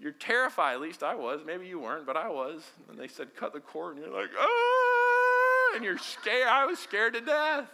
you're 0.00 0.10
terrified, 0.10 0.74
at 0.74 0.80
least 0.80 1.04
I 1.04 1.14
was. 1.14 1.42
Maybe 1.46 1.66
you 1.66 1.78
weren't, 1.78 2.06
but 2.06 2.16
I 2.16 2.28
was. 2.28 2.62
And 2.88 2.98
they 2.98 3.06
said, 3.06 3.36
cut 3.36 3.52
the 3.52 3.60
cord, 3.60 3.96
and 3.96 4.04
you're 4.04 4.12
like, 4.12 4.30
ah, 4.36 5.76
and 5.76 5.84
you're 5.84 5.98
scared. 5.98 6.48
I 6.48 6.66
was 6.66 6.80
scared 6.80 7.14
to 7.14 7.20
death. 7.20 7.70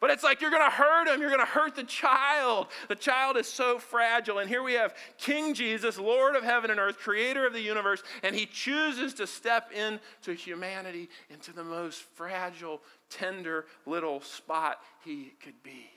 But 0.00 0.10
it's 0.10 0.22
like 0.22 0.42
you're 0.42 0.50
going 0.50 0.68
to 0.70 0.76
hurt 0.76 1.08
him. 1.08 1.20
You're 1.20 1.30
going 1.30 1.40
to 1.40 1.46
hurt 1.46 1.76
the 1.76 1.84
child. 1.84 2.66
The 2.88 2.94
child 2.94 3.38
is 3.38 3.46
so 3.46 3.78
fragile. 3.78 4.38
And 4.38 4.50
here 4.50 4.62
we 4.62 4.74
have 4.74 4.94
King 5.16 5.54
Jesus, 5.54 5.96
Lord 5.96 6.36
of 6.36 6.42
heaven 6.42 6.70
and 6.70 6.78
earth, 6.78 6.98
creator 6.98 7.46
of 7.46 7.54
the 7.54 7.60
universe, 7.62 8.02
and 8.22 8.34
he 8.34 8.44
chooses 8.44 9.14
to 9.14 9.26
step 9.26 9.70
into 9.72 10.34
humanity, 10.34 11.08
into 11.30 11.54
the 11.54 11.64
most 11.64 12.02
fragile, 12.02 12.82
tender 13.08 13.64
little 13.86 14.20
spot 14.20 14.80
he 15.04 15.32
could 15.42 15.62
be 15.62 15.88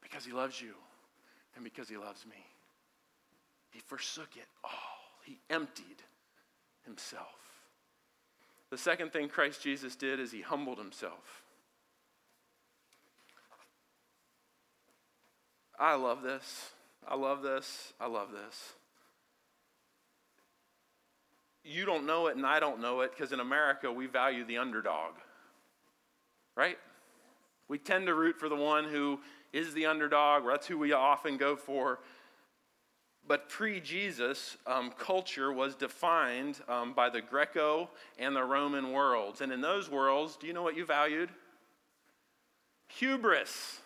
because 0.00 0.24
he 0.24 0.32
loves 0.32 0.60
you 0.60 0.74
and 1.56 1.64
because 1.64 1.88
he 1.88 1.96
loves 1.96 2.24
me. 2.26 2.36
He 3.74 3.80
forsook 3.80 4.36
it 4.36 4.46
all, 4.62 4.70
he 5.24 5.40
emptied 5.50 6.02
himself. 6.84 7.26
The 8.70 8.78
second 8.78 9.12
thing 9.12 9.28
Christ 9.28 9.62
Jesus 9.62 9.96
did 9.96 10.20
is 10.20 10.30
he 10.30 10.42
humbled 10.42 10.78
himself. 10.78 11.42
I 15.78 15.96
love 15.96 16.22
this. 16.22 16.70
I 17.06 17.16
love 17.16 17.42
this. 17.42 17.92
I 18.00 18.06
love 18.06 18.28
this. 18.30 18.74
You 21.64 21.84
don't 21.84 22.06
know 22.06 22.28
it, 22.28 22.36
and 22.36 22.46
I 22.46 22.60
don't 22.60 22.80
know 22.80 23.00
it 23.00 23.10
because 23.10 23.32
in 23.32 23.40
America 23.40 23.90
we 23.90 24.06
value 24.06 24.44
the 24.44 24.58
underdog, 24.58 25.14
right? 26.56 26.78
We 27.66 27.78
tend 27.78 28.06
to 28.06 28.14
root 28.14 28.38
for 28.38 28.48
the 28.48 28.56
one 28.56 28.84
who 28.84 29.18
is 29.52 29.74
the 29.74 29.86
underdog, 29.86 30.44
that's 30.46 30.66
who 30.66 30.78
we 30.78 30.92
often 30.92 31.38
go 31.38 31.56
for. 31.56 31.98
But 33.26 33.48
pre 33.48 33.80
Jesus, 33.80 34.56
um, 34.66 34.90
culture 34.98 35.52
was 35.52 35.74
defined 35.74 36.60
um, 36.68 36.92
by 36.92 37.08
the 37.08 37.22
Greco 37.22 37.88
and 38.18 38.36
the 38.36 38.44
Roman 38.44 38.92
worlds. 38.92 39.40
And 39.40 39.50
in 39.50 39.60
those 39.60 39.90
worlds, 39.90 40.36
do 40.36 40.46
you 40.46 40.52
know 40.52 40.62
what 40.62 40.76
you 40.76 40.84
valued? 40.84 41.30
Hubris, 42.88 43.80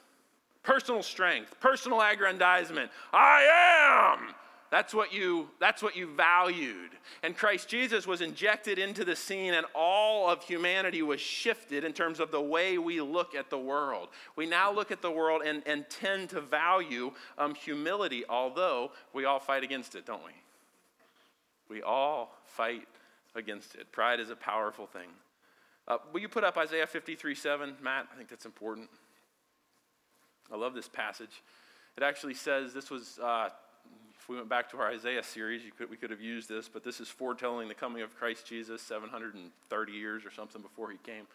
personal 0.62 1.02
strength, 1.02 1.58
personal 1.60 2.00
aggrandizement. 2.00 2.90
I 3.12 4.16
am 4.18 4.34
that's 4.70 4.92
what 4.92 5.12
you 5.12 5.48
that's 5.60 5.82
what 5.82 5.96
you 5.96 6.06
valued. 6.14 6.90
And 7.22 7.36
Christ 7.36 7.68
Jesus 7.68 8.06
was 8.06 8.20
injected 8.20 8.78
into 8.78 9.04
the 9.04 9.16
scene 9.16 9.54
and 9.54 9.66
all 9.74 10.28
of 10.28 10.42
humanity 10.42 11.02
was 11.02 11.20
shifted 11.20 11.84
in 11.84 11.92
terms 11.92 12.20
of 12.20 12.30
the 12.30 12.40
way 12.40 12.76
we 12.76 13.00
look 13.00 13.34
at 13.34 13.50
the 13.50 13.58
world. 13.58 14.08
We 14.36 14.46
now 14.46 14.72
look 14.72 14.90
at 14.90 15.00
the 15.00 15.10
world 15.10 15.42
and, 15.44 15.62
and 15.66 15.88
tend 15.88 16.30
to 16.30 16.40
value 16.40 17.12
um, 17.38 17.54
humility, 17.54 18.24
although 18.28 18.92
we 19.14 19.24
all 19.24 19.40
fight 19.40 19.64
against 19.64 19.94
it, 19.94 20.04
don't 20.04 20.24
we? 20.24 20.32
We 21.68 21.82
all 21.82 22.36
fight 22.44 22.86
against 23.34 23.74
it. 23.74 23.90
Pride 23.92 24.20
is 24.20 24.30
a 24.30 24.36
powerful 24.36 24.86
thing. 24.86 25.08
Uh, 25.86 25.96
will 26.12 26.20
you 26.20 26.28
put 26.28 26.44
up 26.44 26.58
Isaiah 26.58 26.86
53 26.86 27.34
7, 27.34 27.76
Matt? 27.82 28.06
I 28.12 28.16
think 28.16 28.28
that's 28.28 28.44
important. 28.46 28.90
I 30.52 30.56
love 30.56 30.74
this 30.74 30.88
passage. 30.88 31.42
It 31.96 32.02
actually 32.02 32.34
says 32.34 32.72
this 32.72 32.90
was 32.90 33.18
uh, 33.18 33.48
we 34.28 34.36
went 34.36 34.48
back 34.48 34.70
to 34.70 34.76
our 34.78 34.88
Isaiah 34.88 35.22
series, 35.22 35.62
could, 35.76 35.88
we 35.88 35.96
could 35.96 36.10
have 36.10 36.20
used 36.20 36.48
this, 36.50 36.68
but 36.68 36.84
this 36.84 37.00
is 37.00 37.08
foretelling 37.08 37.66
the 37.66 37.74
coming 37.74 38.02
of 38.02 38.14
Christ 38.14 38.46
Jesus 38.46 38.82
730 38.82 39.92
years 39.92 40.24
or 40.26 40.30
something 40.30 40.60
before 40.60 40.90
he 40.90 40.98
came. 40.98 41.26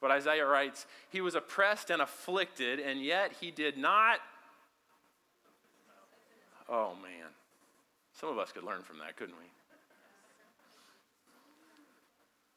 But 0.00 0.10
Isaiah 0.10 0.46
writes, 0.46 0.86
He 1.10 1.20
was 1.20 1.36
oppressed 1.36 1.90
and 1.90 2.02
afflicted, 2.02 2.80
and 2.80 3.00
yet 3.00 3.34
he 3.40 3.52
did 3.52 3.78
not. 3.78 4.18
Oh, 6.68 6.94
man. 7.00 7.28
Some 8.12 8.30
of 8.30 8.38
us 8.38 8.50
could 8.50 8.64
learn 8.64 8.82
from 8.82 8.98
that, 8.98 9.16
couldn't 9.16 9.36
we? 9.36 9.46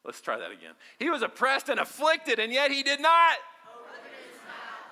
Let's 0.04 0.20
try 0.20 0.38
that 0.38 0.50
again. 0.50 0.74
He 0.98 1.08
was 1.08 1.22
oppressed 1.22 1.68
and 1.68 1.78
afflicted, 1.78 2.38
and 2.38 2.52
yet 2.52 2.70
he 2.70 2.82
did 2.82 3.00
not. 3.00 3.36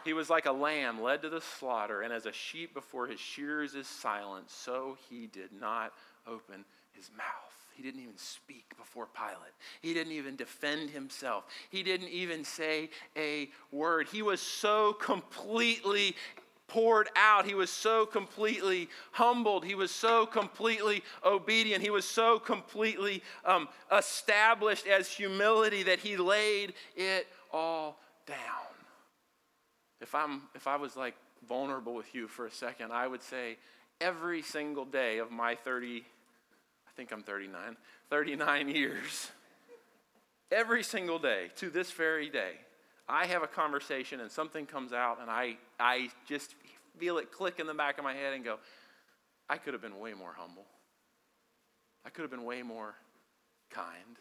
He 0.04 0.12
was 0.12 0.30
like 0.30 0.46
a 0.46 0.52
lamb 0.52 1.00
led 1.00 1.22
to 1.22 1.28
the 1.28 1.40
slaughter, 1.40 2.02
and 2.02 2.12
as 2.12 2.26
a 2.26 2.32
sheep 2.32 2.74
before 2.74 3.06
his 3.06 3.20
shearers 3.20 3.74
is 3.74 3.86
silent, 3.86 4.50
so 4.50 4.96
he 5.08 5.26
did 5.26 5.50
not 5.58 5.92
open 6.26 6.64
his 6.92 7.10
mouth. 7.16 7.52
He 7.74 7.82
didn't 7.82 8.02
even 8.02 8.18
speak 8.18 8.76
before 8.76 9.08
Pilate. 9.14 9.54
He 9.80 9.94
didn't 9.94 10.12
even 10.12 10.36
defend 10.36 10.90
himself. 10.90 11.44
He 11.70 11.82
didn't 11.82 12.08
even 12.08 12.44
say 12.44 12.90
a 13.16 13.48
word. 13.70 14.08
He 14.08 14.22
was 14.22 14.40
so 14.40 14.92
completely 14.92 16.16
poured 16.68 17.08
out. 17.16 17.44
He 17.44 17.54
was 17.54 17.70
so 17.70 18.06
completely 18.06 18.88
humbled. 19.12 19.64
He 19.64 19.74
was 19.74 19.90
so 19.90 20.26
completely 20.26 21.02
obedient. 21.24 21.82
He 21.82 21.90
was 21.90 22.04
so 22.04 22.38
completely 22.38 23.22
um, 23.44 23.68
established 23.90 24.86
as 24.86 25.08
humility 25.08 25.82
that 25.82 25.98
he 25.98 26.16
laid 26.16 26.74
it 26.96 27.26
all 27.52 27.98
down. 28.26 28.71
If, 30.02 30.14
I'm, 30.14 30.42
if 30.54 30.66
I 30.66 30.76
was 30.76 30.96
like 30.96 31.14
vulnerable 31.48 31.94
with 31.94 32.14
you 32.14 32.26
for 32.26 32.46
a 32.46 32.50
second, 32.50 32.92
I 32.92 33.06
would 33.06 33.22
say 33.22 33.56
every 34.00 34.42
single 34.42 34.84
day 34.84 35.18
of 35.18 35.30
my 35.30 35.54
30, 35.54 36.04
I 36.86 36.90
think 36.96 37.12
I'm 37.12 37.22
39, 37.22 37.76
39 38.10 38.68
years, 38.68 39.30
every 40.50 40.82
single 40.82 41.18
day 41.18 41.50
to 41.56 41.70
this 41.70 41.92
very 41.92 42.28
day, 42.28 42.52
I 43.08 43.26
have 43.26 43.42
a 43.42 43.46
conversation 43.46 44.20
and 44.20 44.30
something 44.30 44.66
comes 44.66 44.92
out 44.92 45.20
and 45.20 45.30
I, 45.30 45.56
I 45.78 46.10
just 46.26 46.54
feel 46.98 47.18
it 47.18 47.30
click 47.30 47.60
in 47.60 47.66
the 47.66 47.74
back 47.74 47.98
of 47.98 48.04
my 48.04 48.14
head 48.14 48.34
and 48.34 48.44
go, 48.44 48.58
I 49.48 49.56
could 49.56 49.72
have 49.72 49.82
been 49.82 49.98
way 49.98 50.14
more 50.14 50.34
humble. 50.36 50.66
I 52.04 52.10
could 52.10 52.22
have 52.22 52.30
been 52.30 52.44
way 52.44 52.62
more 52.62 52.94
kind. 53.70 54.16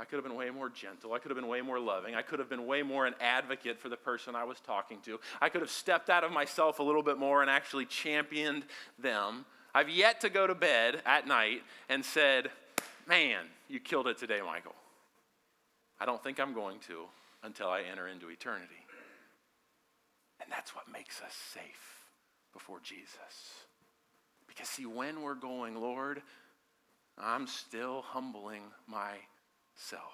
I 0.00 0.04
could 0.04 0.16
have 0.16 0.24
been 0.24 0.34
way 0.34 0.48
more 0.48 0.70
gentle. 0.70 1.12
I 1.12 1.18
could 1.18 1.30
have 1.30 1.36
been 1.36 1.46
way 1.46 1.60
more 1.60 1.78
loving. 1.78 2.14
I 2.14 2.22
could 2.22 2.38
have 2.38 2.48
been 2.48 2.66
way 2.66 2.82
more 2.82 3.06
an 3.06 3.14
advocate 3.20 3.78
for 3.78 3.90
the 3.90 3.98
person 3.98 4.34
I 4.34 4.44
was 4.44 4.58
talking 4.58 4.98
to. 5.04 5.20
I 5.42 5.50
could 5.50 5.60
have 5.60 5.70
stepped 5.70 6.08
out 6.08 6.24
of 6.24 6.32
myself 6.32 6.78
a 6.78 6.82
little 6.82 7.02
bit 7.02 7.18
more 7.18 7.42
and 7.42 7.50
actually 7.50 7.84
championed 7.84 8.64
them. 8.98 9.44
I've 9.74 9.90
yet 9.90 10.22
to 10.22 10.30
go 10.30 10.46
to 10.46 10.54
bed 10.54 11.02
at 11.04 11.26
night 11.26 11.62
and 11.90 12.02
said, 12.02 12.50
Man, 13.06 13.44
you 13.68 13.78
killed 13.78 14.06
it 14.06 14.16
today, 14.16 14.40
Michael. 14.40 14.74
I 16.00 16.06
don't 16.06 16.22
think 16.24 16.40
I'm 16.40 16.54
going 16.54 16.78
to 16.88 17.04
until 17.42 17.68
I 17.68 17.82
enter 17.82 18.08
into 18.08 18.30
eternity. 18.30 18.86
And 20.40 20.50
that's 20.50 20.74
what 20.74 20.90
makes 20.90 21.20
us 21.20 21.34
safe 21.52 22.06
before 22.54 22.78
Jesus. 22.82 23.66
Because, 24.48 24.68
see, 24.68 24.86
when 24.86 25.20
we're 25.20 25.34
going, 25.34 25.78
Lord, 25.78 26.22
I'm 27.18 27.46
still 27.46 28.00
humbling 28.00 28.62
myself. 29.80 30.12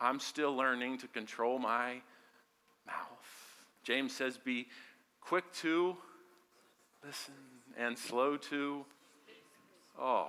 I'm 0.00 0.20
still 0.20 0.54
learning 0.54 0.98
to 0.98 1.08
control 1.08 1.58
my 1.58 2.00
mouth. 2.86 3.64
James 3.82 4.12
says, 4.12 4.38
Be 4.38 4.66
quick 5.20 5.50
to 5.60 5.96
listen 7.04 7.34
and 7.78 7.96
slow 7.96 8.36
to. 8.36 8.84
Oh, 9.98 10.28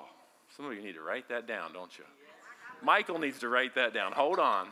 some 0.55 0.65
of 0.65 0.73
you 0.73 0.81
need 0.81 0.93
to 0.95 1.01
write 1.01 1.27
that 1.29 1.47
down, 1.47 1.73
don't 1.73 1.97
you? 1.97 2.05
Michael 2.81 3.19
needs 3.19 3.39
to 3.39 3.49
write 3.49 3.75
that 3.75 3.93
down. 3.93 4.13
Hold 4.13 4.39
on. 4.39 4.67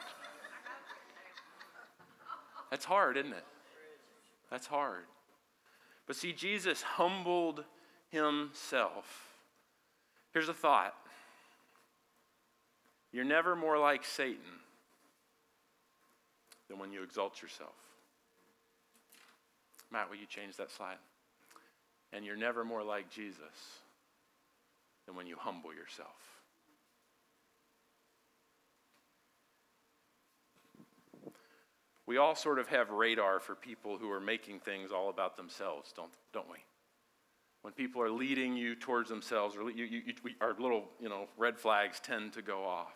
That's 2.70 2.86
hard, 2.86 3.18
isn't 3.18 3.34
it? 3.34 3.44
That's 4.50 4.68
hard. 4.68 5.04
But 6.08 6.16
see, 6.16 6.32
Jesus 6.32 6.82
humbled 6.82 7.64
himself. 8.10 9.38
Here's 10.32 10.50
a 10.50 10.54
thought 10.54 10.94
you're 13.16 13.24
never 13.24 13.56
more 13.56 13.78
like 13.78 14.04
Satan 14.04 14.60
than 16.68 16.80
when 16.80 16.92
you 16.92 17.02
exalt 17.02 17.42
yourself. 17.42 17.72
Matt, 19.90 20.10
will 20.10 20.18
you 20.18 20.26
change 20.26 20.58
that 20.58 20.70
slide? 20.70 20.98
And 22.12 22.26
you're 22.26 22.36
never 22.36 22.66
more 22.66 22.84
like 22.84 23.10
Jesus 23.10 23.80
than 25.06 25.16
when 25.16 25.28
you 25.28 25.38
humble 25.40 25.74
yourself. 25.74 26.36
we 32.06 32.18
all 32.18 32.36
sort 32.36 32.60
of 32.60 32.68
have 32.68 32.92
radar 32.92 33.40
for 33.40 33.56
people 33.56 33.98
who 33.98 34.12
are 34.12 34.20
making 34.20 34.60
things 34.60 34.92
all 34.92 35.10
about 35.10 35.38
themselves, 35.38 35.92
don't, 35.96 36.12
don't 36.34 36.50
we? 36.50 36.58
When 37.66 37.74
people 37.74 38.00
are 38.04 38.12
leading 38.12 38.56
you 38.56 38.76
towards 38.76 39.10
themselves, 39.10 39.56
or 39.58 39.72
you, 39.72 39.86
you, 39.86 40.02
you, 40.06 40.14
our 40.40 40.54
little 40.60 40.84
you 41.02 41.10
know, 41.10 41.26
red 41.36 41.58
flags 41.58 42.00
tend 42.00 42.34
to 42.34 42.44
go 42.44 42.64
off. 42.64 42.94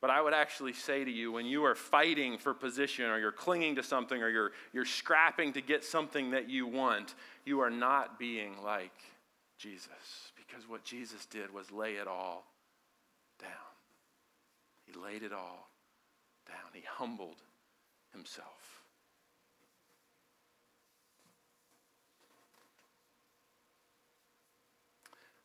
But 0.00 0.08
I 0.08 0.22
would 0.22 0.32
actually 0.32 0.72
say 0.72 1.04
to 1.04 1.10
you, 1.10 1.30
when 1.30 1.44
you 1.44 1.64
are 1.64 1.74
fighting 1.74 2.38
for 2.38 2.54
position, 2.54 3.04
or 3.04 3.18
you're 3.18 3.30
clinging 3.30 3.76
to 3.76 3.82
something, 3.82 4.22
or 4.22 4.30
you're, 4.30 4.52
you're 4.72 4.86
scrapping 4.86 5.52
to 5.52 5.60
get 5.60 5.84
something 5.84 6.30
that 6.30 6.48
you 6.48 6.66
want, 6.66 7.14
you 7.44 7.60
are 7.60 7.68
not 7.68 8.18
being 8.18 8.54
like 8.64 8.98
Jesus. 9.58 10.32
Because 10.34 10.66
what 10.66 10.82
Jesus 10.82 11.26
did 11.26 11.52
was 11.52 11.70
lay 11.70 11.96
it 11.96 12.08
all 12.08 12.46
down. 13.38 13.50
He 14.86 14.98
laid 14.98 15.22
it 15.22 15.34
all 15.34 15.68
down. 16.48 16.70
He 16.72 16.84
humbled 16.88 17.42
himself. 18.14 18.63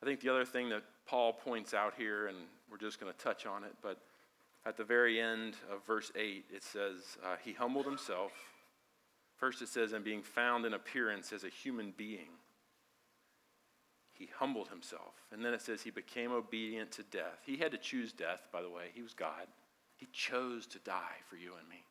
I 0.01 0.05
think 0.05 0.21
the 0.21 0.29
other 0.29 0.45
thing 0.45 0.69
that 0.69 0.83
Paul 1.05 1.33
points 1.33 1.73
out 1.73 1.93
here, 1.97 2.27
and 2.27 2.37
we're 2.71 2.77
just 2.77 2.99
going 2.99 3.11
to 3.11 3.17
touch 3.17 3.45
on 3.45 3.63
it, 3.63 3.73
but 3.81 3.99
at 4.65 4.77
the 4.77 4.83
very 4.83 5.19
end 5.19 5.55
of 5.71 5.85
verse 5.85 6.11
8, 6.15 6.45
it 6.53 6.63
says, 6.63 7.17
uh, 7.23 7.35
He 7.43 7.53
humbled 7.53 7.85
himself. 7.85 8.31
First, 9.35 9.61
it 9.61 9.69
says, 9.69 9.93
and 9.93 10.03
being 10.03 10.21
found 10.21 10.65
in 10.65 10.73
appearance 10.73 11.33
as 11.33 11.43
a 11.43 11.49
human 11.49 11.93
being, 11.95 12.29
he 14.13 14.29
humbled 14.37 14.67
himself. 14.67 15.13
And 15.31 15.43
then 15.43 15.53
it 15.53 15.61
says, 15.61 15.81
He 15.81 15.91
became 15.91 16.31
obedient 16.31 16.91
to 16.93 17.03
death. 17.03 17.39
He 17.45 17.57
had 17.57 17.71
to 17.71 17.77
choose 17.77 18.13
death, 18.13 18.47
by 18.51 18.61
the 18.61 18.69
way. 18.69 18.85
He 18.93 19.01
was 19.01 19.13
God. 19.13 19.47
He 19.95 20.07
chose 20.13 20.65
to 20.67 20.79
die 20.79 21.17
for 21.29 21.35
you 21.35 21.53
and 21.59 21.67
me. 21.67 21.83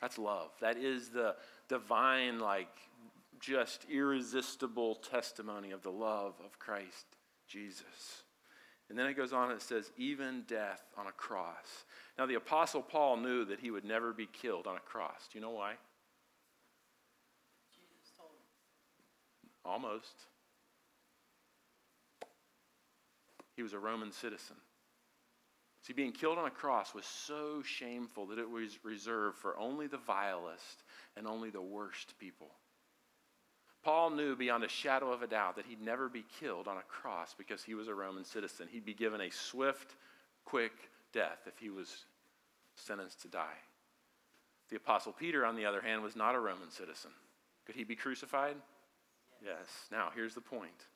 That's 0.00 0.18
love. 0.18 0.50
That 0.60 0.76
is 0.76 1.08
the 1.08 1.36
divine, 1.68 2.38
like, 2.38 2.68
just 3.40 3.86
irresistible 3.90 4.96
testimony 4.96 5.70
of 5.70 5.82
the 5.82 5.90
love 5.90 6.34
of 6.44 6.58
Christ 6.58 7.15
Jesus. 7.48 8.22
And 8.88 8.98
then 8.98 9.06
it 9.06 9.14
goes 9.14 9.32
on 9.32 9.50
and 9.50 9.60
it 9.60 9.62
says, 9.62 9.90
even 9.96 10.44
death 10.46 10.82
on 10.96 11.06
a 11.06 11.12
cross. 11.12 11.84
Now, 12.18 12.26
the 12.26 12.34
Apostle 12.34 12.82
Paul 12.82 13.16
knew 13.16 13.44
that 13.46 13.60
he 13.60 13.70
would 13.70 13.84
never 13.84 14.12
be 14.12 14.26
killed 14.26 14.66
on 14.66 14.76
a 14.76 14.80
cross. 14.80 15.28
Do 15.30 15.38
you 15.38 15.44
know 15.44 15.50
why? 15.50 15.74
Almost. 19.64 20.14
He 23.56 23.62
was 23.62 23.72
a 23.72 23.78
Roman 23.78 24.12
citizen. 24.12 24.56
See, 25.82 25.92
being 25.92 26.12
killed 26.12 26.38
on 26.38 26.46
a 26.46 26.50
cross 26.50 26.94
was 26.94 27.06
so 27.06 27.62
shameful 27.62 28.26
that 28.26 28.38
it 28.38 28.48
was 28.48 28.78
reserved 28.84 29.38
for 29.38 29.58
only 29.58 29.86
the 29.86 29.98
vilest 29.98 30.82
and 31.16 31.26
only 31.26 31.50
the 31.50 31.62
worst 31.62 32.18
people. 32.18 32.50
Paul 33.86 34.10
knew 34.10 34.34
beyond 34.34 34.64
a 34.64 34.68
shadow 34.68 35.12
of 35.12 35.22
a 35.22 35.28
doubt 35.28 35.54
that 35.54 35.66
he'd 35.66 35.80
never 35.80 36.08
be 36.08 36.24
killed 36.40 36.66
on 36.66 36.76
a 36.76 36.82
cross 36.88 37.36
because 37.38 37.62
he 37.62 37.74
was 37.74 37.86
a 37.86 37.94
Roman 37.94 38.24
citizen. 38.24 38.66
He'd 38.68 38.84
be 38.84 38.94
given 38.94 39.20
a 39.20 39.30
swift, 39.30 39.94
quick 40.44 40.72
death 41.12 41.38
if 41.46 41.56
he 41.60 41.70
was 41.70 42.04
sentenced 42.74 43.22
to 43.22 43.28
die. 43.28 43.60
The 44.70 44.76
Apostle 44.76 45.12
Peter, 45.12 45.46
on 45.46 45.54
the 45.54 45.66
other 45.66 45.80
hand, 45.80 46.02
was 46.02 46.16
not 46.16 46.34
a 46.34 46.40
Roman 46.40 46.68
citizen. 46.68 47.12
Could 47.64 47.76
he 47.76 47.84
be 47.84 47.94
crucified? 47.94 48.56
Yes. 49.40 49.86
Now, 49.92 50.08
here's 50.12 50.34
the 50.34 50.40
point 50.40 50.86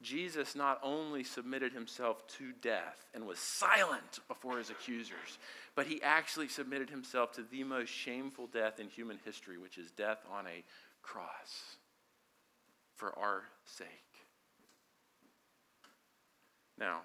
Jesus 0.00 0.54
not 0.54 0.78
only 0.84 1.24
submitted 1.24 1.72
himself 1.72 2.24
to 2.38 2.52
death 2.62 3.06
and 3.12 3.26
was 3.26 3.40
silent 3.40 4.20
before 4.28 4.58
his 4.58 4.70
accusers, 4.70 5.38
but 5.74 5.88
he 5.88 6.00
actually 6.04 6.46
submitted 6.46 6.90
himself 6.90 7.32
to 7.32 7.42
the 7.42 7.64
most 7.64 7.88
shameful 7.88 8.46
death 8.46 8.78
in 8.78 8.88
human 8.88 9.18
history, 9.24 9.58
which 9.58 9.78
is 9.78 9.90
death 9.90 10.20
on 10.30 10.46
a 10.46 10.62
cross 11.02 11.78
for 13.00 13.18
our 13.18 13.44
sake. 13.64 13.88
Now, 16.78 17.00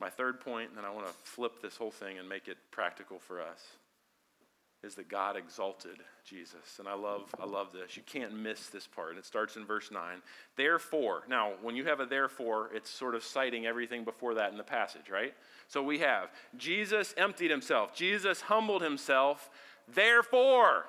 my 0.00 0.08
third 0.08 0.40
point, 0.40 0.68
and 0.68 0.78
then 0.78 0.84
I 0.84 0.90
want 0.90 1.06
to 1.08 1.12
flip 1.24 1.60
this 1.60 1.76
whole 1.76 1.90
thing 1.90 2.18
and 2.18 2.28
make 2.28 2.46
it 2.46 2.56
practical 2.70 3.18
for 3.18 3.40
us 3.40 3.60
is 4.84 4.94
that 4.94 5.08
God 5.08 5.36
exalted 5.36 5.96
Jesus. 6.24 6.78
And 6.78 6.86
I 6.86 6.94
love, 6.94 7.34
I 7.40 7.44
love 7.46 7.72
this. 7.72 7.96
You 7.96 8.04
can't 8.06 8.32
miss 8.32 8.68
this 8.68 8.86
part. 8.86 9.10
And 9.10 9.18
It 9.18 9.24
starts 9.24 9.56
in 9.56 9.64
verse 9.64 9.90
9. 9.90 10.22
Therefore, 10.54 11.24
now, 11.28 11.54
when 11.60 11.74
you 11.74 11.84
have 11.86 11.98
a 11.98 12.06
therefore, 12.06 12.70
it's 12.72 12.88
sort 12.88 13.16
of 13.16 13.24
citing 13.24 13.66
everything 13.66 14.04
before 14.04 14.34
that 14.34 14.52
in 14.52 14.58
the 14.58 14.62
passage, 14.62 15.10
right? 15.10 15.34
So 15.66 15.82
we 15.82 15.98
have 16.00 16.30
Jesus 16.56 17.14
emptied 17.16 17.50
himself, 17.50 17.94
Jesus 17.94 18.42
humbled 18.42 18.82
himself. 18.82 19.50
Therefore, 19.92 20.86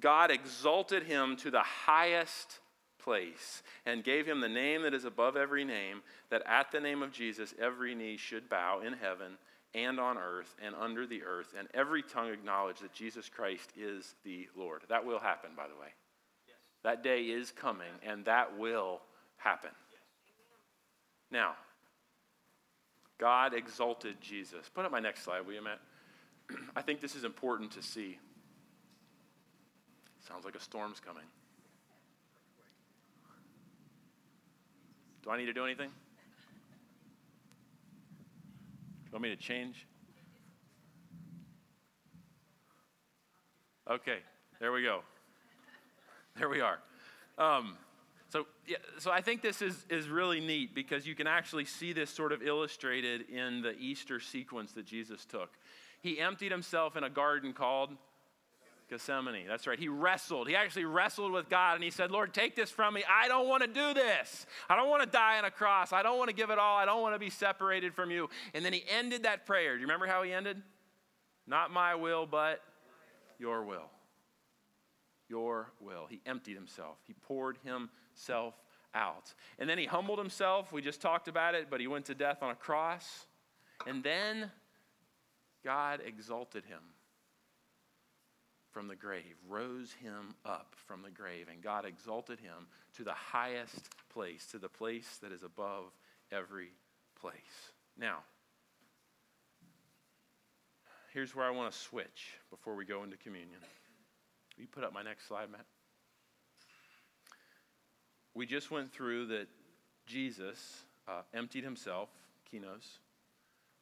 God 0.00 0.30
exalted 0.30 1.04
him 1.04 1.36
to 1.38 1.50
the 1.50 1.62
highest 1.62 2.60
place 2.98 3.62
and 3.86 4.04
gave 4.04 4.26
him 4.26 4.40
the 4.40 4.48
name 4.48 4.82
that 4.82 4.94
is 4.94 5.04
above 5.04 5.36
every 5.36 5.64
name, 5.64 6.02
that 6.30 6.42
at 6.46 6.70
the 6.72 6.80
name 6.80 7.02
of 7.02 7.12
Jesus 7.12 7.54
every 7.60 7.94
knee 7.94 8.16
should 8.16 8.48
bow 8.48 8.80
in 8.80 8.92
heaven 8.92 9.38
and 9.74 10.00
on 10.00 10.18
earth 10.18 10.54
and 10.64 10.74
under 10.74 11.06
the 11.06 11.22
earth, 11.22 11.54
and 11.58 11.68
every 11.74 12.02
tongue 12.02 12.30
acknowledge 12.30 12.80
that 12.80 12.92
Jesus 12.92 13.28
Christ 13.28 13.70
is 13.76 14.14
the 14.24 14.48
Lord. 14.56 14.82
That 14.88 15.04
will 15.04 15.18
happen, 15.18 15.50
by 15.56 15.68
the 15.68 15.80
way. 15.80 15.88
That 16.82 17.02
day 17.02 17.22
is 17.24 17.50
coming, 17.50 17.92
and 18.02 18.24
that 18.24 18.58
will 18.58 19.00
happen. 19.36 19.70
Now, 21.30 21.54
God 23.18 23.54
exalted 23.54 24.20
Jesus. 24.20 24.68
Put 24.72 24.84
up 24.84 24.92
my 24.92 25.00
next 25.00 25.22
slide, 25.22 25.46
will 25.46 25.54
you, 25.54 25.62
Matt? 25.62 25.80
I 26.76 26.82
think 26.82 27.00
this 27.00 27.14
is 27.14 27.24
important 27.24 27.70
to 27.72 27.82
see. 27.82 28.18
Sounds 30.26 30.44
like 30.44 30.56
a 30.56 30.60
storm's 30.60 30.98
coming. 30.98 31.22
Do 35.22 35.30
I 35.30 35.36
need 35.36 35.46
to 35.46 35.52
do 35.52 35.64
anything? 35.64 35.90
You 39.04 39.12
want 39.12 39.22
me 39.22 39.28
to 39.30 39.36
change? 39.36 39.86
Okay, 43.88 44.18
there 44.60 44.72
we 44.72 44.82
go. 44.82 45.00
There 46.38 46.48
we 46.48 46.60
are. 46.60 46.78
Um, 47.38 47.76
so, 48.28 48.46
yeah, 48.66 48.78
so 48.98 49.12
I 49.12 49.20
think 49.20 49.42
this 49.42 49.62
is, 49.62 49.86
is 49.88 50.08
really 50.08 50.40
neat 50.40 50.74
because 50.74 51.06
you 51.06 51.14
can 51.14 51.28
actually 51.28 51.64
see 51.64 51.92
this 51.92 52.10
sort 52.10 52.32
of 52.32 52.42
illustrated 52.42 53.30
in 53.30 53.62
the 53.62 53.76
Easter 53.78 54.18
sequence 54.18 54.72
that 54.72 54.86
Jesus 54.86 55.24
took. 55.24 55.50
He 56.02 56.20
emptied 56.20 56.50
himself 56.50 56.96
in 56.96 57.04
a 57.04 57.10
garden 57.10 57.52
called 57.52 57.90
Gethsemane. 58.88 59.46
That's 59.48 59.66
right. 59.66 59.78
He 59.78 59.88
wrestled. 59.88 60.48
He 60.48 60.54
actually 60.54 60.84
wrestled 60.84 61.32
with 61.32 61.48
God 61.48 61.74
and 61.74 61.82
he 61.82 61.90
said, 61.90 62.10
Lord, 62.10 62.32
take 62.32 62.54
this 62.54 62.70
from 62.70 62.94
me. 62.94 63.02
I 63.08 63.26
don't 63.26 63.48
want 63.48 63.62
to 63.62 63.68
do 63.68 63.94
this. 63.94 64.46
I 64.68 64.76
don't 64.76 64.88
want 64.88 65.02
to 65.02 65.08
die 65.08 65.38
on 65.38 65.44
a 65.44 65.50
cross. 65.50 65.92
I 65.92 66.02
don't 66.02 66.18
want 66.18 66.30
to 66.30 66.36
give 66.36 66.50
it 66.50 66.58
all. 66.58 66.76
I 66.76 66.84
don't 66.84 67.02
want 67.02 67.14
to 67.14 67.18
be 67.18 67.30
separated 67.30 67.94
from 67.94 68.10
you. 68.10 68.30
And 68.54 68.64
then 68.64 68.72
he 68.72 68.84
ended 68.88 69.24
that 69.24 69.44
prayer. 69.44 69.74
Do 69.74 69.80
you 69.80 69.86
remember 69.86 70.06
how 70.06 70.22
he 70.22 70.32
ended? 70.32 70.62
Not 71.48 71.72
my 71.72 71.96
will, 71.96 72.26
but 72.26 72.62
your 73.38 73.64
will. 73.64 73.90
Your 75.28 75.72
will. 75.80 76.06
He 76.08 76.20
emptied 76.24 76.54
himself, 76.54 76.98
he 77.06 77.12
poured 77.12 77.58
himself 77.64 78.54
out. 78.94 79.34
And 79.58 79.68
then 79.68 79.78
he 79.78 79.86
humbled 79.86 80.18
himself. 80.18 80.72
We 80.72 80.80
just 80.80 81.00
talked 81.00 81.28
about 81.28 81.54
it, 81.54 81.66
but 81.70 81.80
he 81.80 81.86
went 81.88 82.06
to 82.06 82.14
death 82.14 82.38
on 82.42 82.50
a 82.50 82.54
cross. 82.54 83.26
And 83.86 84.02
then 84.02 84.50
God 85.64 86.00
exalted 86.06 86.64
him 86.64 86.78
from 88.76 88.88
the 88.88 88.94
grave, 88.94 89.38
rose 89.48 89.94
him 90.02 90.34
up 90.44 90.74
from 90.86 91.00
the 91.00 91.10
grave, 91.10 91.46
and 91.50 91.62
God 91.62 91.86
exalted 91.86 92.38
him 92.38 92.66
to 92.94 93.04
the 93.04 93.14
highest 93.14 93.88
place, 94.12 94.44
to 94.48 94.58
the 94.58 94.68
place 94.68 95.16
that 95.22 95.32
is 95.32 95.42
above 95.42 95.84
every 96.30 96.72
place. 97.18 97.72
Now, 97.98 98.18
here's 101.14 101.34
where 101.34 101.46
I 101.46 101.50
want 101.52 101.72
to 101.72 101.78
switch 101.78 102.34
before 102.50 102.74
we 102.74 102.84
go 102.84 103.02
into 103.02 103.16
communion. 103.16 103.60
Will 104.58 104.64
you 104.64 104.68
put 104.68 104.84
up 104.84 104.92
my 104.92 105.02
next 105.02 105.26
slide, 105.26 105.50
Matt? 105.50 105.64
We 108.34 108.44
just 108.44 108.70
went 108.70 108.92
through 108.92 109.28
that 109.28 109.46
Jesus 110.04 110.82
uh, 111.08 111.22
emptied 111.32 111.64
himself, 111.64 112.10
kenos. 112.52 112.98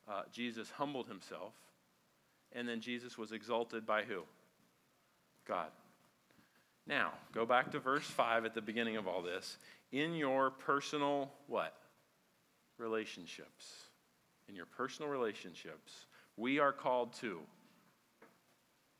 Uh, 0.08 0.22
Jesus 0.32 0.70
humbled 0.70 1.08
himself. 1.08 1.54
And 2.52 2.68
then 2.68 2.80
Jesus 2.80 3.18
was 3.18 3.32
exalted 3.32 3.84
by 3.84 4.04
who? 4.04 4.22
God. 5.46 5.68
Now, 6.86 7.12
go 7.32 7.46
back 7.46 7.70
to 7.72 7.78
verse 7.78 8.04
5 8.04 8.44
at 8.44 8.54
the 8.54 8.60
beginning 8.60 8.96
of 8.96 9.08
all 9.08 9.22
this. 9.22 9.56
In 9.92 10.14
your 10.14 10.50
personal 10.50 11.30
what? 11.46 11.74
Relationships. 12.78 13.84
In 14.48 14.54
your 14.54 14.66
personal 14.66 15.10
relationships, 15.10 16.06
we 16.36 16.58
are 16.58 16.72
called 16.72 17.14
to 17.14 17.40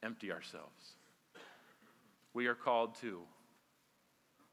empty 0.03 0.33
ourselves. 0.33 0.95
We 2.33 2.47
are 2.47 2.55
called 2.55 2.95
to 3.03 3.21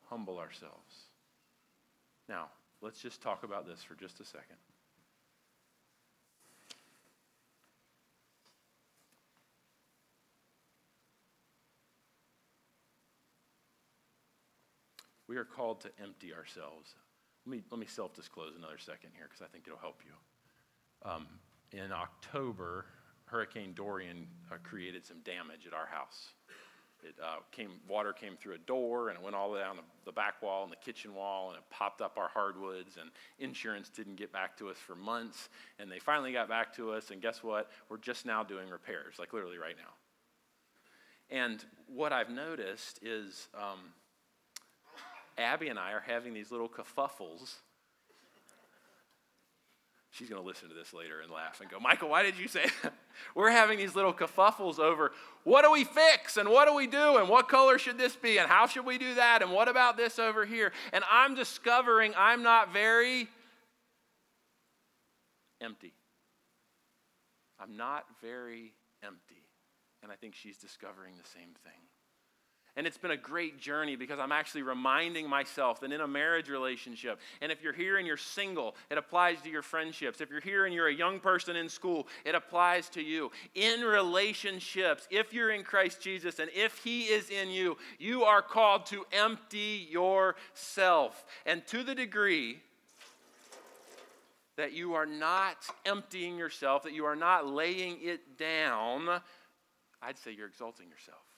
humble 0.09 0.39
ourselves. 0.39 1.05
Now, 2.27 2.47
let's 2.81 3.01
just 3.01 3.21
talk 3.21 3.43
about 3.43 3.65
this 3.65 3.81
for 3.81 3.95
just 3.95 4.19
a 4.19 4.25
second. 4.25 4.57
We 15.31 15.37
are 15.37 15.45
called 15.45 15.79
to 15.83 15.89
empty 16.03 16.33
ourselves. 16.33 16.93
Let 17.45 17.55
me, 17.55 17.63
let 17.71 17.79
me 17.79 17.85
self 17.85 18.13
disclose 18.13 18.51
another 18.57 18.77
second 18.77 19.11
here 19.15 19.27
because 19.29 19.41
I 19.41 19.45
think 19.45 19.63
it'll 19.65 19.79
help 19.79 20.01
you. 20.03 21.09
Um, 21.09 21.25
in 21.71 21.93
October, 21.93 22.83
Hurricane 23.27 23.71
Dorian 23.73 24.27
uh, 24.51 24.55
created 24.61 25.05
some 25.05 25.19
damage 25.23 25.65
at 25.65 25.73
our 25.73 25.85
house. 25.85 26.31
It 27.01 27.15
uh, 27.23 27.37
came, 27.53 27.69
water 27.87 28.11
came 28.11 28.35
through 28.35 28.55
a 28.55 28.57
door 28.57 29.07
and 29.07 29.17
it 29.17 29.23
went 29.23 29.33
all 29.33 29.55
down 29.55 29.77
the, 29.77 29.83
the 30.03 30.11
back 30.11 30.41
wall 30.41 30.63
and 30.63 30.71
the 30.71 30.83
kitchen 30.83 31.15
wall 31.15 31.51
and 31.51 31.57
it 31.59 31.63
popped 31.69 32.01
up 32.01 32.17
our 32.17 32.27
hardwoods 32.27 32.97
and 32.99 33.09
insurance 33.39 33.87
didn't 33.87 34.17
get 34.17 34.33
back 34.33 34.57
to 34.57 34.67
us 34.67 34.75
for 34.85 34.95
months 34.95 35.47
and 35.79 35.89
they 35.89 35.99
finally 35.99 36.33
got 36.33 36.49
back 36.49 36.75
to 36.75 36.91
us 36.91 37.09
and 37.09 37.21
guess 37.21 37.41
what? 37.41 37.71
We're 37.87 37.99
just 37.99 38.25
now 38.25 38.43
doing 38.43 38.69
repairs, 38.69 39.15
like 39.17 39.31
literally 39.31 39.57
right 39.57 39.77
now. 39.77 39.93
And 41.33 41.63
what 41.87 42.11
I've 42.11 42.29
noticed 42.29 42.99
is 43.01 43.47
um, 43.55 43.93
Abby 45.37 45.69
and 45.69 45.79
I 45.79 45.91
are 45.93 46.03
having 46.05 46.33
these 46.33 46.51
little 46.51 46.69
kerfuffles. 46.69 47.55
She's 50.11 50.27
going 50.27 50.41
to 50.41 50.47
listen 50.47 50.67
to 50.67 50.75
this 50.75 50.93
later 50.93 51.21
and 51.21 51.31
laugh 51.31 51.61
and 51.61 51.69
go, 51.69 51.79
Michael, 51.79 52.09
why 52.09 52.21
did 52.21 52.37
you 52.37 52.49
say 52.49 52.65
that? 52.83 52.93
We're 53.33 53.49
having 53.49 53.77
these 53.77 53.95
little 53.95 54.13
kerfuffles 54.13 54.77
over 54.77 55.13
what 55.43 55.63
do 55.63 55.71
we 55.71 55.85
fix 55.85 56.35
and 56.37 56.49
what 56.49 56.67
do 56.67 56.75
we 56.75 56.85
do 56.85 57.17
and 57.17 57.29
what 57.29 57.47
color 57.47 57.79
should 57.79 57.97
this 57.97 58.15
be 58.15 58.37
and 58.37 58.49
how 58.49 58.67
should 58.67 58.85
we 58.85 58.97
do 58.97 59.15
that 59.15 59.41
and 59.41 59.51
what 59.51 59.69
about 59.69 59.95
this 59.95 60.19
over 60.19 60.45
here? 60.45 60.73
And 60.91 61.03
I'm 61.09 61.33
discovering 61.33 62.13
I'm 62.17 62.43
not 62.43 62.73
very 62.73 63.29
empty. 65.61 65.93
I'm 67.57 67.77
not 67.77 68.05
very 68.21 68.73
empty. 69.03 69.43
And 70.03 70.11
I 70.11 70.15
think 70.15 70.35
she's 70.35 70.57
discovering 70.57 71.13
the 71.17 71.29
same 71.29 71.53
thing. 71.63 71.79
And 72.77 72.87
it's 72.87 72.97
been 72.97 73.11
a 73.11 73.17
great 73.17 73.59
journey 73.59 73.97
because 73.97 74.17
I'm 74.17 74.31
actually 74.31 74.61
reminding 74.61 75.29
myself 75.29 75.81
that 75.81 75.91
in 75.91 75.99
a 75.99 76.07
marriage 76.07 76.47
relationship, 76.47 77.19
and 77.41 77.51
if 77.51 77.61
you're 77.61 77.73
here 77.73 77.97
and 77.97 78.07
you're 78.07 78.15
single, 78.15 78.75
it 78.89 78.97
applies 78.97 79.41
to 79.41 79.49
your 79.49 79.61
friendships. 79.61 80.21
If 80.21 80.29
you're 80.29 80.39
here 80.39 80.65
and 80.65 80.73
you're 80.73 80.87
a 80.87 80.93
young 80.93 81.19
person 81.19 81.57
in 81.57 81.67
school, 81.67 82.07
it 82.23 82.33
applies 82.33 82.87
to 82.89 83.01
you. 83.01 83.29
In 83.55 83.81
relationships, 83.81 85.05
if 85.11 85.33
you're 85.33 85.51
in 85.51 85.63
Christ 85.63 86.01
Jesus 86.01 86.39
and 86.39 86.49
if 86.55 86.77
He 86.77 87.03
is 87.03 87.29
in 87.29 87.49
you, 87.49 87.77
you 87.99 88.23
are 88.23 88.41
called 88.41 88.85
to 88.87 89.05
empty 89.11 89.87
yourself. 89.91 91.25
And 91.45 91.67
to 91.67 91.83
the 91.83 91.93
degree 91.93 92.59
that 94.55 94.71
you 94.71 94.93
are 94.93 95.05
not 95.05 95.57
emptying 95.85 96.37
yourself, 96.37 96.83
that 96.83 96.93
you 96.93 97.03
are 97.03 97.17
not 97.17 97.47
laying 97.47 97.97
it 98.01 98.37
down, 98.37 99.21
I'd 100.01 100.17
say 100.17 100.31
you're 100.31 100.47
exalting 100.47 100.87
yourself. 100.87 101.30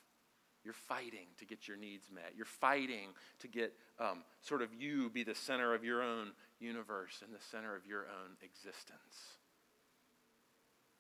You're 0.64 0.74
fighting 0.74 1.28
to 1.40 1.46
get 1.46 1.68
your 1.68 1.78
needs 1.78 2.10
met. 2.14 2.34
You're 2.36 2.46
fighting 2.46 3.10
to 3.40 3.48
get 3.48 3.74
um, 4.00 4.24
sort 4.42 4.62
of 4.62 4.74
you 4.74 5.10
be 5.10 5.24
the 5.24 5.36
center 5.36 5.74
of 5.74 5.84
your 5.84 6.02
own 6.02 6.32
universe 6.60 7.22
and 7.24 7.34
the 7.34 7.44
center 7.52 7.76
of 7.76 7.86
your 7.86 8.02
own 8.04 8.38
existence. 8.42 9.38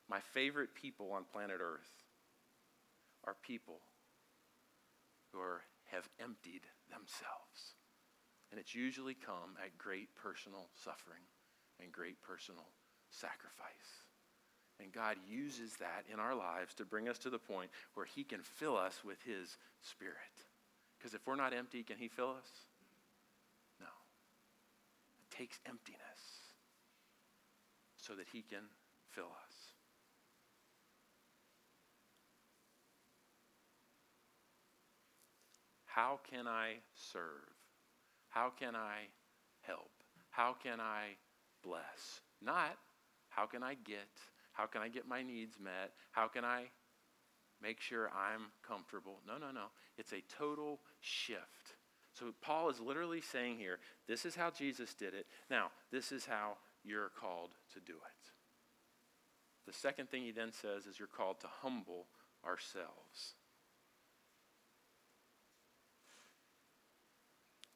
My 0.10 0.20
favorite 0.20 0.76
people 0.76 1.12
on 1.14 1.24
planet 1.32 1.60
Earth 1.62 2.04
are 3.24 3.36
people 3.42 3.80
who 5.32 5.40
are, 5.40 5.62
have 5.92 6.10
emptied 6.22 6.68
themselves. 6.90 7.80
And 8.52 8.60
it's 8.60 8.76
usually 8.76 9.16
come 9.16 9.56
at 9.64 9.78
great 9.78 10.14
personal 10.16 10.70
suffering 10.76 11.24
and 11.82 11.92
great 11.92 12.22
personal 12.22 12.68
sacrifice. 13.10 14.03
And 14.80 14.92
God 14.92 15.18
uses 15.28 15.76
that 15.78 16.06
in 16.12 16.20
our 16.20 16.36
lives 16.36 16.74
to 16.76 16.86
bring 16.86 17.08
us 17.08 17.18
to 17.20 17.30
the 17.30 17.40
point 17.40 17.70
where 17.94 18.06
He 18.06 18.24
can 18.24 18.42
fill 18.42 18.76
us 18.76 19.02
with 19.06 19.22
His 19.24 19.58
Spirit. 19.82 20.16
Because 20.98 21.14
if 21.14 21.26
we're 21.28 21.36
not 21.36 21.54
empty, 21.54 21.84
can 21.84 21.98
He 21.98 22.08
fill 22.08 22.32
us? 22.32 22.50
No. 23.80 23.86
It 25.22 25.36
takes 25.36 25.60
emptiness 25.66 26.00
so 27.98 28.14
that 28.16 28.26
He 28.32 28.42
can 28.42 28.64
fill 29.12 29.32
us. 29.46 29.56
How 35.86 36.20
can 36.32 36.48
I 36.48 36.78
serve? 36.96 37.54
How 38.30 38.50
can 38.50 38.76
I 38.76 39.10
help? 39.62 39.92
How 40.32 40.56
can 40.62 40.80
I 40.80 41.10
bless? 41.64 42.22
Not 42.42 42.78
how 43.30 43.46
can 43.46 43.64
I 43.64 43.76
get? 43.76 44.10
How 44.54 44.66
can 44.66 44.82
I 44.82 44.88
get 44.88 45.08
my 45.08 45.22
needs 45.22 45.58
met? 45.60 45.92
How 46.12 46.28
can 46.28 46.46
I 46.46 46.66
make 47.62 47.82
sure 47.82 48.10
I'm 48.10 48.52
comfortable? 48.68 49.20
No, 49.28 49.38
no, 49.38 49.52
no. 49.52 49.66
It's 49.98 50.14
a 50.14 50.22
total 50.38 50.80
shift. 51.02 51.78
So 52.14 52.34
Paul 52.42 52.70
is 52.70 52.80
literally 52.80 53.22
saying 53.22 53.58
here, 53.58 53.80
this 54.08 54.26
is 54.26 54.36
how 54.36 54.52
Jesus 54.52 54.94
did 54.94 55.14
it. 55.14 55.26
Now, 55.50 55.72
this 55.92 56.12
is 56.12 56.26
how 56.26 56.58
you're 56.84 57.12
called 57.20 57.52
to 57.74 57.80
do 57.80 57.94
it. 57.94 58.32
The 59.66 59.74
second 59.74 60.10
thing 60.10 60.24
he 60.24 60.32
then 60.32 60.52
says 60.52 60.86
is 60.86 61.00
you're 61.00 61.08
called 61.08 61.40
to 61.42 61.48
humble 61.62 62.08
ourselves. 62.46 63.36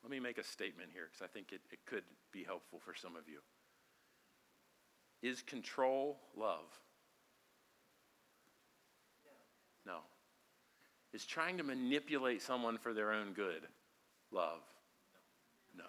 Let 0.04 0.12
me 0.12 0.20
make 0.20 0.38
a 0.38 0.44
statement 0.44 0.92
here 0.94 1.08
because 1.12 1.24
I 1.24 1.28
think 1.28 1.52
it, 1.52 1.62
it 1.72 1.80
could 1.86 2.04
be 2.32 2.44
helpful 2.44 2.80
for 2.80 2.94
some 2.94 3.16
of 3.16 3.28
you. 3.28 3.40
Is 5.22 5.42
control 5.42 6.20
love? 6.36 6.66
No. 9.86 10.00
Is 11.14 11.26
trying 11.26 11.58
to 11.58 11.64
manipulate 11.64 12.42
someone 12.42 12.78
for 12.78 12.94
their 12.94 13.12
own 13.12 13.34
good 13.34 13.64
love? 14.32 14.62
No. 15.76 15.86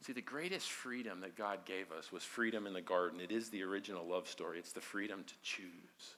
See, 0.00 0.12
the 0.12 0.22
greatest 0.22 0.70
freedom 0.70 1.20
that 1.20 1.36
God 1.36 1.64
gave 1.64 1.90
us 1.92 2.12
was 2.12 2.22
freedom 2.22 2.66
in 2.66 2.72
the 2.72 2.80
garden. 2.80 3.20
It 3.20 3.32
is 3.32 3.50
the 3.50 3.62
original 3.62 4.06
love 4.06 4.28
story. 4.28 4.58
It's 4.58 4.72
the 4.72 4.80
freedom 4.80 5.24
to 5.26 5.34
choose. 5.42 6.16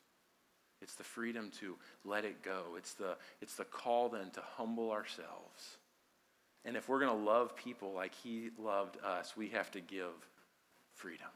It's 0.80 0.94
the 0.94 1.04
freedom 1.04 1.50
to 1.60 1.76
let 2.04 2.24
it 2.24 2.42
go. 2.42 2.76
It's 2.76 2.94
the, 2.94 3.16
it's 3.40 3.56
the 3.56 3.64
call 3.64 4.08
then 4.10 4.30
to 4.30 4.42
humble 4.56 4.92
ourselves. 4.92 5.78
And 6.64 6.76
if 6.76 6.88
we're 6.88 7.00
going 7.00 7.18
to 7.18 7.24
love 7.24 7.56
people 7.56 7.92
like 7.92 8.14
He 8.14 8.50
loved 8.58 8.98
us, 9.02 9.36
we 9.36 9.48
have 9.48 9.70
to 9.72 9.80
give 9.80 10.12
freedom. 10.94 11.28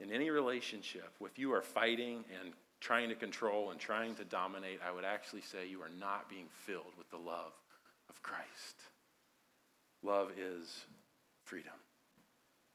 In 0.00 0.12
any 0.12 0.30
relationship, 0.30 1.10
if 1.20 1.38
you 1.38 1.52
are 1.52 1.62
fighting 1.62 2.24
and 2.40 2.52
trying 2.80 3.08
to 3.08 3.14
control 3.14 3.70
and 3.70 3.80
trying 3.80 4.14
to 4.16 4.24
dominate, 4.24 4.80
I 4.86 4.92
would 4.92 5.04
actually 5.04 5.40
say 5.40 5.66
you 5.66 5.80
are 5.80 5.90
not 5.98 6.28
being 6.28 6.46
filled 6.50 6.92
with 6.98 7.08
the 7.10 7.16
love 7.16 7.52
of 8.10 8.22
Christ. 8.22 8.82
Love 10.02 10.30
is 10.38 10.84
freedom. 11.44 11.72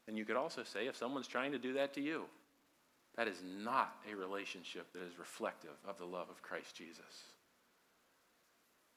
And 0.08 0.18
you 0.18 0.24
could 0.24 0.36
also 0.36 0.64
say 0.64 0.86
if 0.86 0.96
someone's 0.96 1.28
trying 1.28 1.52
to 1.52 1.58
do 1.58 1.74
that 1.74 1.94
to 1.94 2.00
you, 2.00 2.24
that 3.16 3.28
is 3.28 3.42
not 3.44 3.96
a 4.10 4.16
relationship 4.16 4.92
that 4.92 5.02
is 5.02 5.18
reflective 5.18 5.76
of 5.86 5.98
the 5.98 6.04
love 6.04 6.28
of 6.30 6.42
Christ 6.42 6.74
Jesus. 6.74 7.24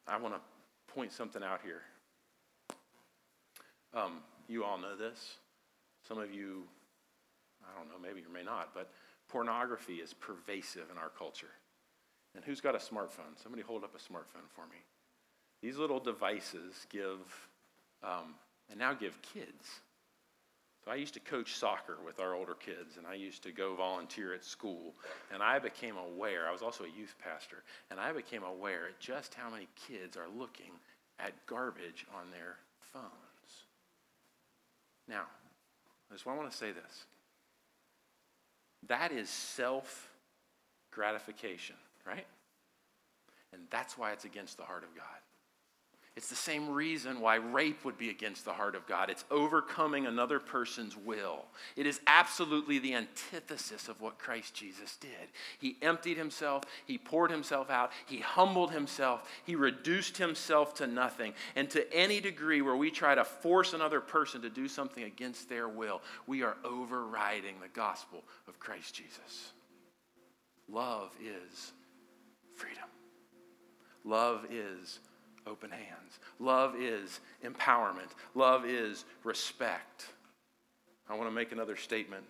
I 0.07 0.17
want 0.17 0.36
to 0.36 0.93
point 0.93 1.11
something 1.11 1.43
out 1.43 1.59
here. 1.63 1.82
Um, 3.93 4.19
you 4.47 4.63
all 4.63 4.78
know 4.78 4.95
this. 4.95 5.36
Some 6.07 6.17
of 6.17 6.34
you, 6.34 6.63
I 7.70 7.78
don't 7.78 7.89
know, 7.89 7.99
maybe 8.01 8.22
or 8.22 8.34
may 8.34 8.43
not, 8.43 8.74
but 8.74 8.91
pornography 9.30 9.95
is 9.95 10.13
pervasive 10.13 10.89
in 10.91 10.97
our 10.97 11.09
culture. 11.09 11.51
And 12.36 12.43
who's 12.43 12.61
got 12.61 12.76
a 12.76 12.80
smartphone? 12.80 13.41
Somebody 13.41 13.63
hold 13.63 13.84
up 13.84 13.95
a 13.95 13.97
smartphone 13.97 14.47
for 14.53 14.66
me. 14.68 14.78
These 15.61 15.78
little 15.78 15.99
devices 15.99 16.86
give, 16.89 17.20
um, 18.03 18.36
and 18.70 18.78
now 18.78 18.93
give 18.93 19.22
kids. 19.22 19.80
So 20.84 20.91
I 20.91 20.95
used 20.95 21.16
to 21.16 21.20
coach 21.20 21.55
soccer 21.55 21.97
with 22.05 22.20
our 22.20 22.36
older 22.36 22.53
kids, 22.53 22.97
and 22.97 23.07
I 23.07 23.16
used 23.16 23.41
to 23.43 23.51
go 23.51 23.74
volunteer 23.76 24.36
at 24.36 24.43
school. 24.43 24.93
And 25.34 25.41
I 25.41 25.57
became 25.57 25.95
aware, 25.97 26.47
I 26.47 26.51
was 26.51 26.61
also 26.61 26.84
a 26.84 26.99
youth 26.99 27.16
pastor, 27.24 27.63
and 27.89 27.99
I 27.99 28.11
became 28.11 28.43
aware 28.43 28.88
at 28.89 28.99
just 28.99 29.34
how 29.34 29.49
many 29.49 29.68
kids 29.88 30.16
are 30.16 30.28
looking 30.38 30.72
at 31.20 31.34
garbage 31.47 32.05
on 32.13 32.30
their 32.30 32.57
phones. 32.93 33.05
Now, 35.07 35.24
I 36.11 36.13
just 36.13 36.26
want 36.26 36.51
to 36.51 36.55
say 36.55 36.72
this 36.72 37.05
that 38.88 39.11
is 39.11 39.29
self 39.29 40.09
gratification, 40.91 41.75
right? 42.05 42.25
And 43.53 43.63
that's 43.69 43.97
why 43.97 44.11
it's 44.11 44.25
against 44.25 44.57
the 44.57 44.63
heart 44.63 44.83
of 44.83 44.95
God. 44.95 45.05
It's 46.16 46.30
the 46.30 46.36
same 46.36 46.70
reason 46.70 47.20
why 47.20 47.36
rape 47.36 47.84
would 47.84 47.97
be 47.97 48.09
against 48.09 48.45
the 48.45 48.53
heart 48.53 48.74
of 48.74 48.88
God. 48.88 49.09
It's 49.09 49.26
overcoming 49.30 50.05
another 50.05 50.39
person's 50.39 50.95
will. 50.95 51.43
It 51.76 51.86
is 51.86 51.99
absolutely 52.07 52.80
the 52.80 52.95
antithesis 52.95 53.89
of 53.89 53.99
what 53.99 54.18
Christ 54.18 54.53
Jesus 54.53 54.95
did. 54.95 55.11
He 55.59 55.76
emptied 55.82 56.16
himself, 56.16 56.63
he 56.86 56.97
poured 56.97 57.32
himself 57.32 57.70
out, 57.70 57.91
he 58.05 58.20
humbled 58.20 58.72
himself, 58.72 59.30
he 59.43 59.57
reduced 59.57 60.16
himself 60.16 60.74
to 60.76 60.88
nothing. 60.88 61.34
And 61.57 61.70
to 61.72 61.93
any 61.93 62.22
degree 62.22 62.61
where 62.61 62.78
we 62.78 62.91
try 62.91 63.13
to 63.13 63.26
force 63.26 63.74
another 63.74 63.99
person 63.99 64.41
to 64.43 64.49
do 64.49 64.70
something 64.70 65.03
against 65.03 65.49
their 65.49 65.68
will, 65.68 66.01
we 66.28 66.43
are 66.43 66.55
overriding 66.63 67.55
the 67.61 67.68
gospel 67.68 68.24
of 68.47 68.57
Christ 68.57 68.95
Jesus. 68.95 69.51
Love 70.70 71.11
is 71.22 71.74
freedom. 72.55 72.88
Love 74.05 74.45
is 74.49 74.99
open 75.47 75.71
hands. 75.71 76.19
Love 76.39 76.75
is 76.75 77.19
empowerment. 77.43 78.11
Love 78.33 78.65
is 78.65 79.05
respect. 79.23 80.07
I 81.09 81.15
want 81.15 81.29
to 81.29 81.33
make 81.33 81.51
another 81.51 81.75
statement. 81.75 82.23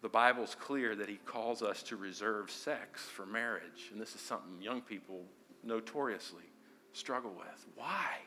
The 0.00 0.08
Bible's 0.08 0.54
clear 0.54 0.94
that 0.94 1.08
He 1.08 1.16
calls 1.24 1.62
us 1.62 1.82
to 1.84 1.96
reserve 1.96 2.50
sex 2.50 3.02
for 3.02 3.26
marriage, 3.26 3.90
and 3.90 4.00
this 4.00 4.14
is 4.14 4.20
something 4.20 4.62
young 4.62 4.80
people 4.80 5.22
notoriously 5.64 6.44
struggle 6.92 7.32
with. 7.36 7.66
Why? 7.74 8.18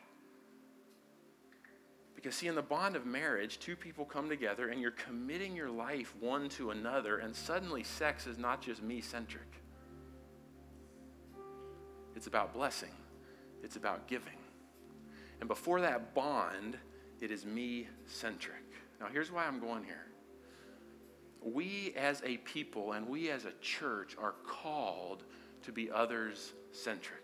Because, 2.14 2.34
see, 2.34 2.46
in 2.46 2.54
the 2.54 2.62
bond 2.62 2.94
of 2.94 3.06
marriage, 3.06 3.58
two 3.58 3.74
people 3.74 4.04
come 4.04 4.28
together 4.28 4.68
and 4.68 4.80
you're 4.80 4.92
committing 4.92 5.56
your 5.56 5.70
life 5.70 6.14
one 6.20 6.48
to 6.50 6.70
another, 6.70 7.18
and 7.18 7.34
suddenly 7.34 7.82
sex 7.82 8.26
is 8.26 8.38
not 8.38 8.60
just 8.62 8.82
me 8.82 9.00
centric. 9.00 9.61
It's 12.14 12.26
about 12.26 12.52
blessing, 12.52 12.92
it's 13.62 13.76
about 13.76 14.06
giving. 14.06 14.38
And 15.40 15.48
before 15.48 15.80
that 15.80 16.14
bond, 16.14 16.76
it 17.20 17.30
is 17.30 17.44
me 17.44 17.88
centric. 18.06 18.56
Now, 19.00 19.06
here's 19.12 19.32
why 19.32 19.46
I'm 19.46 19.58
going 19.58 19.84
here. 19.84 20.06
We 21.44 21.92
as 21.96 22.22
a 22.24 22.36
people 22.38 22.92
and 22.92 23.08
we 23.08 23.30
as 23.30 23.44
a 23.44 23.52
church 23.60 24.16
are 24.20 24.34
called 24.46 25.24
to 25.62 25.72
be 25.72 25.90
others 25.90 26.52
centric 26.70 27.21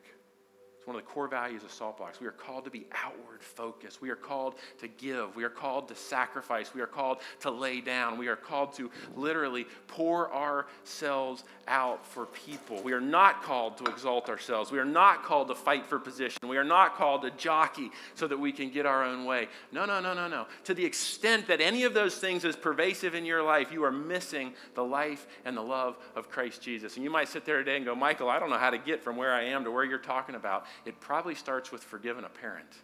one 0.88 0.96
of 0.96 1.02
the 1.02 1.10
core 1.10 1.28
values 1.28 1.62
of 1.64 1.70
Saltbox. 1.70 2.18
We 2.18 2.26
are 2.26 2.32
called 2.32 2.64
to 2.64 2.70
be 2.70 2.86
outward 3.04 3.42
focused. 3.42 4.00
We 4.00 4.08
are 4.08 4.16
called 4.16 4.54
to 4.78 4.88
give. 4.88 5.36
We 5.36 5.44
are 5.44 5.50
called 5.50 5.86
to 5.88 5.94
sacrifice. 5.94 6.72
We 6.74 6.80
are 6.80 6.86
called 6.86 7.18
to 7.40 7.50
lay 7.50 7.82
down. 7.82 8.16
We 8.16 8.28
are 8.28 8.36
called 8.36 8.72
to 8.74 8.90
literally 9.14 9.66
pour 9.86 10.32
ourselves 10.32 11.44
out 11.66 12.06
for 12.06 12.24
people. 12.24 12.82
We 12.82 12.94
are 12.94 13.02
not 13.02 13.42
called 13.42 13.76
to 13.78 13.84
exalt 13.84 14.30
ourselves. 14.30 14.72
We 14.72 14.78
are 14.78 14.84
not 14.86 15.24
called 15.24 15.48
to 15.48 15.54
fight 15.54 15.84
for 15.84 15.98
position. 15.98 16.48
We 16.48 16.56
are 16.56 16.64
not 16.64 16.94
called 16.96 17.20
to 17.20 17.30
jockey 17.32 17.90
so 18.14 18.26
that 18.26 18.38
we 18.38 18.50
can 18.50 18.70
get 18.70 18.86
our 18.86 19.04
own 19.04 19.26
way. 19.26 19.48
No, 19.70 19.84
no, 19.84 20.00
no, 20.00 20.14
no, 20.14 20.26
no. 20.26 20.46
To 20.64 20.72
the 20.72 20.86
extent 20.86 21.48
that 21.48 21.60
any 21.60 21.84
of 21.84 21.92
those 21.92 22.16
things 22.16 22.46
is 22.46 22.56
pervasive 22.56 23.14
in 23.14 23.26
your 23.26 23.42
life, 23.42 23.70
you 23.72 23.84
are 23.84 23.92
missing 23.92 24.54
the 24.74 24.84
life 24.84 25.26
and 25.44 25.54
the 25.54 25.60
love 25.62 25.98
of 26.16 26.30
Christ 26.30 26.62
Jesus. 26.62 26.94
And 26.94 27.04
you 27.04 27.10
might 27.10 27.28
sit 27.28 27.44
there 27.44 27.58
today 27.58 27.76
and 27.76 27.84
go, 27.84 27.94
Michael, 27.94 28.30
I 28.30 28.38
don't 28.38 28.48
know 28.48 28.56
how 28.56 28.70
to 28.70 28.78
get 28.78 29.02
from 29.02 29.16
where 29.16 29.34
I 29.34 29.42
am 29.42 29.64
to 29.64 29.70
where 29.70 29.84
you're 29.84 29.98
talking 29.98 30.34
about 30.34 30.64
it 30.84 31.00
probably 31.00 31.34
starts 31.34 31.72
with 31.72 31.82
forgiving 31.82 32.24
a 32.24 32.28
parent 32.28 32.76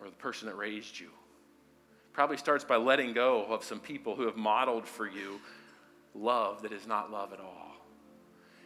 or 0.00 0.06
the 0.06 0.16
person 0.16 0.48
that 0.48 0.56
raised 0.56 0.98
you. 0.98 1.08
Probably 2.12 2.36
starts 2.36 2.64
by 2.64 2.76
letting 2.76 3.12
go 3.12 3.44
of 3.44 3.62
some 3.62 3.80
people 3.80 4.16
who 4.16 4.26
have 4.26 4.36
modeled 4.36 4.86
for 4.86 5.06
you 5.06 5.40
love 6.14 6.62
that 6.62 6.72
is 6.72 6.86
not 6.86 7.10
love 7.10 7.32
at 7.32 7.40
all. 7.40 7.72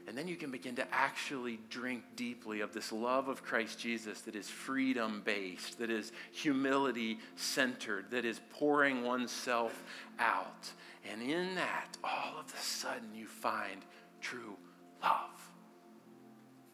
And 0.07 0.17
then 0.17 0.27
you 0.27 0.37
can 0.37 0.51
begin 0.51 0.75
to 0.77 0.87
actually 0.93 1.61
drink 1.69 2.03
deeply 2.17 2.63
of 2.63 2.73
this 2.73 2.91
love 2.91 3.29
of 3.29 3.45
Christ 3.45 3.79
Jesus 3.79 4.23
that 4.23 4.35
is 4.35 4.49
freedom 4.49 5.23
based, 5.25 5.79
that 5.79 5.91
is 5.91 6.11
humility 6.33 7.19
centered, 7.37 8.11
that 8.11 8.25
is 8.25 8.41
pouring 8.51 9.05
oneself 9.05 9.85
out. 10.19 10.69
And 11.09 11.23
in 11.23 11.55
that, 11.55 11.97
all 12.03 12.41
of 12.41 12.53
a 12.53 12.61
sudden, 12.61 13.15
you 13.15 13.27
find 13.27 13.85
true 14.21 14.57
love. 15.03 15.51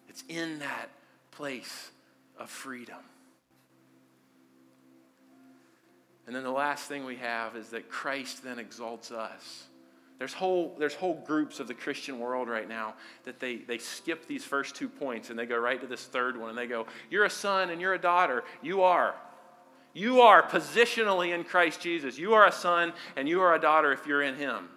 It's 0.09 0.25
in 0.29 0.59
that 0.61 0.89
place 1.37 1.91
of 2.39 2.51
freedom. 2.51 2.97
And 6.27 6.35
then 6.35 6.43
the 6.43 6.51
last 6.51 6.89
thing 6.89 7.05
we 7.05 7.17
have 7.17 7.55
is 7.55 7.69
that 7.69 7.89
Christ 7.89 8.43
then 8.43 8.59
exalts 8.59 9.13
us. 9.13 9.65
There's 10.19 10.33
whole, 10.33 10.75
there's 10.79 10.95
whole 10.95 11.23
groups 11.27 11.61
of 11.61 11.69
the 11.69 11.75
Christian 11.75 12.19
world 12.19 12.49
right 12.49 12.69
now 12.69 12.95
that 13.25 13.39
they, 13.39 13.57
they 13.57 13.79
skip 13.79 14.27
these 14.27 14.45
first 14.45 14.75
two 14.75 14.89
points 14.89 15.31
and 15.31 15.39
they 15.39 15.47
go 15.47 15.59
right 15.59 15.81
to 15.81 15.87
this 15.87 16.05
third 16.05 16.39
one 16.39 16.49
and 16.49 16.59
they 16.59 16.67
go, 16.67 16.87
You're 17.11 17.27
a 17.27 17.31
son 17.31 17.71
and 17.71 17.81
you're 17.81 17.95
a 17.95 18.01
daughter. 18.01 18.43
You 18.63 18.83
are. 18.83 19.15
You 19.93 20.23
are 20.23 20.43
positionally 20.43 21.35
in 21.35 21.45
Christ 21.45 21.81
Jesus. 21.81 22.19
You 22.19 22.35
are 22.35 22.47
a 22.47 22.53
son 22.53 22.93
and 23.15 23.29
you 23.29 23.43
are 23.43 23.55
a 23.55 23.61
daughter 23.61 23.93
if 23.93 24.07
you're 24.07 24.23
in 24.23 24.37
Him. 24.37 24.69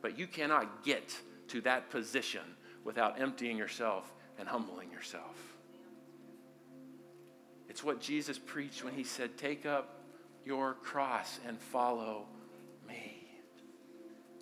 But 0.00 0.18
you 0.18 0.26
cannot 0.26 0.84
get 0.84 1.14
to 1.48 1.60
that 1.62 1.90
position 1.90 2.42
without 2.82 3.20
emptying 3.20 3.58
yourself 3.58 4.10
and 4.38 4.48
humbling 4.48 4.90
yourself. 4.90 5.55
It's 7.76 7.84
what 7.84 8.00
Jesus 8.00 8.38
preached 8.38 8.82
when 8.84 8.94
he 8.94 9.04
said, 9.04 9.36
Take 9.36 9.66
up 9.66 10.00
your 10.46 10.72
cross 10.72 11.38
and 11.46 11.60
follow 11.60 12.24
me. 12.88 13.28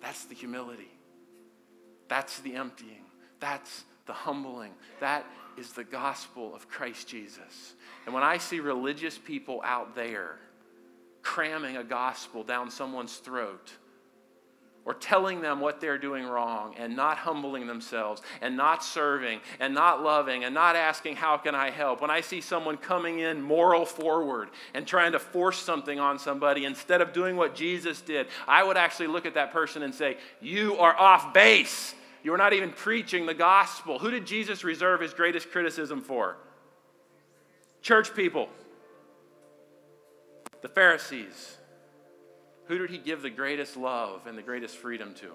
That's 0.01 0.23
the 0.23 0.33
humility. 0.33 0.97
That's 2.07 2.39
the 2.39 2.55
emptying. 2.55 3.03
That's 3.41 3.83
the 4.05 4.13
humbling. 4.13 4.71
That 5.01 5.25
is 5.57 5.73
the 5.73 5.83
gospel 5.83 6.55
of 6.55 6.69
Christ 6.69 7.09
Jesus. 7.09 7.73
And 8.05 8.15
when 8.15 8.23
I 8.23 8.37
see 8.37 8.61
religious 8.61 9.17
people 9.17 9.59
out 9.65 9.95
there 9.95 10.39
cramming 11.21 11.75
a 11.75 11.83
gospel 11.83 12.41
down 12.41 12.71
someone's 12.71 13.17
throat 13.17 13.69
or 14.85 14.93
telling 14.93 15.41
them 15.41 15.59
what 15.59 15.81
they're 15.81 15.97
doing 15.97 16.25
wrong 16.25 16.75
and 16.77 16.95
not 16.95 17.17
humbling 17.17 17.65
themselves 17.65 18.21
and 18.41 18.55
not 18.55 18.83
serving 18.83 19.39
and 19.59 19.73
not 19.73 20.03
loving 20.03 20.43
and 20.43 20.53
not 20.53 20.75
asking, 20.75 21.15
How 21.15 21.37
can 21.37 21.55
I 21.55 21.71
help? 21.71 22.01
When 22.01 22.11
I 22.11 22.21
see 22.21 22.39
someone 22.39 22.77
coming 22.77 23.19
in 23.19 23.41
moral 23.41 23.85
forward 23.85 24.49
and 24.75 24.85
trying 24.85 25.13
to 25.13 25.19
force 25.19 25.57
something 25.57 25.99
on 25.99 26.19
somebody 26.19 26.65
instead 26.65 27.01
of 27.01 27.13
doing 27.13 27.35
what 27.35 27.55
Jesus 27.55 27.99
did, 28.01 28.27
I 28.47 28.63
would 28.63 28.77
actually 28.77 29.07
look 29.07 29.25
at 29.25 29.33
that 29.33 29.51
person 29.51 29.81
and 29.81 29.93
say, 29.93 30.17
You 30.39 30.77
are 30.77 30.95
off 30.95 31.33
base. 31.33 31.95
You 32.23 32.33
are 32.33 32.37
not 32.37 32.53
even 32.53 32.71
preaching 32.71 33.25
the 33.25 33.35
gospel. 33.35 33.99
Who 33.99 34.09
did 34.09 34.25
Jesus 34.25 34.63
reserve 34.63 35.01
his 35.01 35.13
greatest 35.13 35.51
criticism 35.51 36.01
for? 36.01 36.37
Church 37.81 38.15
people, 38.15 38.49
the 40.61 40.69
Pharisees. 40.69 41.57
Who 42.67 42.77
did 42.77 42.89
he 42.89 42.97
give 42.97 43.21
the 43.21 43.29
greatest 43.29 43.77
love 43.77 44.27
and 44.27 44.37
the 44.37 44.41
greatest 44.41 44.77
freedom 44.77 45.13
to? 45.15 45.31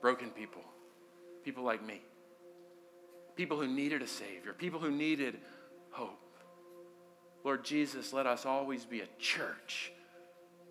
Broken 0.00 0.30
people. 0.30 0.62
People 1.44 1.64
like 1.64 1.84
me. 1.84 2.00
People 3.36 3.58
who 3.58 3.68
needed 3.68 4.02
a 4.02 4.06
Savior. 4.06 4.52
People 4.52 4.80
who 4.80 4.90
needed 4.90 5.38
hope. 5.90 6.18
Lord 7.44 7.64
Jesus, 7.64 8.12
let 8.12 8.26
us 8.26 8.44
always 8.44 8.84
be 8.84 9.00
a 9.00 9.08
church 9.18 9.92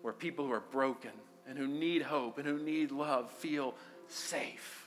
where 0.02 0.12
people 0.12 0.46
who 0.46 0.52
are 0.52 0.60
broken 0.60 1.12
and 1.48 1.56
who 1.56 1.66
need 1.66 2.02
hope 2.02 2.38
and 2.38 2.46
who 2.46 2.58
need 2.58 2.90
love 2.90 3.30
feel 3.30 3.74
safe 4.08 4.85